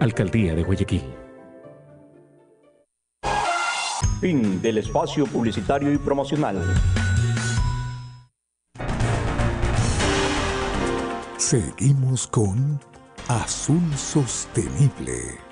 Alcaldía 0.00 0.54
de 0.54 0.62
Guayaquil. 0.62 1.04
Fin 4.22 4.62
del 4.62 4.78
espacio 4.78 5.26
publicitario 5.26 5.92
y 5.92 5.98
promocional. 5.98 6.56
Seguimos 11.36 12.26
con 12.26 12.80
Azul 13.28 13.94
Sostenible. 13.94 15.47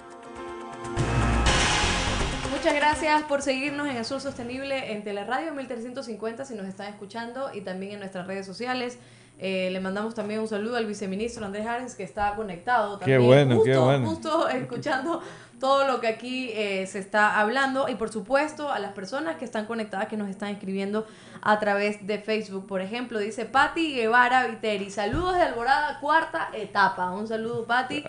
Gracias 2.86 3.24
por 3.24 3.42
seguirnos 3.42 3.88
en 3.88 3.96
Azul 3.96 4.20
Sostenible 4.20 4.92
en 4.92 5.02
Teleradio 5.02 5.52
1350 5.52 6.44
si 6.44 6.54
nos 6.54 6.66
están 6.66 6.86
escuchando 6.86 7.50
y 7.52 7.62
también 7.62 7.94
en 7.94 7.98
nuestras 7.98 8.28
redes 8.28 8.46
sociales. 8.46 8.96
Eh, 9.40 9.70
le 9.72 9.80
mandamos 9.80 10.14
también 10.14 10.38
un 10.38 10.46
saludo 10.46 10.76
al 10.76 10.86
viceministro 10.86 11.44
Andrés 11.44 11.66
Arens 11.66 11.96
que 11.96 12.04
está 12.04 12.36
conectado 12.36 12.96
también. 12.98 13.20
Qué 13.20 13.26
bueno, 13.26 13.56
justo, 13.56 13.70
qué 13.72 13.76
bueno. 13.76 14.08
Justo 14.08 14.48
escuchando 14.48 15.20
todo 15.58 15.88
lo 15.88 16.00
que 16.00 16.06
aquí 16.06 16.50
eh, 16.52 16.86
se 16.86 17.00
está 17.00 17.40
hablando 17.40 17.88
y 17.88 17.96
por 17.96 18.12
supuesto 18.12 18.70
a 18.70 18.78
las 18.78 18.92
personas 18.92 19.34
que 19.34 19.44
están 19.44 19.66
conectadas 19.66 20.06
que 20.06 20.16
nos 20.16 20.30
están 20.30 20.50
escribiendo 20.50 21.08
a 21.42 21.58
través 21.58 22.06
de 22.06 22.20
Facebook. 22.20 22.68
Por 22.68 22.82
ejemplo, 22.82 23.18
dice 23.18 23.46
Patti 23.46 23.96
Guevara 23.96 24.46
Viteri, 24.46 24.90
saludos 24.90 25.34
de 25.34 25.42
Alborada, 25.42 25.98
cuarta 25.98 26.50
etapa. 26.52 27.10
Un 27.10 27.26
saludo 27.26 27.64
Patti. 27.64 28.04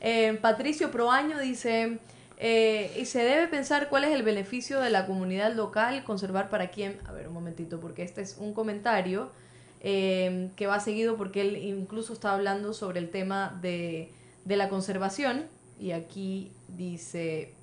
Eh, 0.00 0.38
Patricio 0.40 0.90
Proaño 0.90 1.38
dice... 1.38 1.98
Eh, 2.44 2.92
y 2.98 3.04
se 3.04 3.22
debe 3.22 3.46
pensar 3.46 3.88
cuál 3.88 4.02
es 4.02 4.10
el 4.10 4.24
beneficio 4.24 4.80
de 4.80 4.90
la 4.90 5.06
comunidad 5.06 5.54
local, 5.54 6.02
conservar 6.02 6.50
para 6.50 6.70
quién. 6.70 6.98
A 7.06 7.12
ver, 7.12 7.28
un 7.28 7.34
momentito, 7.34 7.78
porque 7.78 8.02
este 8.02 8.20
es 8.20 8.36
un 8.36 8.52
comentario 8.52 9.30
eh, 9.80 10.50
que 10.56 10.66
va 10.66 10.80
seguido 10.80 11.16
porque 11.16 11.42
él 11.42 11.56
incluso 11.56 12.12
está 12.12 12.32
hablando 12.32 12.74
sobre 12.74 12.98
el 12.98 13.10
tema 13.10 13.56
de, 13.62 14.10
de 14.44 14.56
la 14.56 14.68
conservación. 14.68 15.44
Y 15.78 15.92
aquí 15.92 16.50
dice, 16.66 17.54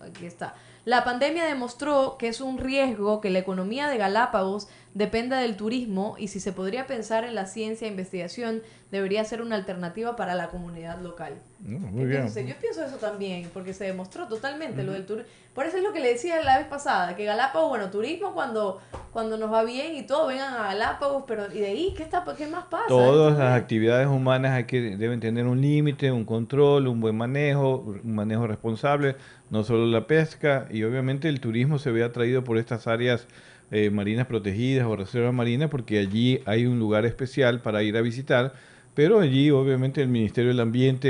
aquí 0.00 0.24
está. 0.24 0.54
La 0.86 1.04
pandemia 1.04 1.44
demostró 1.44 2.16
que 2.18 2.28
es 2.28 2.40
un 2.40 2.56
riesgo 2.56 3.20
que 3.20 3.28
la 3.28 3.40
economía 3.40 3.88
de 3.88 3.98
Galápagos 3.98 4.68
dependa 4.96 5.40
del 5.40 5.56
turismo 5.56 6.16
y 6.18 6.28
si 6.28 6.40
se 6.40 6.54
podría 6.54 6.86
pensar 6.86 7.24
en 7.24 7.34
la 7.34 7.44
ciencia 7.44 7.86
e 7.86 7.90
investigación, 7.90 8.62
debería 8.90 9.22
ser 9.26 9.42
una 9.42 9.54
alternativa 9.54 10.16
para 10.16 10.34
la 10.34 10.48
comunidad 10.48 11.02
local. 11.02 11.34
No, 11.60 11.78
muy 11.78 12.06
bien. 12.06 12.26
Yo 12.28 12.54
pienso 12.58 12.82
eso 12.82 12.96
también, 12.96 13.50
porque 13.52 13.74
se 13.74 13.84
demostró 13.84 14.26
totalmente 14.26 14.84
lo 14.84 14.92
del 14.92 15.04
turismo. 15.04 15.30
Por 15.54 15.66
eso 15.66 15.76
es 15.76 15.82
lo 15.82 15.92
que 15.92 16.00
le 16.00 16.08
decía 16.08 16.42
la 16.42 16.56
vez 16.56 16.66
pasada, 16.66 17.14
que 17.14 17.26
Galápagos, 17.26 17.68
bueno, 17.68 17.90
turismo 17.90 18.32
cuando, 18.32 18.80
cuando 19.12 19.36
nos 19.36 19.52
va 19.52 19.64
bien 19.64 19.96
y 19.96 20.04
todo, 20.04 20.28
vengan 20.28 20.54
a 20.54 20.68
Galápagos, 20.68 21.24
pero 21.28 21.52
¿y 21.52 21.58
de 21.58 21.66
ahí 21.66 21.94
qué, 21.94 22.02
está, 22.02 22.24
qué 22.36 22.46
más 22.46 22.64
pasa? 22.64 22.86
Todas 22.88 23.38
las 23.38 23.54
actividades 23.54 24.06
humanas 24.06 24.52
hay 24.52 24.64
que, 24.64 24.96
deben 24.96 25.20
tener 25.20 25.46
un 25.46 25.60
límite, 25.60 26.10
un 26.10 26.24
control, 26.24 26.88
un 26.88 27.00
buen 27.00 27.16
manejo, 27.16 27.80
un 28.02 28.14
manejo 28.14 28.46
responsable, 28.46 29.16
no 29.50 29.62
solo 29.62 29.84
la 29.84 30.06
pesca, 30.06 30.68
y 30.70 30.84
obviamente 30.84 31.28
el 31.28 31.40
turismo 31.40 31.78
se 31.78 31.90
ve 31.90 32.02
atraído 32.02 32.44
por 32.44 32.56
estas 32.56 32.86
áreas 32.86 33.26
eh, 33.70 33.90
marinas 33.90 34.26
protegidas 34.26 34.86
o 34.86 34.96
reservas 34.96 35.34
marinas, 35.34 35.70
porque 35.70 35.98
allí 35.98 36.40
hay 36.46 36.66
un 36.66 36.78
lugar 36.78 37.04
especial 37.04 37.60
para 37.60 37.82
ir 37.82 37.96
a 37.96 38.00
visitar, 38.00 38.52
pero 38.94 39.20
allí 39.20 39.50
obviamente 39.50 40.00
el 40.00 40.08
Ministerio 40.08 40.50
del 40.50 40.60
Ambiente, 40.60 41.08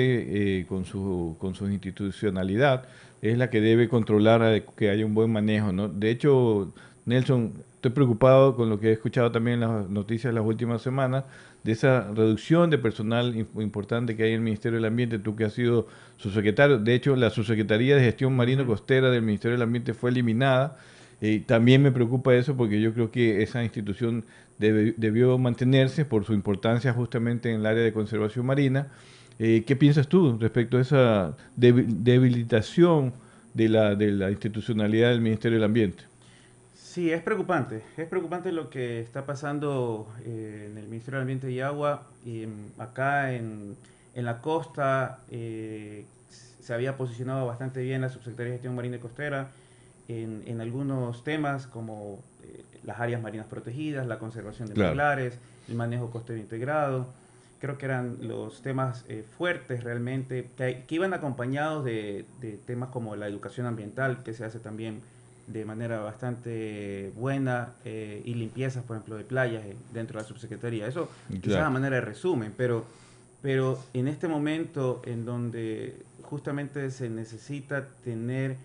eh, 0.61 0.67
con, 0.67 0.85
su, 0.85 1.37
con 1.39 1.55
su 1.55 1.69
institucionalidad, 1.69 2.85
es 3.23 3.39
la 3.39 3.49
que 3.49 3.61
debe 3.61 3.89
controlar 3.89 4.63
que 4.77 4.91
haya 4.91 5.07
un 5.07 5.15
buen 5.15 5.31
manejo. 5.31 5.73
¿no? 5.73 5.89
De 5.89 6.11
hecho, 6.11 6.73
Nelson, 7.05 7.53
estoy 7.77 7.93
preocupado 7.93 8.57
con 8.57 8.69
lo 8.69 8.81
que 8.81 8.89
he 8.89 8.93
escuchado 8.93 9.31
también 9.31 9.63
en 9.63 9.69
las 9.69 9.89
noticias 9.89 10.35
las 10.35 10.45
últimas 10.45 10.83
semanas, 10.83 11.25
de 11.63 11.73
esa 11.73 12.13
reducción 12.13 12.71
de 12.71 12.79
personal 12.79 13.35
im- 13.35 13.47
importante 13.61 14.17
que 14.17 14.23
hay 14.23 14.31
en 14.31 14.37
el 14.37 14.41
Ministerio 14.43 14.77
del 14.77 14.85
Ambiente, 14.85 15.19
tú 15.19 15.35
que 15.35 15.45
has 15.45 15.53
sido 15.53 15.89
subsecretario, 16.17 16.79
de 16.79 16.95
hecho 16.95 17.17
la 17.17 17.31
subsecretaría 17.31 17.97
de 17.97 18.03
gestión 18.03 18.37
marino 18.37 18.65
costera 18.67 19.11
del 19.11 19.23
Ministerio 19.23 19.57
del 19.57 19.63
Ambiente 19.63 19.93
fue 19.93 20.11
eliminada, 20.11 20.79
y 21.21 21.41
también 21.41 21.83
me 21.83 21.93
preocupa 21.93 22.35
eso 22.35 22.57
porque 22.57 22.81
yo 22.81 22.93
creo 22.93 23.11
que 23.11 23.43
esa 23.43 23.65
institución 23.65 24.25
debe- 24.59 24.95
debió 24.97 25.39
mantenerse 25.39 26.05
por 26.05 26.25
su 26.25 26.35
importancia 26.35 26.93
justamente 26.93 27.51
en 27.51 27.61
el 27.61 27.67
área 27.67 27.83
de 27.83 27.93
conservación 27.93 28.47
marina. 28.47 28.89
Eh, 29.39 29.65
¿Qué 29.67 29.77
piensas 29.77 30.09
tú 30.09 30.37
respecto 30.39 30.79
a 30.79 30.81
esa 30.81 31.37
debi- 31.59 31.87
debilitación 31.87 33.13
de 33.55 33.69
la, 33.69 34.31
institucionalidad 34.31 35.11
del 35.11 35.21
Ministerio 35.21 35.57
del 35.59 35.65
Ambiente? 35.65 36.05
Sí, 36.75 37.11
es 37.11 37.23
preocupante. 37.23 37.83
Es 37.97 38.07
preocupante 38.07 38.53
lo 38.53 38.71
que 38.71 39.01
está 39.01 39.25
pasando 39.27 40.09
eh, 40.25 40.69
en 40.71 40.79
el 40.79 40.85
Ministerio 40.85 41.19
del 41.19 41.23
Ambiente 41.23 41.51
y 41.51 41.61
Agua. 41.61 42.03
Y, 42.25 42.47
mm, 42.47 42.81
acá 42.81 43.35
en, 43.35 43.77
la 44.15 44.41
costa 44.41 45.19
eh, 45.31 46.05
se 46.31 46.73
había 46.73 46.97
posicionado 46.97 47.47
bastante 47.47 47.83
bien 47.83 48.01
la 48.01 48.09
Subsecretaría 48.09 48.53
de 48.53 48.57
Gestión 48.57 48.75
Marina 48.75 48.97
y 48.97 49.01
Costera 49.01 49.49
en, 50.09 50.43
en 50.47 50.61
algunos 50.61 51.25
temas 51.25 51.67
como 51.67 52.21
eh, 52.45 52.63
las 52.85 53.01
áreas 53.01 53.21
marinas 53.23 53.47
protegidas, 53.47 54.07
la 54.07 54.19
conservación 54.19 54.69
de 54.69 54.75
Claro. 54.75 54.91
manglares, 54.91 55.39
el 55.69 55.75
manejo 55.75 56.11
costero 56.11 56.39
integrado. 56.39 57.07
Creo 57.61 57.79
que 57.79 57.87
eran 57.87 58.19
los 58.21 58.61
temas 58.63 59.05
eh, 59.09 59.25
fuertes 59.39 59.83
realmente, 59.83 60.49
que, 60.57 60.85
que 60.87 60.95
iban 60.95 61.15
acompañados 61.15 61.85
de, 61.85 62.25
de 62.41 62.59
temas 62.67 62.91
como 62.91 63.17
la 63.17 63.27
educación 63.29 63.67
ambiental, 63.67 64.23
que 64.23 64.35
se 64.35 64.45
hace 64.45 64.59
también 64.59 65.01
de 65.47 65.65
manera 65.65 66.01
bastante 66.01 67.13
buena 67.17 67.71
eh, 67.85 68.21
y 68.25 68.35
limpiezas, 68.35 68.83
por 68.85 68.97
ejemplo, 68.97 69.17
de 69.17 69.25
playas 69.25 69.65
eh, 69.65 69.77
dentro 69.95 70.19
de 70.19 70.23
la 70.25 70.29
subsecretaría. 70.29 70.87
Eso 70.87 71.09
quizás 71.29 71.43
Claro. 71.43 71.67
a 71.67 71.71
manera 71.71 71.97
de 71.97 72.03
resumen, 72.03 72.53
pero, 72.57 72.85
pero 73.43 73.79
en 73.95 74.09
este 74.09 74.29
momento 74.29 75.03
en 75.07 75.25
donde 75.25 75.97
justamente 76.23 76.91
se 76.91 77.09
necesita 77.09 77.87
tener 78.05 78.57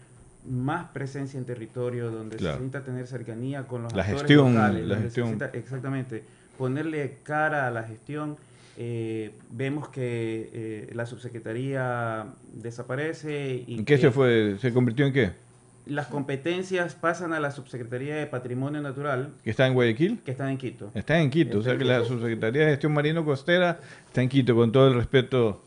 más 0.49 0.89
presencia 0.89 1.37
en 1.37 1.45
territorio, 1.45 2.09
donde 2.11 2.37
Claro. 2.37 2.57
se 2.57 2.63
necesita 2.63 2.83
tener 2.85 3.07
cercanía 3.07 3.63
con 3.63 3.83
los 3.83 3.93
La 3.93 4.01
actores 4.03 4.21
gestión, 4.23 4.53
locales, 4.55 4.87
la 4.87 4.95
gestión. 4.97 5.27
necesita- 5.37 5.57
exactamente, 5.57 6.23
ponerle 6.57 7.17
cara 7.23 7.67
a 7.67 7.71
la 7.71 7.83
gestión. 7.83 8.37
eh, 8.77 9.33
vemos 9.51 9.89
que 9.89 10.49
eh, 10.53 10.89
la 10.95 11.05
subsecretaría 11.05 12.25
desaparece 12.53 13.63
y 13.67 13.75
¿En 13.79 13.85
qué 13.85 13.95
que- 13.95 14.01
se 14.01 14.11
fue? 14.11 14.55
¿Se 14.61 14.71
convirtió 14.73 15.05
en 15.05 15.13
qué? 15.13 15.31
las 15.87 16.07
competencias 16.07 16.93
pasan 16.95 17.33
a 17.33 17.39
la 17.39 17.49
Subsecretaría 17.51 18.15
de 18.15 18.27
Patrimonio 18.27 18.81
Natural, 18.81 19.29
¿Que 19.43 19.49
está 19.49 19.65
en 19.67 19.73
Guayaquil? 19.73 20.19
que 20.23 20.31
está 20.31 20.49
en 20.49 20.57
Quito. 20.57 20.91
Está 20.93 21.19
en 21.19 21.29
Quito, 21.31 21.57
o 21.59 21.61
sea 21.63 21.75
que 21.77 21.83
la 21.83 22.03
Subsecretaría 22.05 22.61
de 22.65 22.69
Gestión 22.71 22.93
Marino 22.93 23.25
Costera 23.25 23.79
está 24.07 24.21
en 24.21 24.29
Quito, 24.29 24.55
con 24.55 24.71
todo 24.71 24.87
el 24.87 24.93
respeto 24.93 25.63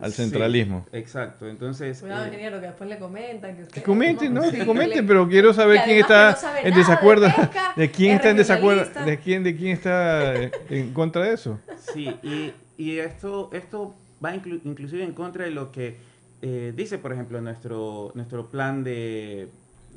al 0.00 0.10
Sí, 0.12 0.22
centralismo. 0.22 0.86
exacto, 0.92 1.48
entonces... 1.48 2.00
Cuidado, 2.00 2.24
eh, 2.24 2.28
ingeniero, 2.28 2.60
que 2.60 2.66
después 2.66 2.88
le 2.90 2.98
comentan 2.98 3.56
que 3.56 3.62
usted... 3.62 3.74
Que 3.74 3.82
comenten, 3.82 4.34
¿no? 4.34 4.42
Sí, 4.50 4.56
Que 4.58 4.66
comenten, 4.66 5.06
pero 5.06 5.28
quiero 5.28 5.52
saber 5.52 5.80
quién 5.84 5.98
está 5.98 6.36
no 6.42 6.58
en 6.58 6.64
de 6.74 6.78
desacuerdo, 6.80 7.26
pesca, 7.26 7.72
de 7.76 7.90
quién 7.90 8.10
es 8.12 8.16
está 8.16 8.30
en 8.30 8.36
desacuerdo, 8.36 9.04
de 9.04 9.18
quién, 9.18 9.42
de 9.44 9.56
quién 9.56 9.72
está 9.72 10.34
en 10.70 10.92
contra 10.92 11.22
de 11.24 11.34
eso. 11.34 11.58
Sí, 11.92 12.14
y, 12.22 12.52
y 12.76 12.98
esto, 12.98 13.50
esto 13.52 13.94
va 14.24 14.34
inclu- 14.34 14.60
inclusive 14.64 15.04
en 15.04 15.12
contra 15.12 15.44
de 15.44 15.50
lo 15.50 15.70
que 15.70 15.96
eh, 16.42 16.72
dice, 16.76 16.98
por 16.98 17.12
ejemplo, 17.12 17.40
nuestro, 17.40 18.10
nuestro 18.14 18.50
plan 18.50 18.82
de, 18.84 19.48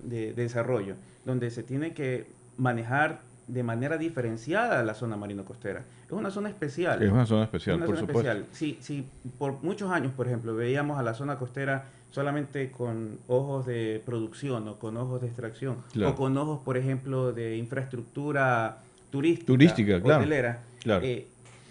de- 0.03 0.33
de 0.33 0.43
desarrollo, 0.43 0.95
donde 1.25 1.49
se 1.51 1.63
tiene 1.63 1.93
que 1.93 2.25
manejar 2.57 3.19
de 3.47 3.63
manera 3.63 3.97
diferenciada 3.97 4.83
la 4.83 4.93
zona 4.93 5.15
marino-costera. 5.15 5.83
Es 6.05 6.11
una 6.11 6.29
zona 6.31 6.49
especial. 6.49 7.01
Es 7.01 7.11
una 7.11 7.25
zona 7.25 7.43
especial, 7.45 7.77
Una 7.77 7.85
por 7.85 7.95
zona 7.95 8.07
supuesto. 8.07 8.31
especial. 8.31 8.55
Sí, 8.55 8.77
sí, 8.81 9.07
por 9.37 9.63
muchos 9.63 9.89
años, 9.91 10.11
por 10.13 10.27
ejemplo, 10.27 10.53
veíamos 10.55 10.99
a 10.99 11.03
la 11.03 11.13
zona 11.13 11.37
costera 11.37 11.85
solamente 12.11 12.71
con 12.71 13.19
ojos 13.27 13.65
de 13.65 14.01
producción 14.05 14.67
o 14.67 14.79
con 14.79 14.97
ojos 14.97 15.21
de 15.21 15.27
extracción 15.27 15.77
Claro. 15.93 16.11
o 16.13 16.15
con 16.15 16.37
ojos, 16.37 16.61
por 16.63 16.77
ejemplo, 16.77 17.31
de 17.33 17.57
infraestructura 17.57 18.79
turística, 19.11 19.45
Turística, 19.47 20.01
claro. 20.01 20.19
hotelera. 20.21 20.59
Claro. 20.81 21.05
Eh, 21.05 21.27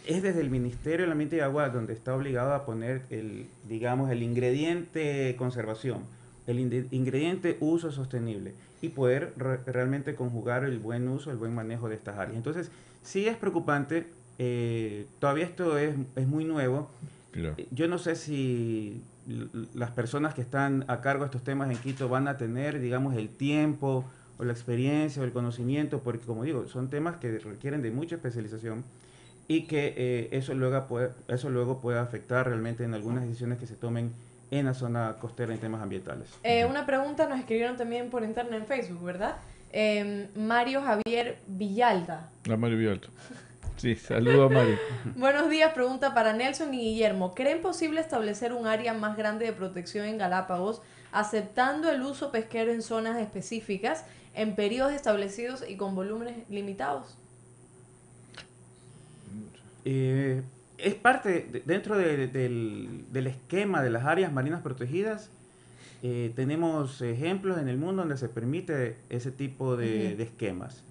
es 0.06 0.22
desde 0.22 0.40
el 0.40 0.50
Ministerio 0.50 1.04
del 1.04 1.12
Ambiente 1.12 1.36
y 1.36 1.40
Agua 1.40 1.68
donde 1.68 1.92
está 1.92 2.14
obligado 2.14 2.54
a 2.54 2.64
poner 2.64 3.02
el, 3.10 3.46
digamos, 3.68 4.10
el 4.10 4.22
ingrediente 4.22 5.34
conservación 5.36 5.98
el 6.46 6.58
ingrediente 6.90 7.56
uso 7.60 7.90
sostenible 7.90 8.54
y 8.82 8.90
poder 8.90 9.32
re- 9.36 9.58
realmente 9.66 10.14
conjugar 10.14 10.64
el 10.64 10.78
buen 10.78 11.08
uso, 11.08 11.30
el 11.30 11.36
buen 11.36 11.54
manejo 11.54 11.88
de 11.88 11.94
estas 11.96 12.18
áreas. 12.18 12.36
Entonces, 12.36 12.70
sí 13.02 13.26
es 13.26 13.36
preocupante, 13.36 14.06
eh, 14.38 15.06
todavía 15.18 15.44
esto 15.44 15.78
es, 15.78 15.94
es 16.14 16.26
muy 16.26 16.44
nuevo. 16.44 16.88
Claro. 17.32 17.54
Eh, 17.56 17.66
Yo 17.70 17.88
no 17.88 17.98
sé 17.98 18.16
si 18.16 19.02
las 19.74 19.90
personas 19.90 20.34
que 20.34 20.40
están 20.42 20.84
a 20.88 21.00
cargo 21.00 21.24
de 21.24 21.26
estos 21.26 21.42
temas 21.42 21.70
en 21.70 21.78
Quito 21.78 22.08
van 22.08 22.28
a 22.28 22.36
tener, 22.38 22.78
digamos, 22.80 23.16
el 23.16 23.28
tiempo 23.28 24.04
o 24.38 24.44
la 24.44 24.52
experiencia 24.52 25.20
o 25.22 25.24
el 25.24 25.32
conocimiento, 25.32 26.00
porque 26.00 26.24
como 26.26 26.44
digo, 26.44 26.68
son 26.68 26.88
temas 26.90 27.16
que 27.16 27.38
requieren 27.38 27.82
de 27.82 27.90
mucha 27.90 28.16
especialización 28.16 28.84
y 29.48 29.62
que 29.62 29.94
eh, 29.96 30.28
eso, 30.32 30.54
luego 30.54 30.86
puede, 30.86 31.10
eso 31.28 31.50
luego 31.50 31.80
puede 31.80 31.98
afectar 31.98 32.46
realmente 32.46 32.84
en 32.84 32.94
algunas 32.94 33.24
decisiones 33.24 33.58
que 33.58 33.66
se 33.66 33.74
tomen 33.74 34.10
en 34.50 34.66
la 34.66 34.74
zona 34.74 35.16
costera 35.18 35.52
en 35.52 35.60
temas 35.60 35.82
ambientales. 35.82 36.28
Eh, 36.42 36.64
una 36.64 36.86
pregunta 36.86 37.28
nos 37.28 37.38
escribieron 37.38 37.76
también 37.76 38.10
por 38.10 38.22
internet 38.22 38.60
en 38.60 38.66
Facebook, 38.66 39.02
¿verdad? 39.02 39.36
Eh, 39.72 40.28
Mario 40.34 40.82
Javier 40.82 41.38
Villalda. 41.46 42.30
A 42.50 42.56
Mario 42.56 42.78
Vialto. 42.78 43.08
Sí, 43.76 43.94
saludo 43.94 44.44
a 44.44 44.48
Mario. 44.48 44.78
Buenos 45.16 45.50
días, 45.50 45.74
pregunta 45.74 46.14
para 46.14 46.32
Nelson 46.32 46.72
y 46.72 46.78
Guillermo. 46.78 47.34
¿Creen 47.34 47.60
posible 47.60 48.00
establecer 48.00 48.54
un 48.54 48.66
área 48.66 48.94
más 48.94 49.18
grande 49.18 49.44
de 49.44 49.52
protección 49.52 50.06
en 50.06 50.16
Galápagos, 50.16 50.80
aceptando 51.12 51.90
el 51.90 52.00
uso 52.00 52.32
pesquero 52.32 52.72
en 52.72 52.80
zonas 52.80 53.20
específicas, 53.20 54.04
en 54.34 54.54
periodos 54.54 54.92
establecidos 54.92 55.62
y 55.68 55.76
con 55.76 55.94
volúmenes 55.94 56.48
limitados? 56.48 57.18
Eh, 59.84 60.42
es 60.78 60.94
parte, 60.94 61.46
de- 61.50 61.62
dentro 61.64 61.96
de- 61.96 62.26
del, 62.28 63.04
del 63.12 63.26
esquema 63.26 63.82
de 63.82 63.90
las 63.90 64.04
áreas 64.04 64.32
marinas 64.32 64.62
protegidas, 64.62 65.30
eh, 66.02 66.32
tenemos 66.36 67.00
ejemplos 67.02 67.58
en 67.58 67.68
el 67.68 67.78
mundo 67.78 68.02
donde 68.02 68.16
se 68.18 68.28
permite 68.28 68.96
ese 69.08 69.30
tipo 69.30 69.76
de, 69.76 70.20
esquemas. 70.22 70.82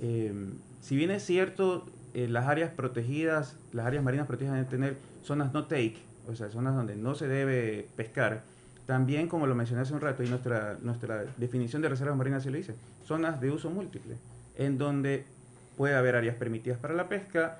Eh, 0.00 0.32
si 0.80 0.96
bien 0.96 1.10
es 1.12 1.24
cierto, 1.24 1.86
eh, 2.14 2.26
las 2.28 2.46
áreas 2.48 2.70
protegidas, 2.70 3.56
las 3.72 3.86
áreas 3.86 4.02
marinas 4.02 4.26
protegidas 4.26 4.56
deben 4.56 4.70
tener 4.70 4.96
zonas 5.22 5.52
no 5.52 5.64
take, 5.66 5.98
o 6.28 6.34
sea, 6.34 6.50
zonas 6.50 6.74
donde 6.74 6.96
no 6.96 7.14
se 7.14 7.28
debe 7.28 7.86
pescar. 7.96 8.42
También, 8.86 9.28
como 9.28 9.46
lo 9.46 9.54
mencioné 9.54 9.82
hace 9.82 9.94
un 9.94 10.00
rato, 10.00 10.24
y 10.24 10.28
nuestra, 10.28 10.76
nuestra 10.82 11.24
definición 11.36 11.80
de 11.82 11.88
reservas 11.88 12.16
marinas 12.16 12.42
se 12.42 12.50
lo 12.50 12.56
dice, 12.56 12.74
zonas 13.06 13.40
de 13.40 13.50
uso 13.52 13.70
múltiple, 13.70 14.16
en 14.58 14.76
donde 14.76 15.24
puede 15.76 15.94
haber 15.94 16.16
áreas 16.16 16.34
permitidas 16.34 16.78
para 16.80 16.92
la 16.94 17.08
pesca, 17.08 17.58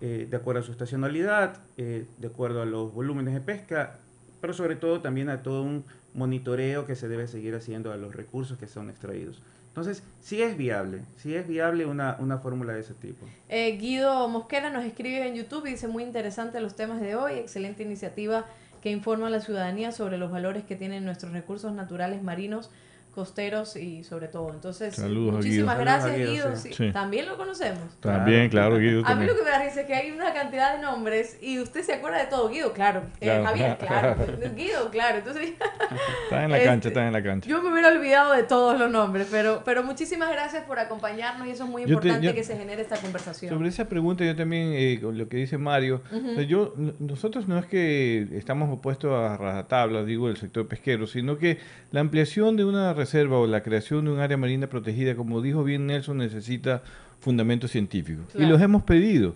eh, 0.00 0.26
de 0.28 0.36
acuerdo 0.36 0.60
a 0.60 0.64
su 0.64 0.72
estacionalidad, 0.72 1.56
eh, 1.76 2.06
de 2.18 2.26
acuerdo 2.26 2.62
a 2.62 2.66
los 2.66 2.92
volúmenes 2.92 3.34
de 3.34 3.40
pesca, 3.40 3.98
pero 4.40 4.52
sobre 4.52 4.76
todo 4.76 5.00
también 5.00 5.30
a 5.30 5.42
todo 5.42 5.62
un 5.62 5.84
monitoreo 6.14 6.86
que 6.86 6.96
se 6.96 7.08
debe 7.08 7.26
seguir 7.26 7.54
haciendo 7.54 7.92
a 7.92 7.96
los 7.96 8.14
recursos 8.14 8.58
que 8.58 8.66
son 8.66 8.90
extraídos. 8.90 9.42
Entonces, 9.68 10.02
sí 10.22 10.40
es 10.40 10.56
viable, 10.56 11.02
sí 11.18 11.34
es 11.34 11.46
viable 11.46 11.84
una, 11.84 12.16
una 12.18 12.38
fórmula 12.38 12.72
de 12.72 12.80
ese 12.80 12.94
tipo. 12.94 13.26
Eh, 13.50 13.76
Guido 13.78 14.26
Mosquera 14.28 14.70
nos 14.70 14.84
escribe 14.84 15.26
en 15.26 15.34
YouTube 15.34 15.66
y 15.66 15.72
dice 15.72 15.86
muy 15.86 16.02
interesante 16.02 16.60
los 16.60 16.74
temas 16.76 17.00
de 17.00 17.14
hoy, 17.14 17.34
excelente 17.34 17.82
iniciativa 17.82 18.46
que 18.82 18.90
informa 18.90 19.26
a 19.26 19.30
la 19.30 19.40
ciudadanía 19.40 19.92
sobre 19.92 20.16
los 20.16 20.30
valores 20.30 20.64
que 20.64 20.76
tienen 20.76 21.04
nuestros 21.04 21.32
recursos 21.32 21.72
naturales 21.72 22.22
marinos, 22.22 22.70
costeros 23.16 23.74
y 23.74 24.04
sobre 24.04 24.28
todo. 24.28 24.52
Entonces, 24.54 24.94
Saludos 24.94 25.32
a 25.34 25.36
muchísimas 25.38 25.74
Guido. 25.74 25.84
gracias 25.84 26.16
Guido. 26.16 26.30
Guido, 26.30 26.56
sí. 26.56 26.72
sí. 26.72 26.92
También 26.92 27.26
lo 27.26 27.36
conocemos. 27.36 27.82
También, 28.00 28.48
claro, 28.48 28.78
Guido. 28.78 28.98
A 28.98 29.02
mí 29.02 29.04
también. 29.08 29.30
lo 29.32 29.36
que 29.36 29.42
me 29.42 29.50
da 29.50 29.62
risa 29.64 29.80
es 29.80 29.86
que 29.88 29.94
hay 29.94 30.10
una 30.12 30.32
cantidad 30.32 30.76
de 30.76 30.82
nombres 30.82 31.38
y 31.42 31.58
usted 31.58 31.82
se 31.82 31.94
acuerda 31.94 32.18
de 32.18 32.26
todo. 32.26 32.48
Guido, 32.48 32.72
claro. 32.72 33.00
Eh, 33.20 33.24
Claro. 33.26 33.44
Javier, 33.46 33.78
claro. 33.80 34.16
Guido, 34.54 34.90
claro. 34.90 35.18
Entonces, 35.18 35.54
Están 36.24 36.44
en 36.44 36.50
la 36.50 36.56
Este, 36.58 36.68
cancha, 36.68 36.88
están 36.88 37.06
en 37.08 37.12
la 37.14 37.22
cancha. 37.22 37.48
yo 37.48 37.62
me 37.62 37.72
hubiera 37.72 37.88
olvidado 37.88 38.32
de 38.34 38.42
todos 38.44 38.78
los 38.78 38.90
nombres, 38.90 39.26
pero, 39.30 39.62
pero 39.64 39.82
muchísimas 39.82 40.30
gracias 40.30 40.64
por 40.64 40.78
acompañarnos 40.78 41.46
y 41.46 41.50
eso 41.50 41.64
es 41.64 41.70
muy 41.70 41.82
Yo 41.82 41.88
te- 41.88 41.92
importante 42.08 42.26
yo- 42.26 42.34
que 42.34 42.44
se 42.44 42.56
genere 42.56 42.82
esta 42.82 42.96
conversación. 42.98 43.52
Sobre 43.52 43.68
esa 43.70 43.86
pregunta 43.88 44.24
yo 44.24 44.36
también, 44.36 44.72
eh, 44.74 44.98
con 45.02 45.16
lo 45.16 45.28
que 45.28 45.38
dice 45.38 45.56
Mario, 45.58 46.02
o 46.12 46.34
sea, 46.34 46.42
yo, 46.42 46.74
nosotros 46.98 47.48
no 47.48 47.58
es 47.58 47.66
que 47.66 48.26
estamos 48.32 48.70
opuestos 48.70 49.12
a 49.12 49.36
rajatabla, 49.38 50.04
digo, 50.04 50.28
del 50.28 50.36
sector 50.36 50.66
pesquero, 50.68 51.06
sino 51.06 51.38
que 51.38 51.58
la 51.92 52.00
ampliación 52.00 52.56
de 52.56 52.64
una 52.64 52.92
reserva 53.06 53.38
o 53.38 53.46
la 53.46 53.62
creación 53.62 54.04
de 54.04 54.10
un 54.12 54.20
área 54.20 54.36
marina 54.36 54.66
protegida, 54.66 55.14
como 55.14 55.40
dijo 55.40 55.64
bien 55.64 55.86
Nelson, 55.86 56.18
necesita 56.18 56.82
fundamentos 57.20 57.70
científicos. 57.70 58.26
Y 58.34 58.44
los 58.46 58.60
hemos 58.60 58.82
pedido. 58.82 59.34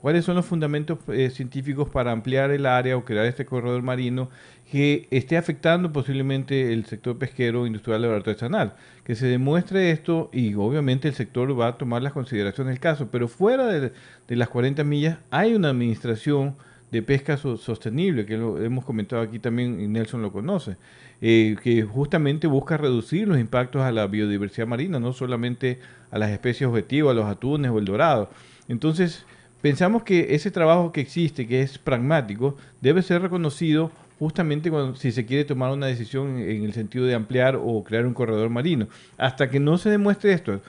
¿Cuáles 0.00 0.24
son 0.24 0.34
los 0.34 0.44
fundamentos 0.44 0.98
eh, 1.08 1.30
científicos 1.30 1.88
para 1.88 2.10
ampliar 2.10 2.50
el 2.50 2.66
área 2.66 2.96
o 2.96 3.04
crear 3.04 3.24
este 3.24 3.44
corredor 3.46 3.82
marino 3.82 4.30
que 4.70 5.06
esté 5.12 5.36
afectando 5.36 5.92
posiblemente 5.92 6.72
el 6.72 6.86
sector 6.86 7.16
pesquero, 7.18 7.68
industrial 7.68 8.04
o 8.06 8.14
artesanal? 8.16 8.74
Que 9.04 9.14
se 9.14 9.26
demuestre 9.26 9.92
esto 9.92 10.28
y 10.32 10.54
obviamente 10.54 11.06
el 11.06 11.14
sector 11.14 11.58
va 11.58 11.68
a 11.68 11.78
tomar 11.78 12.02
las 12.02 12.12
consideraciones 12.12 12.72
del 12.72 12.80
caso, 12.80 13.08
pero 13.12 13.28
fuera 13.28 13.68
de, 13.68 13.92
de 14.26 14.36
las 14.36 14.48
40 14.48 14.82
millas 14.82 15.18
hay 15.30 15.54
una 15.54 15.68
administración 15.70 16.56
de 16.90 17.00
pesca 17.02 17.36
so- 17.36 17.56
sostenible, 17.56 18.26
que 18.26 18.36
lo 18.36 18.60
hemos 18.60 18.84
comentado 18.84 19.22
aquí 19.22 19.38
también 19.38 19.80
y 19.80 19.86
Nelson 19.86 20.20
lo 20.20 20.32
conoce, 20.32 20.76
eh, 21.22 21.56
que 21.62 21.82
justamente 21.84 22.46
busca 22.46 22.76
reducir 22.76 23.26
los 23.28 23.38
impactos 23.38 23.80
a 23.80 23.92
la 23.92 24.06
biodiversidad 24.06 24.66
marina, 24.66 25.00
no 25.00 25.12
solamente 25.14 25.78
a 26.10 26.18
las 26.18 26.30
especies 26.30 26.68
objetivas, 26.68 27.12
a 27.12 27.14
los 27.14 27.24
atunes 27.26 27.70
o 27.70 27.78
el 27.78 27.86
dorado. 27.86 28.28
Entonces, 28.68 29.24
pensamos 29.62 30.02
que 30.02 30.34
ese 30.34 30.50
trabajo 30.50 30.92
que 30.92 31.00
existe, 31.00 31.46
que 31.46 31.62
es 31.62 31.78
pragmático, 31.78 32.56
debe 32.80 33.00
ser 33.02 33.22
reconocido 33.22 33.90
justamente 34.18 34.70
cuando, 34.70 34.94
si 34.96 35.10
se 35.12 35.24
quiere 35.24 35.44
tomar 35.44 35.72
una 35.72 35.86
decisión 35.86 36.38
en, 36.38 36.64
el 36.64 36.72
sentido 36.72 37.06
de 37.06 37.14
ampliar 37.14 37.56
o 37.56 37.82
crear 37.82 38.06
un 38.06 38.14
corredor 38.14 38.50
marino. 38.50 38.86
Hasta 39.16 39.48
que 39.48 39.58
no 39.58 39.78
se 39.78 39.90
demuestre 39.90 40.32
esto, 40.32 40.60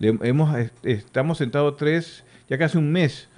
hemos, 0.00 0.56
est- 0.58 0.86
estamos 0.86 1.38
sentados 1.38 1.76
tres, 1.76 2.22
ya 2.48 2.58
casi 2.58 2.78
un 2.78 2.92
mes, 2.92 3.28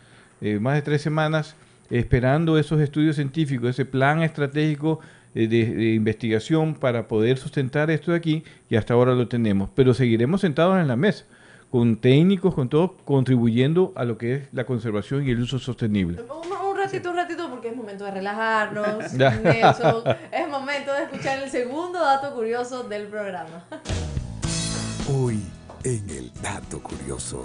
eh, 0.41 0.59
más 0.59 0.75
de 0.75 0.83
tres 0.83 1.03
semanas, 1.03 1.57
esperando 1.91 2.59
esos 2.59 2.81
estudios 2.81 3.17
científicos, 3.17 3.71
ese 3.71 3.85
plan 3.85 4.23
estratégico 4.23 5.01
de, 5.35 5.47
de 5.47 5.95
investigación 5.95 6.75
para 6.75 7.09
poder 7.09 7.39
sustentar 7.39 7.91
esto 7.91 8.13
de 8.13 8.17
aquí 8.17 8.45
y 8.71 8.77
hasta 8.77 8.95
ahora 8.95 9.15
lo 9.15 9.29
tenemos. 9.29 9.71
Pero 9.75 9.95
seguiremos 9.95 10.41
sentados 10.41 10.79
en 10.81 10.89
la 10.89 10.97
mesa, 10.97 11.25
con 11.71 11.97
técnicos, 11.97 12.55
con 12.55 12.69
todo, 12.69 12.97
contribuyendo 13.05 13.93
a 13.97 14.05
lo 14.05 14.17
que 14.17 14.35
es 14.35 14.49
la 14.53 14.65
conservación 14.65 15.27
y 15.27 15.31
el 15.31 15.41
uso 15.41 15.59
sostenible. 15.59 16.23
Un, 16.23 16.71
un 16.71 16.77
ratito, 16.77 17.11
un 17.11 17.17
ratito, 17.17 17.51
porque 17.51 17.69
es 17.69 17.77
momento 17.77 18.05
de 18.05 18.13
relajarnos. 18.13 19.13
Nelson. 19.13 20.05
es 20.33 20.49
momento 20.49 20.93
de 20.93 21.03
escuchar 21.03 21.43
el 21.43 21.51
segundo 21.51 22.01
dato 22.01 22.33
curioso 22.35 22.85
del 22.85 23.09
programa. 23.09 23.65
Hoy 25.13 25.43
en 25.85 26.09
el 26.09 26.33
dato 26.43 26.83
curioso. 26.83 27.43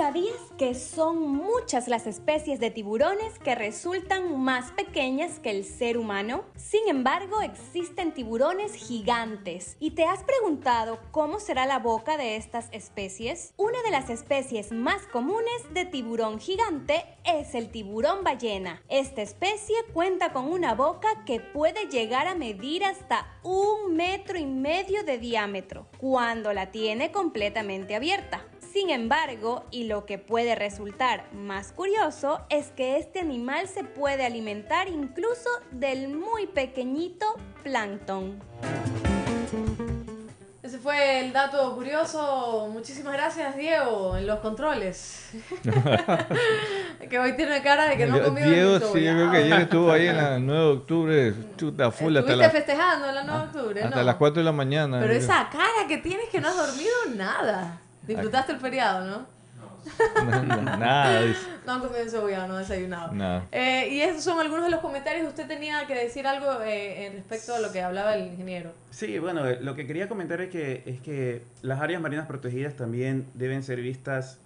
¿Sabías 0.00 0.40
que 0.56 0.74
son 0.74 1.28
muchas 1.28 1.86
las 1.86 2.06
especies 2.06 2.58
de 2.58 2.70
tiburones 2.70 3.38
que 3.38 3.54
resultan 3.54 4.40
más 4.40 4.72
pequeñas 4.72 5.38
que 5.40 5.50
el 5.50 5.62
ser 5.62 5.98
humano? 5.98 6.44
Sin 6.56 6.88
embargo, 6.88 7.42
existen 7.42 8.14
tiburones 8.14 8.72
gigantes. 8.72 9.76
¿Y 9.78 9.90
te 9.90 10.06
has 10.06 10.24
preguntado 10.24 10.98
cómo 11.10 11.38
será 11.38 11.66
la 11.66 11.80
boca 11.80 12.16
de 12.16 12.36
estas 12.36 12.70
especies? 12.72 13.52
Una 13.58 13.82
de 13.82 13.90
las 13.90 14.08
especies 14.08 14.72
más 14.72 15.06
comunes 15.06 15.74
de 15.74 15.84
tiburón 15.84 16.40
gigante 16.40 17.04
es 17.24 17.54
el 17.54 17.70
tiburón 17.70 18.24
ballena. 18.24 18.82
Esta 18.88 19.20
especie 19.20 19.76
cuenta 19.92 20.32
con 20.32 20.50
una 20.50 20.74
boca 20.74 21.26
que 21.26 21.40
puede 21.40 21.90
llegar 21.90 22.26
a 22.26 22.34
medir 22.34 22.86
hasta 22.86 23.38
un 23.42 23.96
metro 23.96 24.38
y 24.38 24.46
medio 24.46 25.04
de 25.04 25.18
diámetro 25.18 25.88
cuando 25.98 26.54
la 26.54 26.70
tiene 26.70 27.12
completamente 27.12 27.94
abierta. 27.94 28.46
Sin 28.72 28.90
embargo, 28.90 29.64
y 29.72 29.84
lo 29.84 30.06
que 30.06 30.18
puede 30.18 30.54
resultar 30.54 31.24
más 31.32 31.72
curioso 31.72 32.40
es 32.50 32.68
que 32.68 32.98
este 32.98 33.18
animal 33.18 33.66
se 33.66 33.82
puede 33.82 34.24
alimentar 34.24 34.88
incluso 34.88 35.48
del 35.72 36.08
muy 36.08 36.46
pequeñito 36.46 37.26
plancton. 37.64 38.38
Ese 40.62 40.78
fue 40.78 41.18
el 41.18 41.32
dato 41.32 41.74
curioso. 41.74 42.68
Muchísimas 42.72 43.14
gracias, 43.14 43.56
Diego, 43.56 44.16
en 44.16 44.28
los 44.28 44.38
controles. 44.38 45.30
que 47.10 47.18
hoy 47.18 47.34
tiene 47.34 47.60
cara 47.62 47.88
de 47.88 47.96
que 47.96 48.06
no 48.06 48.16
ha 48.16 48.22
comido 48.22 48.48
Diego, 48.48 48.78
ni 48.78 48.84
sí, 49.00 49.04
yo 49.04 49.12
creo 49.14 49.30
que 49.32 49.36
ayer 49.38 49.60
estuvo 49.62 49.90
ahí 49.90 50.06
en 50.06 50.16
el 50.18 50.46
9 50.46 50.62
de 50.62 50.70
octubre, 50.70 51.34
chuta 51.56 51.90
full 51.90 52.16
hasta, 52.16 52.36
la- 52.36 52.50
festejando 52.50 53.08
el 53.08 53.26
9 53.26 53.40
de 53.40 53.46
octubre, 53.46 53.82
hasta 53.82 53.96
¿no? 53.96 54.02
las 54.04 54.14
4 54.14 54.40
de 54.42 54.44
la 54.44 54.52
mañana. 54.52 55.00
Pero 55.00 55.12
esa 55.12 55.48
cara 55.50 55.88
que 55.88 55.98
tienes 55.98 56.28
que 56.28 56.40
no 56.40 56.46
has 56.48 56.56
dormido 56.56 56.94
nada. 57.16 57.80
Disfrutaste 58.14 58.52
el 58.52 58.58
feriado, 58.58 59.06
¿no? 59.06 59.26
Nada, 60.78 61.22
dice. 61.22 61.40
No 61.66 61.74
han 61.74 61.80
comido 61.80 62.00
encebollado, 62.00 62.48
no 62.48 62.54
han 62.54 62.62
desayunado. 62.62 63.12
Nada. 63.12 63.46
Eh, 63.52 63.88
y 63.92 64.00
esos 64.00 64.24
son 64.24 64.40
algunos 64.40 64.64
de 64.64 64.70
los 64.70 64.80
comentarios. 64.80 65.28
Usted 65.28 65.46
tenía 65.46 65.86
que 65.86 65.94
decir 65.94 66.26
algo 66.26 66.62
eh, 66.62 67.06
en 67.06 67.12
respecto 67.12 67.54
a 67.54 67.60
lo 67.60 67.70
que 67.70 67.80
hablaba 67.80 68.16
el 68.16 68.26
ingeniero. 68.26 68.72
Sí, 68.90 69.18
bueno, 69.18 69.46
eh, 69.46 69.58
lo 69.60 69.76
que 69.76 69.86
quería 69.86 70.08
comentar 70.08 70.40
es 70.40 70.50
que, 70.50 70.82
es 70.86 71.00
que 71.00 71.44
las 71.62 71.80
áreas 71.80 72.00
marinas 72.00 72.26
protegidas 72.26 72.74
también 72.74 73.26
deben 73.34 73.62
ser 73.62 73.80
vistas 73.80 74.38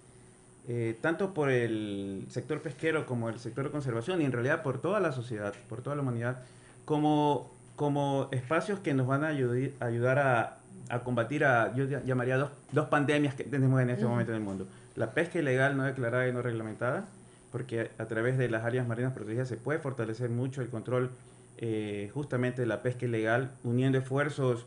eh, 0.67 0.97
tanto 0.99 1.33
por 1.35 1.51
el 1.51 2.25
sector 2.29 2.59
pesquero 2.59 3.05
como 3.05 3.29
el 3.29 3.39
sector 3.39 3.65
de 3.65 3.71
conservación 3.71 4.21
y 4.21 4.25
en 4.25 4.31
realidad 4.31 4.63
por 4.63 4.81
toda 4.81 4.99
la 4.99 5.11
sociedad, 5.11 5.53
por 5.69 5.81
toda 5.81 5.95
la 5.95 6.01
humanidad, 6.01 6.39
como, 6.85 7.51
como 7.75 8.29
espacios 8.31 8.79
que 8.79 8.95
nos 8.95 9.05
van 9.05 9.23
a 9.23 9.27
ayudar 9.27 10.19
a, 10.19 10.57
a 10.89 10.99
combatir 10.99 11.45
a, 11.45 11.73
yo 11.75 11.85
llamaría 11.85 12.37
dos, 12.37 12.51
dos 12.71 12.87
pandemias 12.87 13.35
que 13.35 13.43
tenemos 13.43 13.81
en 13.81 13.89
este 13.89 14.03
Ujú. 14.05 14.11
momento 14.11 14.31
en 14.31 14.37
el 14.37 14.43
mundo. 14.43 14.67
La 14.95 15.11
pesca 15.11 15.39
ilegal 15.39 15.75
no 15.77 15.83
declarada 15.83 16.27
y 16.27 16.31
no 16.33 16.41
reglamentada, 16.41 17.05
porque 17.51 17.91
a 17.97 18.05
través 18.05 18.37
de 18.37 18.49
las 18.49 18.63
áreas 18.65 18.87
marinas 18.87 19.13
protegidas 19.13 19.47
se 19.47 19.57
puede 19.57 19.79
fortalecer 19.79 20.29
mucho 20.29 20.61
el 20.61 20.69
control 20.69 21.09
eh, 21.57 22.11
justamente 22.13 22.61
de 22.61 22.67
la 22.67 22.81
pesca 22.81 23.05
ilegal, 23.05 23.51
uniendo 23.63 23.97
esfuerzos 23.97 24.65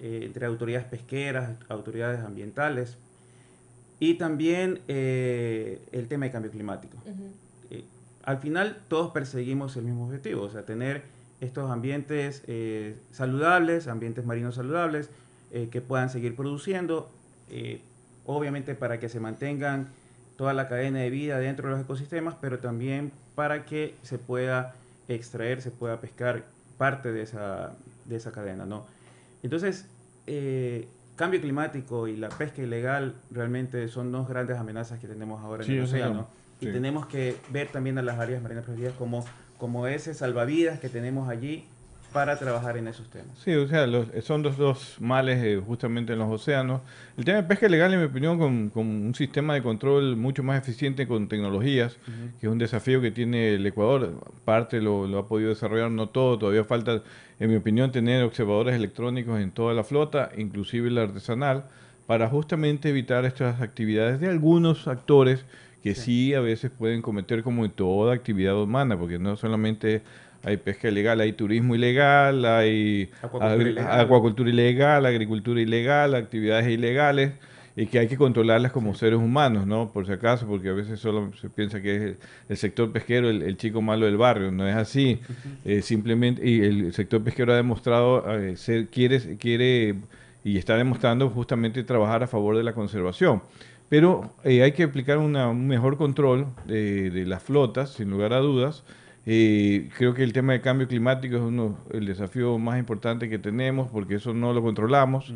eh, 0.00 0.22
entre 0.24 0.46
autoridades 0.46 0.86
pesqueras, 0.86 1.50
autoridades 1.68 2.20
ambientales, 2.20 2.96
y 3.98 4.14
también 4.14 4.80
eh, 4.88 5.78
el 5.92 6.08
tema 6.08 6.24
de 6.24 6.32
cambio 6.32 6.50
climático. 6.50 6.96
Eh, 7.70 7.84
al 8.24 8.38
final 8.38 8.78
todos 8.88 9.12
perseguimos 9.12 9.76
el 9.76 9.84
mismo 9.84 10.06
objetivo, 10.06 10.42
o 10.44 10.50
sea, 10.50 10.62
tener 10.62 11.02
estos 11.42 11.70
ambientes 11.70 12.42
eh, 12.46 12.96
saludables, 13.12 13.88
ambientes 13.88 14.24
marinos 14.24 14.54
saludables, 14.54 15.10
eh, 15.52 15.68
que 15.70 15.80
puedan 15.80 16.10
seguir 16.10 16.36
produciendo, 16.36 17.10
eh, 17.50 17.80
obviamente 18.26 18.74
para 18.74 18.98
que 19.00 19.08
se 19.08 19.20
mantengan 19.20 19.88
toda 20.36 20.52
la 20.54 20.68
cadena 20.68 21.00
de 21.00 21.10
vida 21.10 21.38
dentro 21.38 21.68
de 21.68 21.74
los 21.74 21.84
ecosistemas, 21.84 22.34
pero 22.40 22.58
también 22.58 23.12
para 23.34 23.64
que 23.64 23.94
se 24.02 24.18
pueda 24.18 24.74
extraer, 25.08 25.60
se 25.60 25.70
pueda 25.70 26.00
pescar 26.00 26.44
parte 26.78 27.12
de 27.12 27.22
esa, 27.22 27.72
de 28.06 28.16
esa 28.16 28.32
cadena, 28.32 28.64
¿no? 28.64 28.84
Entonces, 29.42 29.86
eh, 30.26 30.86
cambio 31.16 31.40
climático 31.40 32.08
y 32.08 32.16
la 32.16 32.28
pesca 32.30 32.62
ilegal 32.62 33.14
realmente 33.30 33.88
son 33.88 34.12
dos 34.12 34.28
grandes 34.28 34.56
amenazas 34.56 34.98
que 35.00 35.08
tenemos 35.08 35.42
ahora 35.42 35.64
Sí, 35.64 35.72
en 35.72 35.78
el 35.78 35.84
océano. 35.84 36.28
sí. 36.60 36.68
Y 36.68 36.72
tenemos 36.72 37.06
que 37.06 37.36
ver 37.50 37.68
también 37.68 37.98
a 37.98 38.02
las 38.02 38.18
áreas 38.18 38.42
marinas 38.42 38.64
protegidas 38.64 38.94
como, 38.94 39.24
como 39.58 39.86
ese 39.86 40.14
salvavidas 40.14 40.78
que 40.78 40.88
tenemos 40.88 41.28
allí 41.28 41.66
para 42.12 42.36
trabajar 42.38 42.76
en 42.76 42.88
esos 42.88 43.08
temas. 43.08 43.38
Sí, 43.44 43.52
o 43.54 43.68
sea, 43.68 43.86
los- 43.86 44.08
son 44.24 44.42
dos, 44.42 44.56
dos 44.56 44.96
males 45.00 45.42
eh, 45.44 45.60
justamente 45.64 46.12
en 46.12 46.18
los 46.18 46.28
océanos. 46.30 46.80
El 47.16 47.24
tema 47.24 47.38
de 47.38 47.44
pesca 47.44 47.66
ilegal, 47.66 47.92
en 47.94 48.00
mi 48.00 48.06
opinión, 48.06 48.38
con, 48.38 48.70
con 48.70 48.86
un 48.86 49.14
sistema 49.14 49.54
de 49.54 49.62
control 49.62 50.16
mucho 50.16 50.42
más 50.42 50.58
eficiente 50.60 51.06
con 51.06 51.28
tecnologías, 51.28 51.96
que 52.40 52.46
es 52.46 52.52
un 52.52 52.58
desafío 52.58 53.00
que 53.00 53.10
tiene 53.10 53.54
el 53.54 53.66
Ecuador. 53.66 54.14
Parte 54.44 54.80
lo, 54.80 55.06
lo 55.06 55.18
ha 55.18 55.26
podido 55.28 55.50
desarrollar, 55.50 55.90
no 55.90 56.08
todo. 56.08 56.38
Todavía 56.38 56.64
falta, 56.64 57.02
en 57.38 57.50
mi 57.50 57.56
opinión, 57.56 57.92
tener 57.92 58.24
observadores 58.24 58.74
electrónicos 58.74 59.38
en 59.40 59.50
toda 59.52 59.74
la 59.74 59.84
flota, 59.84 60.30
inclusive 60.36 60.90
la 60.90 61.02
artesanal, 61.02 61.64
para 62.06 62.28
justamente 62.28 62.88
evitar 62.88 63.24
estas 63.24 63.60
actividades 63.60 64.18
de 64.20 64.28
algunos 64.28 64.88
actores 64.88 65.44
que 65.82 65.94
sí. 65.94 66.34
a 66.34 66.40
veces 66.40 66.70
pueden 66.70 67.00
cometer 67.02 67.42
como 67.42 67.64
en 67.64 67.70
toda 67.70 68.12
actividad 68.14 68.60
humana, 68.60 68.98
porque 68.98 69.18
no 69.18 69.36
solamente 69.36 70.02
hay 70.42 70.56
pesca 70.56 70.88
ilegal, 70.88 71.20
hay 71.20 71.32
turismo 71.32 71.74
ilegal, 71.74 72.44
hay 72.44 73.10
Acuacultura 73.22 73.52
agri- 73.54 73.70
ilegal. 73.70 74.00
acuacultura 74.00 74.50
ilegal, 74.50 75.06
agricultura 75.06 75.60
ilegal, 75.60 76.14
actividades 76.14 76.68
ilegales 76.68 77.32
y 77.76 77.86
que 77.86 77.98
hay 78.00 78.08
que 78.08 78.16
controlarlas 78.16 78.72
como 78.72 78.94
seres 78.94 79.18
humanos, 79.18 79.66
¿no? 79.66 79.90
Por 79.92 80.04
si 80.06 80.12
acaso, 80.12 80.46
porque 80.46 80.68
a 80.68 80.72
veces 80.72 80.98
solo 80.98 81.30
se 81.40 81.48
piensa 81.48 81.80
que 81.80 81.96
es 81.96 82.02
el, 82.02 82.16
el 82.48 82.56
sector 82.56 82.90
pesquero 82.90 83.30
el, 83.30 83.42
el 83.42 83.56
chico 83.56 83.80
malo 83.80 84.06
del 84.06 84.16
barrio, 84.16 84.50
no 84.50 84.66
es 84.66 84.74
así. 84.74 85.20
Eh, 85.64 85.80
simplemente, 85.82 86.46
y 86.46 86.60
el 86.62 86.92
sector 86.92 87.22
pesquero 87.22 87.52
ha 87.52 87.56
demostrado, 87.56 88.24
eh, 88.38 88.56
ser, 88.56 88.88
quiere, 88.88 89.36
quiere 89.38 89.94
y 90.42 90.56
está 90.58 90.76
demostrando 90.76 91.28
justamente 91.30 91.84
trabajar 91.84 92.22
a 92.22 92.26
favor 92.26 92.56
de 92.56 92.64
la 92.64 92.72
conservación. 92.72 93.42
Pero 93.88 94.32
eh, 94.44 94.62
hay 94.62 94.72
que 94.72 94.84
aplicar 94.84 95.18
una- 95.18 95.48
un 95.48 95.66
mejor 95.66 95.96
control 95.96 96.46
de, 96.66 97.10
de 97.10 97.26
las 97.26 97.42
flotas, 97.42 97.90
sin 97.90 98.10
lugar 98.10 98.32
a 98.32 98.38
dudas. 98.38 98.82
Eh, 99.26 99.90
creo 99.98 100.14
que 100.14 100.22
el 100.22 100.32
tema 100.32 100.54
de 100.54 100.60
cambio 100.62 100.88
climático 100.88 101.36
es 101.36 101.42
uno 101.42 101.76
el 101.92 102.06
desafío 102.06 102.58
más 102.58 102.78
importante 102.78 103.28
que 103.28 103.38
tenemos 103.38 103.90
porque 103.90 104.14
eso 104.14 104.32
no 104.32 104.52
lo 104.54 104.62
controlamos 104.62 105.32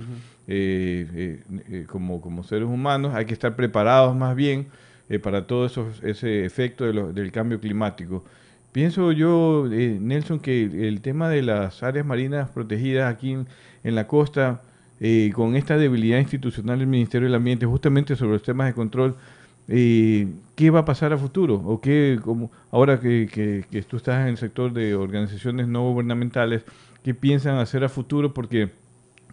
eh, 0.49 1.07
eh, 1.15 1.41
eh, 1.69 1.85
como, 1.87 2.21
como 2.21 2.43
seres 2.45 2.67
humanos. 2.69 3.15
Hay 3.15 3.27
que 3.27 3.35
estar 3.35 3.55
preparados 3.57 4.17
más 4.17 4.35
bien 4.35 4.67
eh, 5.11 5.19
para 5.19 5.47
todo 5.47 5.67
eso, 5.67 5.87
ese 6.03 6.45
efecto 6.47 6.85
de 6.87 6.95
lo- 6.95 7.13
del 7.13 7.31
cambio 7.31 7.61
climático. 7.61 8.25
Pienso 8.73 9.13
yo, 9.13 9.69
eh, 9.71 9.99
Nelson, 10.01 10.41
que 10.41 10.89
el 10.89 11.01
tema 11.01 11.29
de 11.29 11.43
las 11.43 11.83
áreas 11.83 12.07
marinas 12.07 12.49
protegidas 12.51 13.13
aquí 13.13 13.33
en, 13.33 13.47
en 13.85 13.95
la 13.95 14.07
costa, 14.07 14.63
con 15.35 15.55
esta 15.55 15.77
debilidad 15.77 16.19
institucional 16.19 16.79
del 16.79 16.87
Ministerio 16.89 17.29
del 17.29 17.35
Ambiente, 17.35 17.67
justamente 17.67 18.17
sobre 18.17 18.33
los 18.33 18.43
temas 18.43 18.69
de 18.69 18.73
control, 18.73 19.17
eh, 19.69 20.29
¿qué 20.57 20.71
va 20.71 20.81
a 20.81 20.85
pasar 20.85 21.13
a 21.13 21.19
futuro? 21.19 21.57
¿O 21.65 21.81
qué, 21.81 22.19
como, 22.23 22.51
ahora 22.71 23.01
que, 23.01 23.29
que- 23.71 23.83
tú 23.83 23.97
estás 23.97 24.23
en 24.23 24.29
el 24.29 24.37
sector 24.39 24.73
de 24.73 24.95
organizaciones 24.95 25.69
no 25.69 25.83
gubernamentales, 25.91 26.65
qué 27.03 27.15
piensan 27.15 27.57
hacer 27.59 27.85
a 27.85 27.89
futuro? 27.89 28.35
Porque 28.35 28.71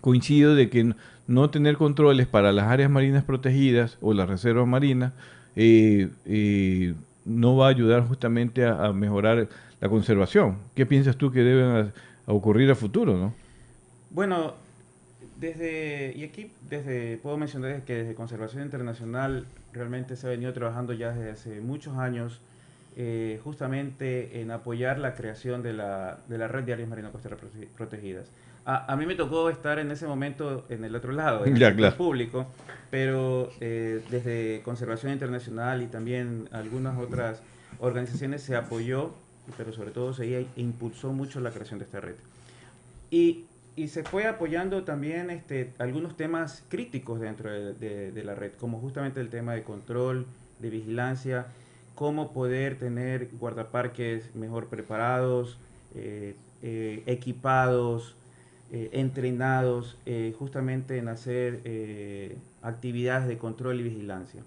coincido 0.01 0.55
de 0.55 0.69
que 0.69 0.95
no 1.27 1.49
tener 1.49 1.77
controles 1.77 2.27
para 2.27 2.51
las 2.51 2.67
áreas 2.67 2.89
marinas 2.89 3.23
protegidas 3.23 3.97
o 4.01 4.13
las 4.13 4.27
reservas 4.29 4.67
marinas 4.67 5.13
eh, 5.55 6.09
eh, 6.25 6.95
no 7.25 7.55
va 7.55 7.67
a 7.67 7.69
ayudar 7.69 8.07
justamente 8.07 8.65
a, 8.65 8.91
mejorar 8.93 9.47
la 9.79 9.89
conservación. 9.89 10.57
¿Qué 10.75 10.85
piensas 10.85 11.17
tú 11.17 11.31
que 11.31 11.41
deben 11.41 11.91
ocurrir 12.25 12.71
a 12.71 12.75
futuro, 12.75 13.17
no? 13.17 13.33
Bueno, 14.09 14.53
desde, 15.41 16.13
y 16.15 16.23
aquí 16.23 16.51
desde, 16.69 17.17
puedo 17.17 17.35
mencionar 17.35 17.81
que 17.81 17.95
desde 17.95 18.15
Conservación 18.15 18.63
Internacional 18.63 19.45
realmente 19.73 20.15
se 20.15 20.27
ha 20.27 20.29
venido 20.29 20.53
trabajando 20.53 20.93
ya 20.93 21.11
desde 21.11 21.31
hace 21.31 21.61
muchos 21.61 21.97
años 21.97 22.39
eh, 22.95 23.39
justamente 23.43 24.39
en 24.41 24.51
apoyar 24.51 24.99
la 24.99 25.15
creación 25.15 25.63
de 25.63 25.73
la, 25.73 26.19
de 26.27 26.37
la 26.37 26.47
red 26.47 26.63
de 26.63 26.73
áreas 26.73 26.87
marinas 26.87 27.11
costeras 27.11 27.39
prote- 27.39 27.67
protegidas. 27.75 28.27
A, 28.65 28.93
a 28.93 28.95
mí 28.95 29.05
me 29.07 29.15
tocó 29.15 29.49
estar 29.49 29.79
en 29.79 29.89
ese 29.89 30.05
momento 30.05 30.65
en 30.69 30.85
el 30.85 30.95
otro 30.95 31.11
lado, 31.11 31.45
en 31.45 31.57
el 31.57 31.75
claro. 31.75 31.97
público, 31.97 32.45
pero 32.91 33.49
eh, 33.59 34.01
desde 34.11 34.61
Conservación 34.63 35.11
Internacional 35.11 35.81
y 35.81 35.87
también 35.87 36.47
algunas 36.51 36.97
otras 36.99 37.41
organizaciones 37.79 38.43
se 38.43 38.55
apoyó, 38.55 39.15
pero 39.57 39.73
sobre 39.73 39.89
todo 39.89 40.13
se 40.13 40.45
impulsó 40.55 41.11
mucho 41.11 41.41
la 41.41 41.49
creación 41.49 41.79
de 41.79 41.85
esta 41.85 41.99
red. 41.99 42.15
Y, 43.09 43.45
y 43.75 43.87
se 43.87 44.03
fue 44.03 44.27
apoyando 44.27 44.83
también 44.83 45.29
este, 45.29 45.71
algunos 45.79 46.17
temas 46.17 46.63
críticos 46.69 47.19
dentro 47.19 47.51
de, 47.51 48.11
de- 48.11 48.23
la 48.23 48.35
red, 48.35 48.51
como 48.59 48.79
justamente 48.79 49.21
el 49.21 49.29
tema 49.29 49.53
de 49.53 49.63
control, 49.63 50.25
de 50.59 50.69
vigilancia, 50.69 51.47
cómo 51.95 52.31
poder 52.33 52.77
tener 52.77 53.29
guardaparques 53.39 54.35
mejor 54.35 54.67
preparados, 54.67 55.57
eh, 55.95 56.35
eh, 56.61 57.03
equipados, 57.05 58.15
eh, 58.71 58.89
entrenados, 58.93 59.97
justamente 60.37 60.97
en 60.97 61.07
hacer 61.07 61.59
actividades 62.61 63.27
de 63.27 63.37
control 63.37 63.79
y 63.79 63.83
vigilancia. 63.83 64.41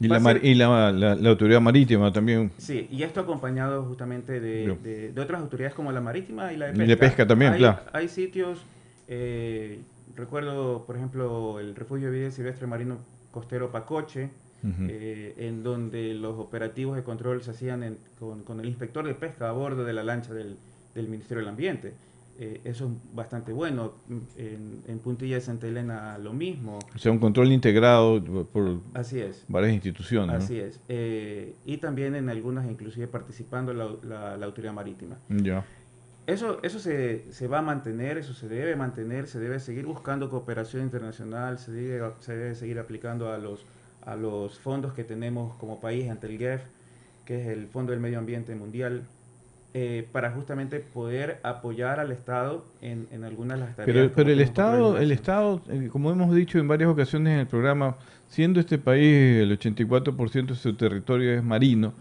Y, 0.00 0.08
la, 0.08 0.18
ser- 0.20 0.44
y 0.44 0.54
la, 0.54 0.90
la- 0.92 1.14
la 1.14 1.30
autoridad 1.30 1.60
marítima 1.60 2.12
también. 2.12 2.50
Sí, 2.58 2.88
y 2.90 3.02
esto 3.04 3.20
acompañado 3.20 3.84
justamente 3.84 4.40
de, 4.40 4.76
de- 4.82 5.12
de 5.12 5.20
otras 5.20 5.40
autoridades 5.40 5.74
como 5.74 5.92
la 5.92 6.00
marítima 6.00 6.52
y 6.52 6.56
la 6.56 6.66
de 6.66 6.72
Y 6.72 6.76
pesca. 6.76 6.88
de 6.88 6.96
pesca 6.96 7.26
también, 7.26 7.52
hay, 7.52 7.58
claro. 7.60 7.80
Hay 7.92 8.08
sitios, 8.08 8.64
eh, 9.08 9.80
recuerdo 10.16 10.84
por 10.86 10.96
ejemplo 10.96 11.60
el 11.60 11.74
Refugio 11.76 12.10
de 12.10 12.18
Vida 12.18 12.30
Silvestre 12.30 12.66
Marino 12.66 12.98
Costero 13.30 13.70
Pacoche, 13.70 14.30
eh, 14.88 15.34
en 15.38 15.62
donde 15.62 16.14
los 16.14 16.38
operativos 16.38 16.96
de 16.96 17.02
control 17.02 17.42
se 17.42 17.50
hacían 17.50 17.82
en- 17.82 17.98
con, 18.18 18.42
con 18.44 18.60
el 18.60 18.66
inspector 18.66 19.06
de 19.06 19.14
pesca 19.14 19.48
a 19.50 19.52
bordo 19.52 19.84
de 19.84 19.92
la 19.92 20.02
lancha 20.02 20.32
del, 20.32 20.56
del 20.94 21.08
Ministerio 21.08 21.40
del 21.42 21.50
Ambiente. 21.50 21.92
Eh, 22.38 22.60
eso 22.64 22.86
es 22.86 23.14
bastante 23.14 23.52
bueno. 23.52 23.92
En, 24.36 24.80
en 24.88 24.98
Puntilla 24.98 25.36
de 25.36 25.40
Santa 25.40 25.68
Elena 25.68 26.18
lo 26.18 26.32
mismo. 26.32 26.80
O 26.94 26.98
sea, 26.98 27.12
un 27.12 27.18
control 27.18 27.52
integrado 27.52 28.22
por 28.52 28.80
Así 28.92 29.20
es. 29.20 29.44
varias 29.48 29.72
instituciones. 29.72 30.36
¿no? 30.38 30.42
Así 30.44 30.58
es. 30.58 30.80
Eh, 30.88 31.54
y 31.64 31.76
también 31.76 32.14
en 32.16 32.28
algunas, 32.28 32.66
inclusive 32.68 33.06
participando 33.06 33.72
la, 33.72 33.88
la- 34.02 34.36
la 34.36 34.46
autoridad 34.46 34.72
marítima. 34.72 35.16
Ya. 35.28 35.64
Eso, 36.26 36.58
eso 36.62 36.78
se, 36.78 37.30
se 37.32 37.46
va 37.48 37.58
a 37.58 37.62
mantener, 37.62 38.16
eso 38.18 38.32
se 38.32 38.48
debe 38.48 38.74
mantener, 38.76 39.26
se 39.28 39.38
debe 39.38 39.60
seguir 39.60 39.84
buscando 39.86 40.30
cooperación 40.30 40.82
internacional, 40.82 41.58
se 41.58 41.70
debe, 41.70 42.10
se 42.20 42.34
debe 42.34 42.54
seguir 42.54 42.78
aplicando 42.78 43.30
a 43.30 43.36
los, 43.38 43.64
a 44.06 44.16
los 44.16 44.58
fondos 44.58 44.94
que 44.94 45.04
tenemos 45.04 45.54
como 45.56 45.80
país 45.80 46.08
ante 46.10 46.26
el 46.28 46.38
GEF, 46.38 46.62
que 47.26 47.42
es 47.42 47.46
el 47.48 47.68
Fondo 47.68 47.92
del 47.92 48.00
Medio 48.00 48.18
Ambiente 48.18 48.54
Mundial, 48.54 49.02
eh, 49.74 50.06
para 50.12 50.30
justamente 50.30 50.78
poder 50.78 51.40
apoyar 51.42 51.98
al 51.98 52.12
Estado 52.12 52.64
en, 52.80 53.06
en 53.10 53.24
algunas 53.24 53.58
de 53.58 53.64
las 53.66 53.76
tareas. 53.76 53.96
Pero, 53.96 54.12
pero 54.14 54.30
el 54.30 54.40
Estado, 54.40 54.98
el. 54.98 55.10
Estado, 55.12 55.60
eh, 55.68 55.88
como 55.90 56.12
hemos 56.12 56.34
dicho 56.34 56.58
en 56.58 56.68
varias 56.68 56.88
ocasiones 56.88 57.32
en 57.34 57.40
el 57.40 57.46
programa, 57.48 57.96
siendo 58.28 58.60
este 58.60 58.78
país 58.78 59.42
el 59.42 59.58
84% 59.58 60.46
de 60.46 60.54
su 60.54 60.74
territorio 60.74 61.32
es 61.34 61.42
marino, 61.42 61.92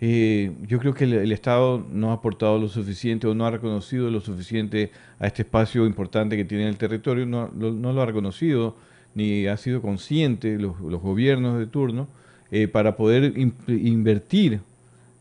eh, 0.00 0.52
yo 0.66 0.78
creo 0.80 0.92
que 0.92 1.04
el, 1.04 1.14
el 1.14 1.32
Estado 1.32 1.82
no 1.90 2.10
ha 2.10 2.14
aportado 2.14 2.58
lo 2.58 2.68
suficiente 2.68 3.26
o 3.26 3.34
no 3.34 3.46
ha 3.46 3.50
reconocido 3.50 4.10
lo 4.10 4.20
suficiente 4.20 4.90
a 5.18 5.26
este 5.26 5.42
espacio 5.42 5.86
importante 5.86 6.36
que 6.36 6.44
tiene 6.44 6.68
el 6.68 6.76
territorio, 6.76 7.24
no, 7.26 7.48
lo- 7.58 7.72
no 7.72 7.92
lo 7.92 8.02
ha 8.02 8.06
reconocido 8.06 8.76
ni 9.14 9.46
ha 9.46 9.56
sido 9.56 9.80
consciente 9.80 10.58
los, 10.58 10.78
los 10.80 11.00
gobiernos 11.00 11.58
de 11.58 11.66
turno 11.66 12.06
eh, 12.50 12.66
para 12.68 12.96
poder 12.96 13.32
in- 13.38 13.54
invertir 13.68 14.60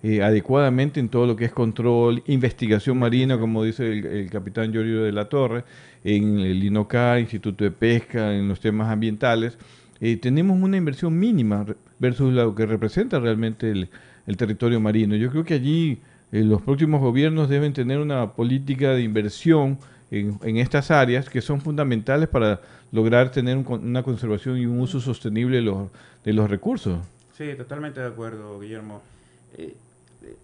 eh, 0.06 0.22
adecuadamente 0.22 1.00
en 1.00 1.08
todo 1.08 1.26
lo 1.26 1.38
que 1.38 1.46
es 1.46 1.54
control, 1.54 2.24
investigación 2.28 3.00
marina, 3.00 3.40
como 3.40 3.64
dice 3.64 3.88
el, 3.88 4.30
capitán 4.30 4.74
Giorgio 4.74 5.02
de 5.04 5.14
la 5.14 5.30
Torre, 5.30 5.64
en 6.04 6.40
el 6.40 6.62
INOCA, 6.62 7.22
Instituto 7.22 7.64
de 7.64 7.72
Pesca, 7.72 8.36
en 8.36 8.50
los 8.50 8.60
temas 8.60 8.90
ambientales. 8.90 9.58
Eh, 10.02 10.18
tenemos 10.18 10.62
una 10.62 10.76
inversión 10.76 11.18
mínima 11.18 11.66
versus 12.00 12.34
lo 12.34 12.54
que 12.54 12.66
representa 12.66 13.18
realmente 13.18 13.72
el, 13.72 13.90
territorio 14.36 14.82
marino. 14.82 15.16
Yo 15.16 15.32
creo 15.32 15.46
que 15.46 15.54
allí 15.54 16.00
eh, 16.34 16.44
los 16.44 16.62
próximos 16.62 17.00
gobiernos 17.00 17.48
deben 17.48 17.72
tener 17.72 18.00
una 18.00 18.34
política 18.34 18.90
de 18.90 19.04
inversión 19.04 19.78
en, 20.12 20.58
estas 20.58 20.92
áreas 20.92 21.30
que 21.30 21.40
son 21.40 21.62
fundamentales 21.62 22.28
para 22.28 22.60
lograr 22.92 23.32
tener 23.32 23.56
un 23.56 23.66
una 23.66 24.04
conservación 24.04 24.58
y 24.58 24.66
un 24.66 24.82
uso 24.82 25.00
sostenible 25.00 25.58
de 25.58 25.64
los, 25.64 25.90
de 26.26 26.34
los 26.34 26.50
recursos. 26.50 27.00
Sí, 27.38 27.46
totalmente 27.56 28.02
de 28.02 28.08
acuerdo, 28.08 28.60
Guillermo. 28.60 29.02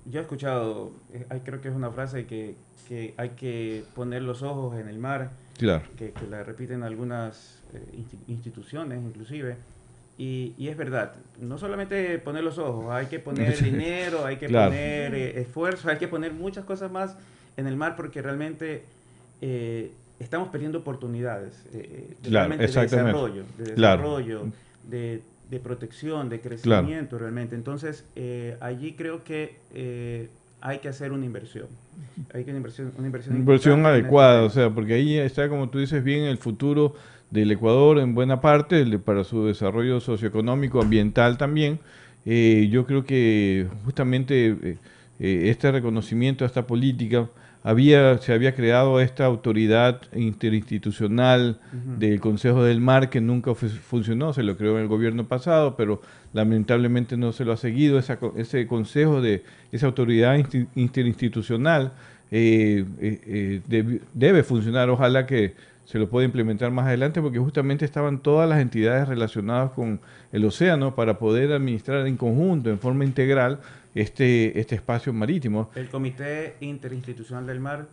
Yo 0.06 0.20
he 0.20 0.24
escuchado, 0.24 0.92
eh, 1.14 1.26
hay- 1.30 1.40
creo 1.42 1.62
que 1.62 1.70
es 1.70 1.76
una 1.76 1.92
frase 1.92 2.26
que, 2.26 2.56
que 2.88 3.14
hay 3.18 3.30
que 3.30 3.84
poner 3.96 4.22
los 4.22 4.42
ojos 4.42 4.78
en 4.80 4.88
el 4.90 4.98
mar, 5.00 5.32
Claro. 5.58 5.84
que, 5.98 6.12
que 6.12 6.28
la 6.28 6.44
repiten 6.44 6.84
algunas 6.84 7.60
eh, 7.74 7.82
insti- 7.98 8.20
instituciones 8.30 9.02
inclusive, 9.04 9.56
y, 10.18 10.54
y 10.58 10.68
es 10.68 10.76
verdad, 10.78 11.14
no 11.40 11.58
solamente 11.58 12.18
poner 12.20 12.44
los 12.44 12.58
ojos, 12.58 12.92
hay 12.92 13.06
que 13.08 13.20
poner 13.20 13.58
dinero, 13.64 14.26
hay 14.26 14.38
que 14.38 14.48
Claro. 14.48 14.72
poner 14.72 15.14
eh, 15.16 15.40
esfuerzo, 15.42 15.90
hay 15.90 15.98
que 15.98 16.08
poner 16.08 16.34
muchas 16.34 16.66
cosas 16.66 16.92
más 16.92 17.16
en 17.58 17.68
el 17.68 17.76
mar 17.76 17.96
porque 17.96 18.22
realmente 18.22 18.84
eh, 19.42 19.92
estamos 20.20 20.50
perdiendo 20.50 20.80
oportunidades 20.80 21.64
eh, 21.74 22.16
de, 22.22 22.30
Claro, 22.30 22.50
de 22.58 22.68
desarrollo, 22.68 23.44
de 23.58 23.64
desarrollo, 23.76 24.48
de, 24.90 25.22
de 25.50 25.60
protección, 25.60 26.30
de 26.30 26.40
crecimiento 26.42 27.18
realmente. 27.18 27.56
Entonces, 27.56 28.06
eh, 28.16 28.56
allí 28.62 28.94
creo 28.94 29.24
que 29.24 29.56
eh, 29.74 30.28
hay 30.62 30.80
que 30.80 30.90
hacer 30.90 31.12
una 31.12 31.26
inversión. 31.26 31.68
Hay 32.34 32.44
que 32.44 32.52
una 32.52 32.58
inversión, 32.58 32.92
una 33.80 33.90
adecuada, 33.90 34.44
o 34.44 34.50
sea, 34.50 34.70
porque 34.70 34.94
ahí 34.94 35.18
está, 35.18 35.50
como 35.50 35.70
tú 35.70 35.80
dices, 35.80 36.04
bien 36.04 36.24
el 36.26 36.38
futuro 36.38 36.96
del 37.32 37.52
Ecuador 37.52 38.00
en 38.00 38.14
buena 38.16 38.42
parte, 38.42 38.84
de- 38.86 39.00
para 39.00 39.24
su 39.24 39.46
desarrollo 39.46 40.00
socioeconómico, 40.00 40.82
ambiental 40.82 41.38
también. 41.38 41.80
Eh, 42.26 42.68
yo 42.72 42.86
creo 42.86 43.06
que 43.06 43.68
justamente 43.86 44.78
eh, 45.20 45.50
este 45.50 45.72
reconocimiento 45.72 46.44
a 46.44 46.48
esta 46.48 46.66
política 46.68 47.28
había, 47.64 48.18
se 48.20 48.34
había 48.34 48.56
creado 48.56 49.00
esta 49.02 49.26
autoridad 49.26 50.02
interinstitucional 50.16 51.60
del 51.98 52.20
Consejo 52.20 52.64
del 52.64 52.80
Mar 52.82 53.10
que 53.10 53.22
nunca 53.22 53.54
fu- 53.56 53.68
funcionó, 53.68 54.34
se 54.34 54.44
lo 54.44 54.56
creó 54.58 54.76
en 54.78 54.84
el 54.84 54.88
gobierno 54.88 55.26
pasado, 55.28 55.76
pero 55.76 56.02
lamentablemente 56.34 57.18
no 57.18 57.32
se 57.32 57.46
lo 57.46 57.52
ha 57.54 57.58
seguido. 57.58 58.00
Esa 58.00 58.18
ese 58.38 58.68
consejo 58.68 59.22
de 59.22 59.44
esa 59.72 59.88
autoridad 59.88 60.38
insti- 60.38 60.68
interinstitucional 60.76 61.92
eh, 62.32 62.86
eh, 63.02 63.22
eh, 63.26 63.62
deb- 63.68 64.02
debe 64.14 64.44
funcionar, 64.44 64.90
ojalá 64.90 65.26
que 65.26 65.56
se 65.86 65.98
lo 65.98 66.08
pueda 66.08 66.24
implementar 66.26 66.70
más 66.72 66.86
adelante 66.86 67.20
porque 67.20 67.40
justamente 67.40 67.84
estaban 67.84 68.20
todas 68.20 68.48
las 68.48 68.60
entidades 68.62 69.08
relacionadas 69.08 69.72
con 69.72 70.00
el 70.32 70.46
océano 70.46 70.94
para 70.94 71.18
poder 71.18 71.52
administrar 71.52 72.06
en 72.06 72.16
conjunto, 72.16 72.70
en 72.70 72.78
forma 72.78 73.06
integral, 73.06 73.58
este, 73.96 74.60
este 74.60 74.76
espacio 74.76 75.12
marítimo. 75.14 75.70
El 75.76 75.90
Comité 75.90 76.56
Interinstitucional 76.60 77.46
del 77.48 77.60
Mar, 77.60 77.88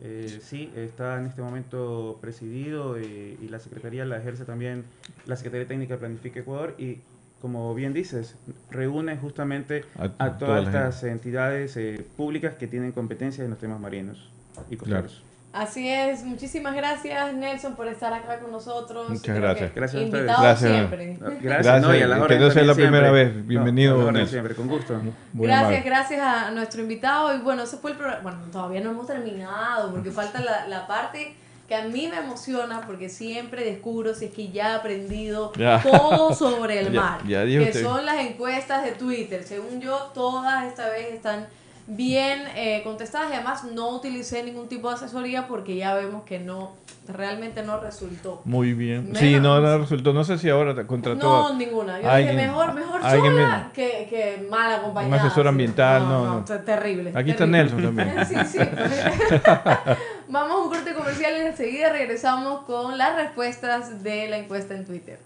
eh, 0.00 0.40
sí, 0.42 0.70
está 0.76 1.18
en 1.18 1.26
este 1.26 1.42
momento 1.42 2.18
presidido 2.20 2.96
eh, 2.98 3.36
y 3.40 3.48
la 3.48 3.58
Secretaría 3.58 4.04
la 4.04 4.16
ejerce 4.18 4.44
también 4.44 4.84
la 5.26 5.36
Secretaría 5.36 5.68
Técnica 5.68 5.96
Planifica 5.96 6.40
Ecuador 6.40 6.74
y, 6.78 6.98
como 7.40 7.74
bien 7.74 7.92
dices, 7.92 8.34
reúne 8.70 9.16
justamente 9.16 9.84
A- 9.98 10.04
a, 10.04 10.38
toda 10.38 10.38
todas 10.38 10.64
la 10.64 10.68
estas 10.88 11.04
entidades 11.04 11.76
eh, 11.76 12.04
públicas 12.16 12.54
que 12.56 12.66
tienen 12.66 12.92
competencia 12.92 13.44
en 13.44 13.50
los 13.50 13.58
temas 13.58 13.80
marinos 13.80 14.30
y 14.70 14.76
costeros. 14.76 15.22
Así 15.52 15.86
es, 15.86 16.24
muchísimas 16.24 16.74
gracias 16.74 17.34
Nelson 17.34 17.74
por 17.76 17.86
estar 17.86 18.10
acá 18.14 18.38
con 18.40 18.50
nosotros. 18.50 19.10
Muchas 19.10 19.22
Creo 19.22 19.36
gracias. 19.42 19.74
Gracias 19.74 20.02
a 20.02 20.06
ustedes. 20.06 20.24
Gracias. 20.24 20.70
siempre. 20.72 21.18
Gracias, 21.42 21.82
no, 21.82 21.94
y 21.94 22.00
a 22.00 22.06
las 22.06 22.26
que 22.26 22.38
no 22.38 22.50
sea 22.50 22.62
la 22.62 22.74
primera 22.74 23.10
siempre. 23.10 23.24
vez. 23.34 23.46
Bienvenido, 23.46 23.98
No, 23.98 24.12
Nelson. 24.12 24.30
siempre, 24.30 24.54
con 24.54 24.66
gusto. 24.68 24.98
Muy 25.34 25.46
gracias, 25.46 25.68
amable. 25.68 25.82
gracias 25.84 26.20
a 26.22 26.50
nuestro 26.52 26.80
invitado. 26.80 27.34
Y 27.36 27.40
bueno, 27.40 27.64
ese 27.64 27.76
fue 27.76 27.90
el 27.90 27.98
programa. 27.98 28.22
Bueno, 28.22 28.38
todavía 28.50 28.80
no 28.80 28.92
hemos 28.92 29.06
terminado 29.06 29.90
porque 29.90 30.10
falta 30.10 30.40
la, 30.40 30.66
la 30.68 30.86
parte 30.86 31.34
que 31.68 31.74
a 31.76 31.84
mí 31.84 32.08
me 32.08 32.16
emociona 32.16 32.80
porque 32.86 33.10
siempre 33.10 33.62
descubro 33.64 34.14
si 34.14 34.24
es 34.26 34.30
que 34.32 34.48
ya 34.48 34.70
he 34.70 34.74
aprendido 34.76 35.52
Ya. 35.58 35.82
todo 35.82 36.34
sobre 36.34 36.80
el 36.80 36.92
Ya- 36.92 37.00
mar. 37.02 37.20
ya 37.28 37.42
dijo 37.44 37.62
que 37.64 37.70
usted. 37.70 37.82
son 37.82 38.06
las 38.06 38.16
encuestas 38.20 38.84
de 38.84 38.92
Twitter. 38.92 39.42
Según 39.44 39.82
yo, 39.82 39.98
todas 40.14 40.64
esta 40.64 40.88
vez 40.88 41.12
están 41.12 41.46
bien 41.86 42.44
eh, 42.54 42.80
contestadas 42.84 43.30
y 43.30 43.34
además 43.34 43.64
no 43.64 43.90
utilicé 43.96 44.42
ningún 44.42 44.68
tipo 44.68 44.88
de 44.88 44.94
asesoría 44.94 45.48
porque 45.48 45.76
ya 45.76 45.94
vemos 45.94 46.22
que 46.22 46.38
no, 46.38 46.72
realmente 47.08 47.62
no 47.64 47.80
resultó. 47.80 48.40
Muy 48.44 48.72
bien. 48.72 49.06
Menos- 49.06 49.18
Sí, 49.18 49.40
no, 49.40 49.60
no 49.60 49.78
resultó. 49.78 50.12
No 50.12 50.22
sé 50.24 50.38
si 50.38 50.48
ahora 50.48 50.74
te 50.74 50.86
contrató 50.86 51.18
No, 51.26 51.48
a- 51.48 51.52
ninguna. 51.54 52.00
Yo 52.00 52.08
alguien- 52.10 52.36
dije, 52.36 52.46
mejor, 52.48 52.74
mejor 52.74 53.00
alguien 53.02 53.32
sola 53.34 53.70
que, 53.74 54.06
que 54.08 54.46
mal 54.48 54.74
Un 54.74 54.80
acompañada. 54.80 55.22
asesor 55.22 55.44
sí. 55.44 55.48
ambiental, 55.48 56.02
no, 56.08 56.24
no. 56.24 56.44
te- 56.44 56.58
terrible. 56.60 57.12
Aquí 57.14 57.30
está. 57.32 57.46
Nelson 57.46 57.82
también. 57.82 58.14
sí, 58.28 58.34
sí. 58.52 58.58
Vamos 60.28 60.52
a 60.52 60.58
un 60.62 60.68
corte 60.70 60.94
comercial 60.94 61.34
y 61.36 61.40
enseguida 61.46 61.90
regresamos 61.92 62.62
con 62.62 62.96
las 62.96 63.16
respuestas 63.16 64.02
de 64.02 64.28
la 64.28 64.38
encuesta 64.38 64.74
en 64.74 64.84
Twitter. 64.86 65.18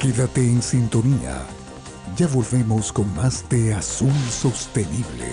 Quédate 0.00 0.40
en 0.40 0.60
sintonía. 0.62 1.34
Ya 2.16 2.26
volvemos 2.26 2.92
con 2.92 3.14
más 3.14 3.48
de 3.48 3.72
Azul 3.72 4.12
Sostenible. 4.28 5.24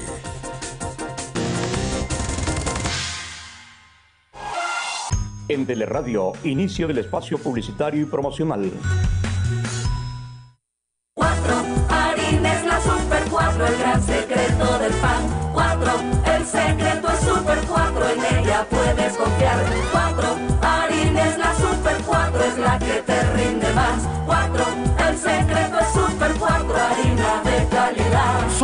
En 5.49 5.65
Teleradio, 5.65 6.33
inicio 6.43 6.87
del 6.87 6.99
espacio 6.99 7.37
publicitario 7.37 8.01
y 8.01 8.05
promocional. 8.05 8.71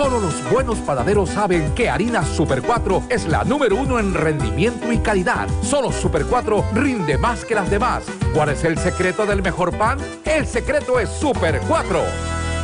Solo 0.04 0.20
los 0.20 0.52
buenos 0.52 0.80
panaderos 0.80 1.30
saben 1.30 1.74
que 1.76 1.90
Harina 1.90 2.26
Super 2.26 2.62
4 2.62 3.04
es 3.10 3.26
la 3.26 3.46
número 3.46 3.78
uno 3.78 4.00
en 4.00 4.14
rendimiento 4.14 4.92
y 4.92 4.98
calidad. 4.98 5.48
Solo 5.62 5.94
Super 5.94 6.26
4 6.26 6.66
rinde 6.74 7.18
más 7.18 7.46
que 7.46 7.56
las 7.56 7.72
demás. 7.72 8.04
¿Cuál 8.34 8.50
es 8.50 8.66
el 8.66 8.78
secreto 8.78 9.26
del 9.26 9.42
mejor 9.42 9.78
pan? 9.78 9.98
El 10.26 10.46
secreto 10.46 11.00
es 11.00 11.08
Super 11.08 11.62
4. 11.70 12.02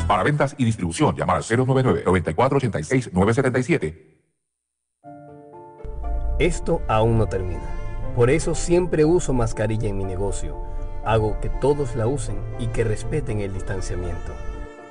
Para 0.06 0.24
ventas 0.24 0.54
y 0.58 0.66
distribución, 0.66 1.16
llamar 1.16 1.38
al 1.38 1.44
099-9486-977. 1.44 3.96
Esto 6.40 6.82
aún 6.90 7.18
no 7.18 7.28
termina. 7.28 7.64
Por 8.18 8.30
eso 8.30 8.54
siempre 8.54 9.06
uso 9.06 9.32
mascarilla 9.32 9.88
en 9.88 9.98
mi 9.98 10.04
negocio. 10.04 10.62
Hago 11.06 11.40
que 11.40 11.48
todos 11.48 11.96
la 11.96 12.06
usen 12.06 12.36
y 12.60 12.68
que 12.68 12.84
respeten 12.84 13.40
el 13.40 13.54
distanciamiento. 13.54 14.34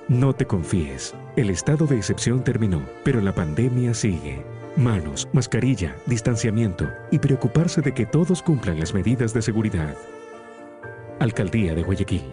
No 0.08 0.32
te 0.32 0.46
confíes. 0.46 1.14
El 1.36 1.50
estado 1.50 1.86
de 1.86 1.98
excepción 1.98 2.42
terminó, 2.42 2.80
pero 3.04 3.20
la 3.20 3.34
pandemia 3.34 3.92
sigue. 3.92 4.42
Manos, 4.74 5.28
mascarilla, 5.34 5.96
distanciamiento 6.06 6.88
y 7.10 7.18
preocuparse 7.18 7.82
de 7.82 7.92
que 7.92 8.06
todos 8.06 8.42
cumplan 8.42 8.80
las 8.80 8.94
medidas 8.94 9.34
de 9.34 9.42
seguridad. 9.42 9.94
Alcaldía 11.20 11.74
de 11.74 11.82
Guayaquil. 11.82 12.24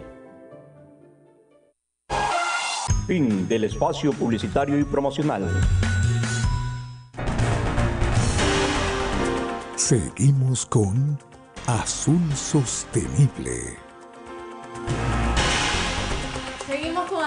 Fin 3.06 3.46
del 3.46 3.64
espacio 3.64 4.10
publicitario 4.14 4.78
y 4.78 4.84
promocional. 4.84 5.46
Seguimos 9.76 10.64
con 10.64 11.18
Azul 11.66 12.32
Sostenible. 12.34 13.76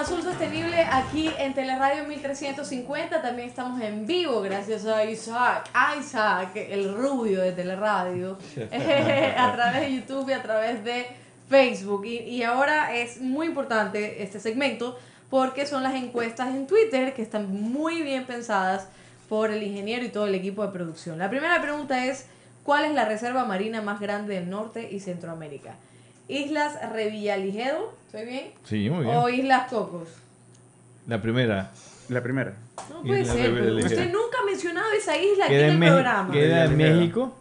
Azul 0.00 0.22
Sostenible 0.22 0.80
aquí 0.80 1.30
en 1.38 1.52
Teleradio 1.52 2.04
1350. 2.04 3.20
También 3.20 3.50
estamos 3.50 3.78
en 3.82 4.06
vivo 4.06 4.40
gracias 4.40 4.86
a 4.86 5.04
Isaac, 5.04 5.68
Isaac, 5.98 6.52
el 6.56 6.94
rubio 6.94 7.42
de 7.42 7.52
Teleradio, 7.52 8.38
a 9.36 9.52
través 9.52 9.82
de 9.82 9.94
YouTube 9.94 10.30
y 10.30 10.32
a 10.32 10.42
través 10.42 10.82
de 10.84 11.06
Facebook. 11.50 12.06
Y, 12.06 12.20
y 12.20 12.42
ahora 12.42 12.96
es 12.96 13.20
muy 13.20 13.46
importante 13.46 14.22
este 14.22 14.40
segmento 14.40 14.98
porque 15.28 15.66
son 15.66 15.82
las 15.82 15.94
encuestas 15.94 16.48
en 16.48 16.66
Twitter 16.66 17.12
que 17.12 17.20
están 17.20 17.52
muy 17.52 18.00
bien 18.00 18.24
pensadas 18.24 18.88
por 19.28 19.50
el 19.50 19.62
ingeniero 19.62 20.02
y 20.06 20.08
todo 20.08 20.26
el 20.26 20.34
equipo 20.34 20.64
de 20.64 20.72
producción. 20.72 21.18
La 21.18 21.28
primera 21.28 21.60
pregunta 21.60 22.06
es, 22.06 22.24
¿Cuál 22.64 22.84
es 22.84 22.94
la 22.94 23.04
reserva 23.04 23.44
marina 23.44 23.80
más 23.80 24.00
grande 24.00 24.34
del 24.34 24.50
norte 24.50 24.88
y 24.92 25.00
Centroamérica? 25.00 25.74
Islas 26.30 26.78
Revillaligedo, 26.92 27.92
¿estoy 28.06 28.24
bien? 28.26 28.44
Sí, 28.64 28.88
muy 28.88 29.04
bien. 29.04 29.16
¿O 29.16 29.28
Islas 29.28 29.68
Cocos? 29.70 30.08
La 31.08 31.20
primera. 31.20 31.70
La 32.08 32.22
primera. 32.22 32.52
No 32.88 33.02
puede 33.02 33.22
Isla 33.22 33.32
ser. 33.34 33.52
Usted 33.52 34.12
nunca 34.12 34.38
ha 34.42 34.46
mencionado 34.46 34.86
esa 34.96 35.16
isla 35.16 35.44
aquí 35.46 35.54
Queda 35.54 35.66
en 35.66 35.72
el 35.72 35.78
Meji- 35.78 35.88
programa. 35.92 36.32
queda 36.32 36.64
en. 36.66 36.76
México. 36.76 37.36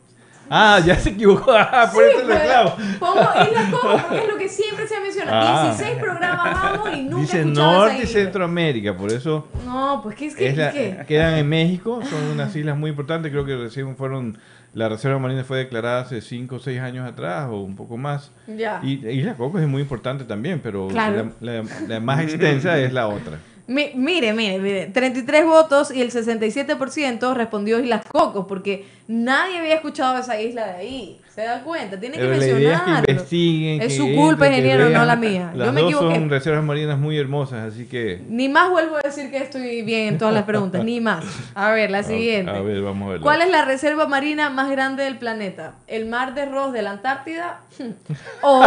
Ah, 0.51 0.79
ya 0.83 0.95
se 0.95 1.09
equivocó. 1.11 1.51
Ah, 1.55 1.87
por 1.93 2.03
Sí, 2.03 2.09
eso 2.15 2.27
lo 2.27 2.33
reclamo. 2.33 2.75
Pongo 2.99 3.21
Islas 3.47 3.69
Cocos 3.71 4.01
porque 4.01 4.23
es 4.23 4.27
lo 4.27 4.37
que 4.37 4.49
siempre 4.49 4.87
se 4.87 4.99
menciona. 4.99 5.31
Ah. 5.33 5.63
16 5.75 5.97
programas 5.99 6.53
vamos 6.53 6.89
y 6.97 7.03
nunca 7.03 7.17
he 7.17 7.21
Dice 7.21 7.39
escuchado 7.41 7.71
Norte 7.79 8.03
y. 8.03 8.07
Centroamérica, 8.07 8.97
por 8.97 9.11
eso 9.11 9.47
No, 9.65 9.99
pues 10.01 10.15
¿qué 10.15 10.25
es 10.27 10.35
que 10.35 10.47
es 10.47 10.57
la- 10.57 10.71
¿qué? 10.71 11.03
quedan 11.07 11.35
en 11.35 11.47
México, 11.47 12.01
son 12.09 12.23
unas 12.23 12.55
islas 12.55 12.75
muy 12.77 12.89
importantes, 12.89 13.31
creo 13.31 13.45
que 13.45 13.55
recién 13.55 13.95
fueron, 13.95 14.39
la 14.73 14.89
Reserva 14.89 15.17
Marina 15.19 15.43
fue 15.43 15.57
declarada 15.59 16.01
hace 16.01 16.21
5 16.21 16.55
o 16.55 16.59
6 16.59 16.79
años 16.79 17.07
atrás 17.09 17.47
o 17.49 17.61
un 17.61 17.75
poco 17.75 17.97
más. 17.97 18.31
Ya. 18.47 18.79
Y 18.83 19.05
Isla 19.07 19.35
Cocos 19.35 19.61
es 19.61 19.67
muy 19.67 19.81
importante 19.81 20.23
también, 20.25 20.59
pero 20.61 20.87
Claro. 20.87 21.31
la, 21.39 21.51
la- 21.63 21.69
la 21.87 21.99
más 21.99 22.21
extensa 22.21 22.77
es 22.79 22.93
la 22.93 23.07
otra. 23.07 23.39
Mi- 23.67 23.91
mire, 23.93 24.33
mire, 24.33 24.57
mire, 24.57 24.87
33 24.87 25.45
votos 25.45 25.91
y 25.93 26.01
el 26.01 26.09
67% 26.11 27.35
respondió 27.35 27.79
Islas 27.79 28.03
Cocos, 28.11 28.45
porque 28.47 28.85
nadie 29.07 29.59
había 29.59 29.75
escuchado 29.75 30.17
esa 30.17 30.41
isla 30.41 30.65
de 30.65 30.73
ahí. 30.73 31.21
¿Se 31.39 31.45
da 31.45 31.61
cuenta? 31.61 31.97
Tiene 31.97 32.17
que 32.17 32.23
es 32.25 32.29
mencionarlo. 32.37 32.99
investiguen. 33.07 33.81
Es 33.81 33.87
que 33.87 33.93
su 33.95 34.13
culpa, 34.13 34.47
entren, 34.47 34.65
ingeniero, 34.65 34.89
no 34.89 35.05
la 35.05 35.15
mía. 35.15 35.51
Las 35.55 35.67
Yo 35.67 35.71
me 35.71 35.79
dos 35.79 35.91
equivoqué. 35.91 36.15
son 36.15 36.29
reservas 36.29 36.65
marinas 36.65 36.99
muy 36.99 37.17
hermosas, 37.17 37.71
así 37.71 37.85
que... 37.85 38.21
Ni 38.27 38.49
más 38.49 38.69
vuelvo 38.69 38.97
a 38.97 38.99
decir 38.99 39.31
que 39.31 39.37
estoy 39.37 39.81
bien 39.83 40.09
en 40.09 40.17
todas 40.17 40.33
las 40.33 40.43
preguntas, 40.43 40.83
ni 40.83 40.99
más. 40.99 41.23
A 41.55 41.71
ver, 41.71 41.91
la 41.91 42.03
siguiente. 42.11 42.51
A, 42.51 42.59
ver, 42.59 42.81
vamos 42.81 43.07
a 43.07 43.11
ver. 43.13 43.21
¿Cuál 43.21 43.41
es 43.41 43.49
la 43.49 43.63
reserva 43.63 44.05
marina 44.05 44.49
más 44.49 44.69
grande 44.69 45.05
del 45.05 45.17
planeta? 45.17 45.75
¿El 45.87 46.07
mar 46.07 46.33
de 46.33 46.45
Ross 46.45 46.73
de 46.73 46.81
la 46.81 46.91
Antártida? 46.91 47.61
¿O 48.41 48.59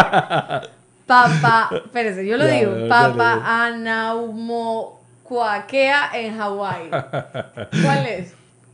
Papa, 1.06 1.68
espérese, 1.74 2.26
yo 2.26 2.38
lo 2.38 2.44
Ya, 2.46 2.52
digo, 2.52 2.88
Papa 2.88 3.66
Anaumoquakea 3.66 6.08
en 6.14 6.38
Hawái? 6.38 6.88
¿Cuál 6.88 8.06
es? 8.06 8.32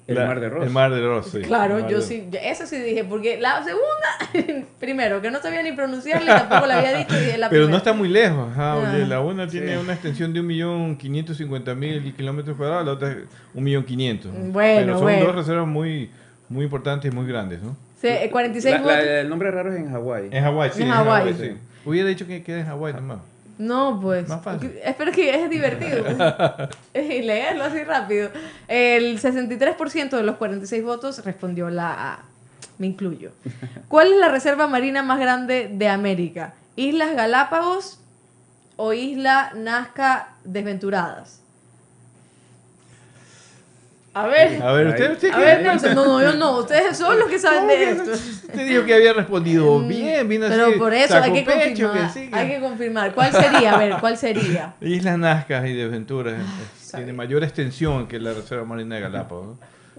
El 0.08 0.14
La- 0.16 0.26
Mar 0.26 0.40
de 0.40 0.48
Ross. 0.48 0.64
El 0.66 0.70
Mar 0.72 0.90
de 0.90 1.00
Ross, 1.06 1.30
sí. 1.30 1.40
Claro, 1.42 1.86
yo 1.88 1.98
de- 1.98 2.02
sí, 2.02 2.28
eso 2.42 2.66
sí 2.66 2.76
dije, 2.78 3.04
porque 3.04 3.38
la 3.38 3.62
segunda, 3.62 4.66
primero, 4.80 5.20
que 5.20 5.30
no 5.30 5.40
sabía 5.40 5.62
ni 5.62 5.72
pronunciarla 5.72 6.38
tampoco 6.48 6.66
la 6.66 6.78
había 6.78 6.96
dicho, 6.98 7.14
y 7.14 7.36
la 7.36 7.48
Pero 7.50 7.62
no 7.62 7.66
primera. 7.66 7.76
está 7.76 7.92
muy 7.92 8.08
lejos. 8.08 8.50
ajá, 8.52 8.72
Ah. 8.72 8.76
oye, 8.94 9.06
la 9.06 9.20
una 9.20 9.46
tiene 9.46 9.74
Sí. 9.74 9.78
una 9.80 9.92
extensión 9.92 10.32
de 10.32 10.40
1.550.000 10.42 12.14
kilómetros 12.16 12.56
cuadrados, 12.56 12.86
la 12.86 12.92
otra 12.92 13.10
es 13.12 13.16
1.500.000. 13.54 14.52
Bueno, 14.52 14.80
Pero 14.80 14.92
son 14.94 15.02
bueno. 15.02 15.26
dos 15.26 15.34
reservas 15.36 15.66
muy, 15.66 16.10
muy 16.48 16.64
importantes 16.64 17.12
y 17.12 17.14
muy 17.14 17.26
grandes, 17.26 17.60
¿no? 17.62 17.76
Eh, 18.02 18.28
46 18.30 18.74
La- 18.76 18.80
votos. 18.80 18.96
la- 18.96 19.20
el 19.20 19.28
nombre 19.28 19.50
raro 19.50 19.72
es 19.72 19.78
en 19.78 19.90
Hawái. 19.90 20.28
En 20.30 20.42
Hawái, 20.44 20.70
sí. 20.72 20.82
En 20.82 20.90
Hawái. 20.90 21.34
sí. 21.34 21.52
Hubiera 21.84 22.08
dicho 22.08 22.26
que 22.26 22.42
queda 22.42 22.60
en 22.60 22.66
Hawái 22.66 22.94
nomás. 22.94 23.18
No, 23.58 23.98
pues. 24.00 24.28
Más 24.28 24.42
fácil. 24.42 24.78
Espero 24.84 25.12
que 25.12 25.34
es 25.34 25.50
divertido. 25.50 26.04
y 26.94 27.22
leerlo 27.22 27.64
así 27.64 27.82
rápido. 27.82 28.30
El 28.68 29.20
63% 29.20 30.10
de 30.10 30.22
los 30.22 30.36
46 30.36 30.84
votos 30.84 31.24
respondió 31.24 31.68
la 31.68 32.12
A. 32.12 32.24
Me 32.78 32.86
incluyo. 32.86 33.32
¿Cuál 33.88 34.12
es 34.12 34.18
la 34.18 34.28
reserva 34.28 34.68
marina 34.68 35.02
más 35.02 35.18
grande 35.18 35.68
de 35.72 35.88
América? 35.88 36.54
¿Islas 36.76 37.14
Galápagos 37.14 38.00
o 38.76 38.92
Isla 38.92 39.52
Nazca 39.56 40.34
Desventuradas? 40.44 41.42
A 44.22 44.26
ver. 44.26 44.62
A 44.62 44.72
ver, 44.72 44.86
usted, 44.88 45.12
usted 45.12 45.30
A 45.32 45.38
ver, 45.38 45.62
Nelson, 45.62 45.94
no, 45.94 46.04
no, 46.04 46.22
yo 46.22 46.34
no. 46.34 46.58
Ustedes 46.58 46.96
son 46.96 47.18
los 47.18 47.28
que 47.28 47.38
saben 47.38 47.60
¿Cómo 47.60 47.72
de 47.72 47.76
que 47.78 47.90
esto. 47.90 48.10
Usted 48.12 48.66
dijo 48.68 48.84
que 48.84 48.94
había 48.94 49.12
respondido 49.12 49.80
bien, 49.80 50.28
vino 50.28 50.46
así. 50.46 50.54
Mm, 50.54 50.58
Pero 50.58 50.78
por 50.78 50.94
eso 50.94 51.16
hay 51.18 51.32
que 51.32 51.42
pecho, 51.42 51.86
confirmar. 51.88 52.12
sí, 52.12 52.30
Hay 52.32 52.48
que 52.48 52.60
confirmar. 52.60 53.14
¿Cuál 53.14 53.32
sería? 53.32 53.74
A 53.74 53.78
ver, 53.78 53.94
¿cuál 54.00 54.16
sería? 54.16 54.74
Islas 54.80 55.18
Nazcas 55.18 55.66
y 55.66 55.72
Desventuras 55.74 56.34
eh, 56.34 56.44
sabía. 56.80 57.06
tiene 57.06 57.16
mayor 57.16 57.44
extensión 57.44 58.06
que 58.08 58.18
la 58.18 58.32
Reserva 58.32 58.64
Marina 58.64 58.96
de 58.96 59.00
Galápagos. 59.02 59.46
¿no? 59.46 59.58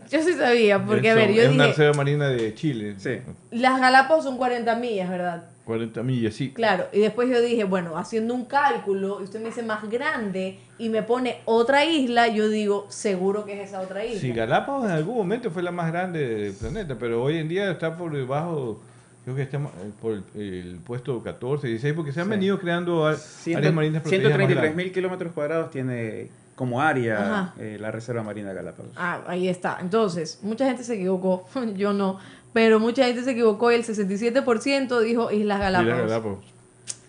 Yo 0.09 0.23
sí 0.23 0.33
sabía, 0.33 0.79
porque 0.83 1.09
a 1.11 1.13
Eso, 1.13 1.19
ver, 1.21 1.33
yo 1.35 1.41
es 1.43 1.49
una 1.49 1.65
dije, 1.65 1.75
Reserva 1.77 1.93
Marina 1.97 2.27
de 2.29 2.53
Chile. 2.55 2.95
Sí. 2.97 3.19
las 3.51 3.79
Galápagos 3.79 4.23
son 4.23 4.37
40 4.37 4.75
millas, 4.75 5.09
¿verdad? 5.09 5.43
40 5.69 6.01
millas, 6.03 6.33
sí. 6.33 6.51
Claro, 6.51 6.87
y 6.91 6.99
después 6.99 7.29
yo 7.29 7.39
dije, 7.41 7.63
bueno, 7.63 7.95
haciendo 7.95 8.33
un 8.33 8.45
cálculo, 8.45 9.19
y 9.21 9.25
usted 9.25 9.39
me 9.39 9.45
dice 9.49 9.61
más 9.61 9.87
grande 9.89 10.57
y 10.79 10.89
me 10.89 11.03
pone 11.03 11.37
otra 11.45 11.85
isla, 11.85 12.27
yo 12.27 12.49
digo, 12.49 12.87
seguro 12.89 13.45
que 13.45 13.53
es 13.61 13.69
esa 13.69 13.79
otra 13.81 14.03
isla. 14.03 14.19
Sí, 14.19 14.31
Galápagos 14.31 14.85
en 14.85 14.91
algún 14.91 15.15
momento 15.17 15.51
fue 15.51 15.61
la 15.61 15.71
más 15.71 15.91
grande 15.91 16.27
del 16.27 16.53
planeta, 16.53 16.95
pero 16.99 17.21
hoy 17.23 17.37
en 17.37 17.47
día 17.47 17.69
está 17.69 17.95
por 17.95 18.11
debajo, 18.13 18.81
creo 19.23 19.35
que 19.35 19.43
está 19.43 19.57
eh, 19.57 19.61
por 20.01 20.13
el, 20.13 20.23
el 20.41 20.79
puesto 20.83 21.21
14, 21.21 21.67
16, 21.67 21.93
porque 21.93 22.11
se 22.11 22.19
han 22.21 22.25
Sí. 22.25 22.31
venido 22.31 22.57
creando 22.59 23.05
a- 23.05 23.11
áreas 23.11 23.73
marinas 23.73 24.01
protegidas. 24.01 24.31
más 24.31 24.37
133 24.37 24.49
grandes. 24.49 24.75
mil 24.75 24.91
kilómetros 24.91 25.33
cuadrados 25.33 25.69
tiene 25.69 26.29
como 26.55 26.81
área 26.81 27.53
eh, 27.57 27.77
la 27.79 27.89
Reserva 27.89 28.21
Marina 28.21 28.49
de 28.49 28.55
Galápagos. 28.55 28.91
Ah, 28.97 29.21
ahí 29.27 29.47
está. 29.47 29.77
Entonces, 29.79 30.39
mucha 30.41 30.65
gente 30.65 30.83
se 30.83 30.95
equivocó, 30.95 31.47
yo 31.77 31.93
no, 31.93 32.19
pero 32.53 32.79
mucha 32.79 33.05
gente 33.05 33.23
se 33.23 33.31
equivocó 33.31 33.71
y 33.71 33.75
el 33.75 33.83
67% 33.85 35.01
dijo 35.01 35.31
Islas 35.31 35.59
Galápagos. 35.59 35.93
Islas 35.95 36.09
Galápagos. 36.09 36.45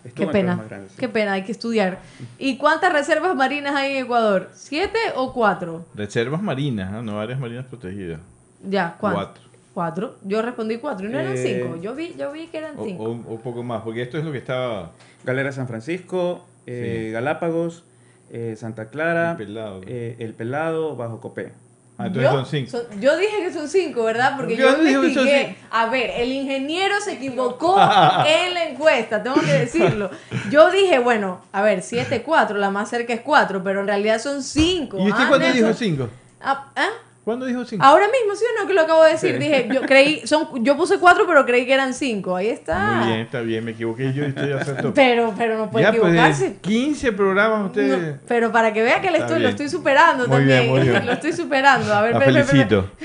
Estuvo 0.02 0.26
Qué 0.28 0.32
pena, 0.32 0.56
más 0.56 0.66
sí. 0.88 0.96
qué 0.98 1.08
pena, 1.10 1.32
hay 1.34 1.44
que 1.44 1.52
estudiar. 1.52 1.98
¿Y 2.38 2.56
cuántas 2.56 2.90
reservas 2.92 3.34
marinas 3.36 3.74
hay 3.74 3.96
en 3.96 4.04
Ecuador? 4.04 4.48
¿Siete 4.54 4.98
o 5.14 5.32
cuatro? 5.34 5.84
Reservas 5.94 6.42
marinas, 6.42 7.02
no 7.04 7.20
áreas 7.20 7.38
marinas 7.38 7.66
protegidas. 7.66 8.18
Ya, 8.66 8.96
¿cuántas? 8.98 9.24
Cuatro. 9.26 9.42
Cuatro. 9.74 10.16
Yo 10.24 10.40
respondí 10.42 10.78
cuatro 10.78 11.06
y 11.06 11.12
no 11.12 11.18
eran 11.18 11.34
Eh, 11.36 11.60
cinco. 11.62 11.76
Yo 11.82 11.94
vi, 11.94 12.14
yo 12.18 12.32
vi 12.32 12.46
que 12.46 12.58
eran 12.58 12.78
O, 12.78 12.84
cinco. 12.84 13.04
o 13.04 13.10
un 13.10 13.40
poco 13.42 13.62
más, 13.62 13.82
porque 13.82 14.00
esto 14.02 14.16
es 14.18 14.24
lo 14.24 14.32
que 14.32 14.38
estaba 14.38 14.92
Galera 15.24 15.52
San 15.52 15.68
Francisco, 15.68 16.46
eh, 16.66 17.04
Sí. 17.08 17.12
Galápagos, 17.12 17.84
eh, 18.30 18.54
Santa 18.56 18.88
Clara, 18.88 19.32
El 19.32 19.36
Pelado. 19.36 19.80
eh, 19.86 20.16
El 20.18 20.32
Pelado, 20.32 20.96
Bajo 20.96 21.20
Copé. 21.20 21.52
Ah, 22.00 22.06
entonces 22.06 22.30
yo, 22.30 22.36
son 22.38 22.46
cinco. 22.46 22.70
son- 22.70 23.00
yo 23.00 23.16
dije 23.18 23.36
que 23.42 23.52
son 23.52 23.68
cinco, 23.68 24.04
¿verdad? 24.04 24.34
Porque 24.36 24.56
Yo 24.56 24.70
yo, 24.70 24.76
dije 24.76 24.86
que 24.86 24.94
son 24.94 25.04
investigué. 25.28 25.56
A 25.70 25.86
ver, 25.86 26.10
el 26.16 26.32
ingeniero 26.32 26.94
se 27.04 27.12
equivocó 27.12 27.74
en 28.26 28.54
la 28.54 28.64
encuesta, 28.70 29.22
tengo 29.22 29.36
que 29.40 29.52
decirlo. 29.52 30.10
Yo 30.50 30.70
dije, 30.70 30.98
bueno, 30.98 31.42
a 31.52 31.60
ver, 31.62 31.82
siete, 31.82 32.22
cuatro, 32.22 32.56
la 32.56 32.70
más 32.70 32.88
cerca 32.88 33.12
es 33.12 33.20
cuatro, 33.20 33.62
pero 33.62 33.80
en 33.80 33.86
realidad 33.86 34.18
son 34.18 34.42
cinco. 34.42 34.96
¿Y 34.98 35.10
usted 35.10 35.24
Ah, 35.24 35.28
cuándo 35.28 35.52
dijo 35.52 35.74
cinco? 35.74 36.08
Ah, 36.40 36.70
¿ah? 36.74 36.88
¿Cuándo 37.24 37.44
dijo 37.44 37.64
cinco? 37.66 37.84
Ahora 37.84 38.06
mismo, 38.06 38.34
¿sí 38.34 38.44
o 38.44 38.60
no? 38.62 38.66
Que 38.66 38.72
lo 38.74 38.80
acabo 38.80 39.04
de 39.04 39.12
decir. 39.12 39.32
Sí. 39.32 39.38
Dije, 39.38 39.68
yo 39.72 39.82
creí, 39.82 40.26
son, 40.26 40.64
yo 40.64 40.76
puse 40.76 40.98
cuatro, 40.98 41.26
pero 41.26 41.44
creí 41.44 41.66
que 41.66 41.74
eran 41.74 41.92
cinco. 41.92 42.34
Ahí 42.34 42.48
está. 42.48 42.78
Muy 42.96 43.06
bien, 43.08 43.20
está 43.20 43.40
bien, 43.42 43.64
me 43.64 43.72
equivoqué 43.72 44.12
yo 44.14 44.24
y 44.24 44.28
usted 44.28 44.52
acertó. 44.52 44.94
Pero, 44.94 45.34
pero 45.36 45.58
no 45.58 45.70
puede 45.70 45.84
ya, 45.84 45.90
pues, 45.92 46.02
equivocarse. 46.02 46.44
de 46.50 46.56
15 46.56 47.12
programas 47.12 47.66
usted... 47.66 48.12
No, 48.12 48.18
pero 48.26 48.50
para 48.50 48.72
que 48.72 48.82
vea 48.82 49.00
que 49.00 49.10
le 49.10 49.18
estoy, 49.18 49.40
lo 49.40 49.48
estoy 49.48 49.68
superando 49.68 50.26
Muy 50.26 50.38
también. 50.38 50.62
bien, 50.62 50.70
muy 50.70 50.80
bien. 50.88 51.06
Lo 51.06 51.12
estoy 51.12 51.32
superando. 51.32 51.92
A 51.94 52.02
ver, 52.02 52.14
La 52.14 52.20
felicito. 52.20 52.90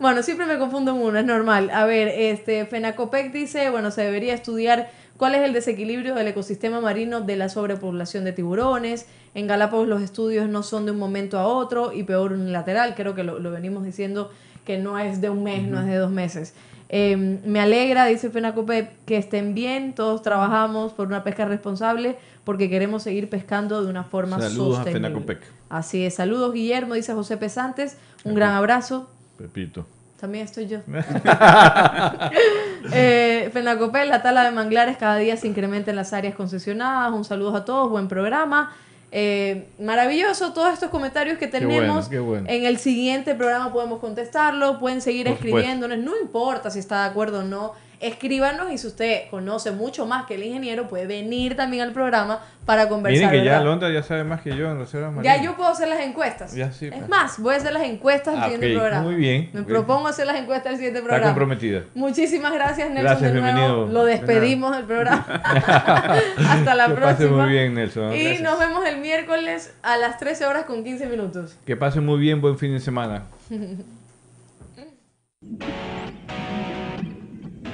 Bueno, 0.00 0.22
siempre 0.22 0.44
me 0.44 0.58
confundo 0.58 0.90
en 0.90 0.98
uno, 0.98 1.18
es 1.18 1.24
normal. 1.24 1.70
A 1.70 1.86
ver, 1.86 2.08
este 2.08 2.66
Fenacopec 2.66 3.32
dice, 3.32 3.70
bueno, 3.70 3.90
se 3.90 4.02
debería 4.02 4.34
estudiar 4.34 4.90
cuál 5.24 5.36
es 5.36 5.40
el 5.40 5.54
desequilibrio 5.54 6.14
del 6.14 6.28
ecosistema 6.28 6.82
marino 6.82 7.22
de 7.22 7.36
la 7.36 7.48
sobrepoblación 7.48 8.24
de 8.24 8.32
tiburones. 8.32 9.06
En 9.34 9.46
Galápagos 9.46 9.88
los 9.88 10.02
estudios 10.02 10.50
no 10.50 10.62
son 10.62 10.84
de 10.84 10.92
un 10.92 10.98
momento 10.98 11.38
a 11.38 11.46
otro 11.46 11.94
y 11.94 12.02
peor 12.02 12.34
unilateral. 12.34 12.94
Creo 12.94 13.14
que 13.14 13.24
lo, 13.24 13.38
lo 13.38 13.50
venimos 13.50 13.84
diciendo 13.84 14.30
que 14.66 14.76
no 14.76 14.98
es 14.98 15.22
de 15.22 15.30
un 15.30 15.42
mes, 15.42 15.66
no 15.66 15.80
es 15.80 15.86
de 15.86 15.96
dos 15.96 16.10
meses. 16.10 16.52
Eh, 16.90 17.16
me 17.16 17.58
alegra, 17.58 18.04
dice 18.04 18.28
Fenacopec, 18.28 18.90
que 19.06 19.16
estén 19.16 19.54
bien, 19.54 19.94
todos 19.94 20.20
trabajamos 20.20 20.92
por 20.92 21.06
una 21.06 21.24
pesca 21.24 21.46
responsable 21.46 22.18
porque 22.44 22.68
queremos 22.68 23.02
seguir 23.02 23.30
pescando 23.30 23.82
de 23.82 23.88
una 23.88 24.04
forma 24.04 24.38
Saludos 24.38 24.74
a 24.74 24.84
sostenible. 24.84 25.08
Fenacopec. 25.08 25.40
Así 25.70 26.04
es, 26.04 26.16
saludos 26.16 26.52
Guillermo, 26.52 26.92
dice 26.92 27.14
José 27.14 27.38
Pesantes, 27.38 27.96
un 28.24 28.34
gran 28.34 28.52
abrazo. 28.52 29.08
Pepito. 29.38 29.86
También 30.20 30.44
estoy 30.44 30.68
yo. 30.68 30.78
eh, 32.92 33.50
Fenacopel, 33.52 34.08
la 34.08 34.22
tala 34.22 34.44
de 34.44 34.52
manglares 34.52 34.96
cada 34.96 35.16
día 35.16 35.36
se 35.36 35.46
incrementa 35.46 35.90
en 35.90 35.96
las 35.96 36.12
áreas 36.12 36.34
concesionadas. 36.34 37.12
Un 37.12 37.24
saludo 37.24 37.56
a 37.56 37.64
todos, 37.64 37.90
buen 37.90 38.08
programa. 38.08 38.72
Eh, 39.16 39.68
maravilloso 39.78 40.52
todos 40.52 40.72
estos 40.72 40.90
comentarios 40.90 41.38
que 41.38 41.48
Qué 41.48 41.64
bueno, 41.64 41.80
tenemos. 41.80 42.08
qué 42.08 42.18
bueno. 42.18 42.46
En 42.48 42.64
el 42.64 42.78
siguiente 42.78 43.34
programa 43.34 43.72
podemos 43.72 44.00
contestarlo. 44.00 44.80
Pueden 44.80 45.00
seguir 45.00 45.26
Por 45.26 45.36
supuesto. 45.36 45.58
escribiéndonos. 45.58 45.98
No 45.98 46.20
importa 46.20 46.70
si 46.70 46.80
está 46.80 47.04
de 47.04 47.10
acuerdo 47.10 47.40
o 47.40 47.44
no. 47.44 47.72
Escríbanos 48.06 48.70
y 48.72 48.78
si 48.78 48.86
usted 48.86 49.28
conoce 49.30 49.70
mucho 49.72 50.06
más 50.06 50.26
que 50.26 50.34
el 50.34 50.42
ingeniero, 50.44 50.88
puede 50.88 51.06
venir 51.06 51.56
también 51.56 51.82
al 51.82 51.92
programa 51.92 52.40
para 52.66 52.88
conversar. 52.88 53.26
Miren 53.28 53.40
que 53.40 53.44
ya 53.46 53.52
¿verdad? 53.52 53.64
Londra 53.66 53.90
ya 53.90 54.02
sabe 54.02 54.24
más 54.24 54.40
que 54.42 54.56
yo 54.56 54.70
en 54.70 54.78
reservas 54.78 55.10
Ya 55.10 55.16
marinas. 55.32 55.42
yo 55.42 55.56
puedo 55.56 55.70
hacer 55.70 55.88
las 55.88 56.00
encuestas. 56.00 56.54
Ya 56.54 56.72
sí, 56.72 56.86
es 56.86 56.94
pues. 56.94 57.08
más, 57.08 57.38
voy 57.38 57.54
a 57.54 57.56
hacer 57.58 57.72
las 57.72 57.82
encuestas 57.84 58.34
al 58.34 58.40
Ah, 58.40 58.44
siguiente 58.44 58.74
ok, 58.74 58.78
programa. 58.80 59.02
muy 59.04 59.14
bien, 59.16 59.50
Me 59.52 59.62
propongo 59.62 60.08
hacer 60.08 60.26
las 60.26 60.36
encuestas 60.36 60.72
del 60.72 60.76
siguiente 60.76 60.98
Está 61.00 61.08
programa. 61.08 61.32
comprometida. 61.32 61.82
Muchísimas 61.94 62.52
gracias, 62.54 62.88
Nelson. 62.90 63.04
Gracias, 63.04 63.32
de 63.34 63.40
nuevo. 63.40 63.54
bienvenido. 63.56 63.86
Lo 63.86 64.04
despedimos 64.04 64.76
del 64.76 64.84
programa. 64.84 65.26
Hasta 66.48 66.74
la 66.74 66.86
que 66.88 66.94
próxima. 66.94 67.12
pase 67.12 67.26
muy 67.28 67.48
bien, 67.50 67.74
Nelson. 67.74 68.12
Y 68.12 68.22
Gracias. 68.22 68.42
nos 68.42 68.58
vemos 68.58 68.86
el 68.86 68.98
miércoles 68.98 69.74
a 69.82 69.96
las 69.96 70.18
13 70.18 70.46
horas 70.46 70.64
con 70.64 70.84
15 70.84 71.06
minutos. 71.06 71.56
Que 71.64 71.76
pase 71.76 72.00
muy 72.00 72.18
bien, 72.20 72.40
buen 72.40 72.58
fin 72.58 72.72
de 72.72 72.80
semana. 72.80 73.24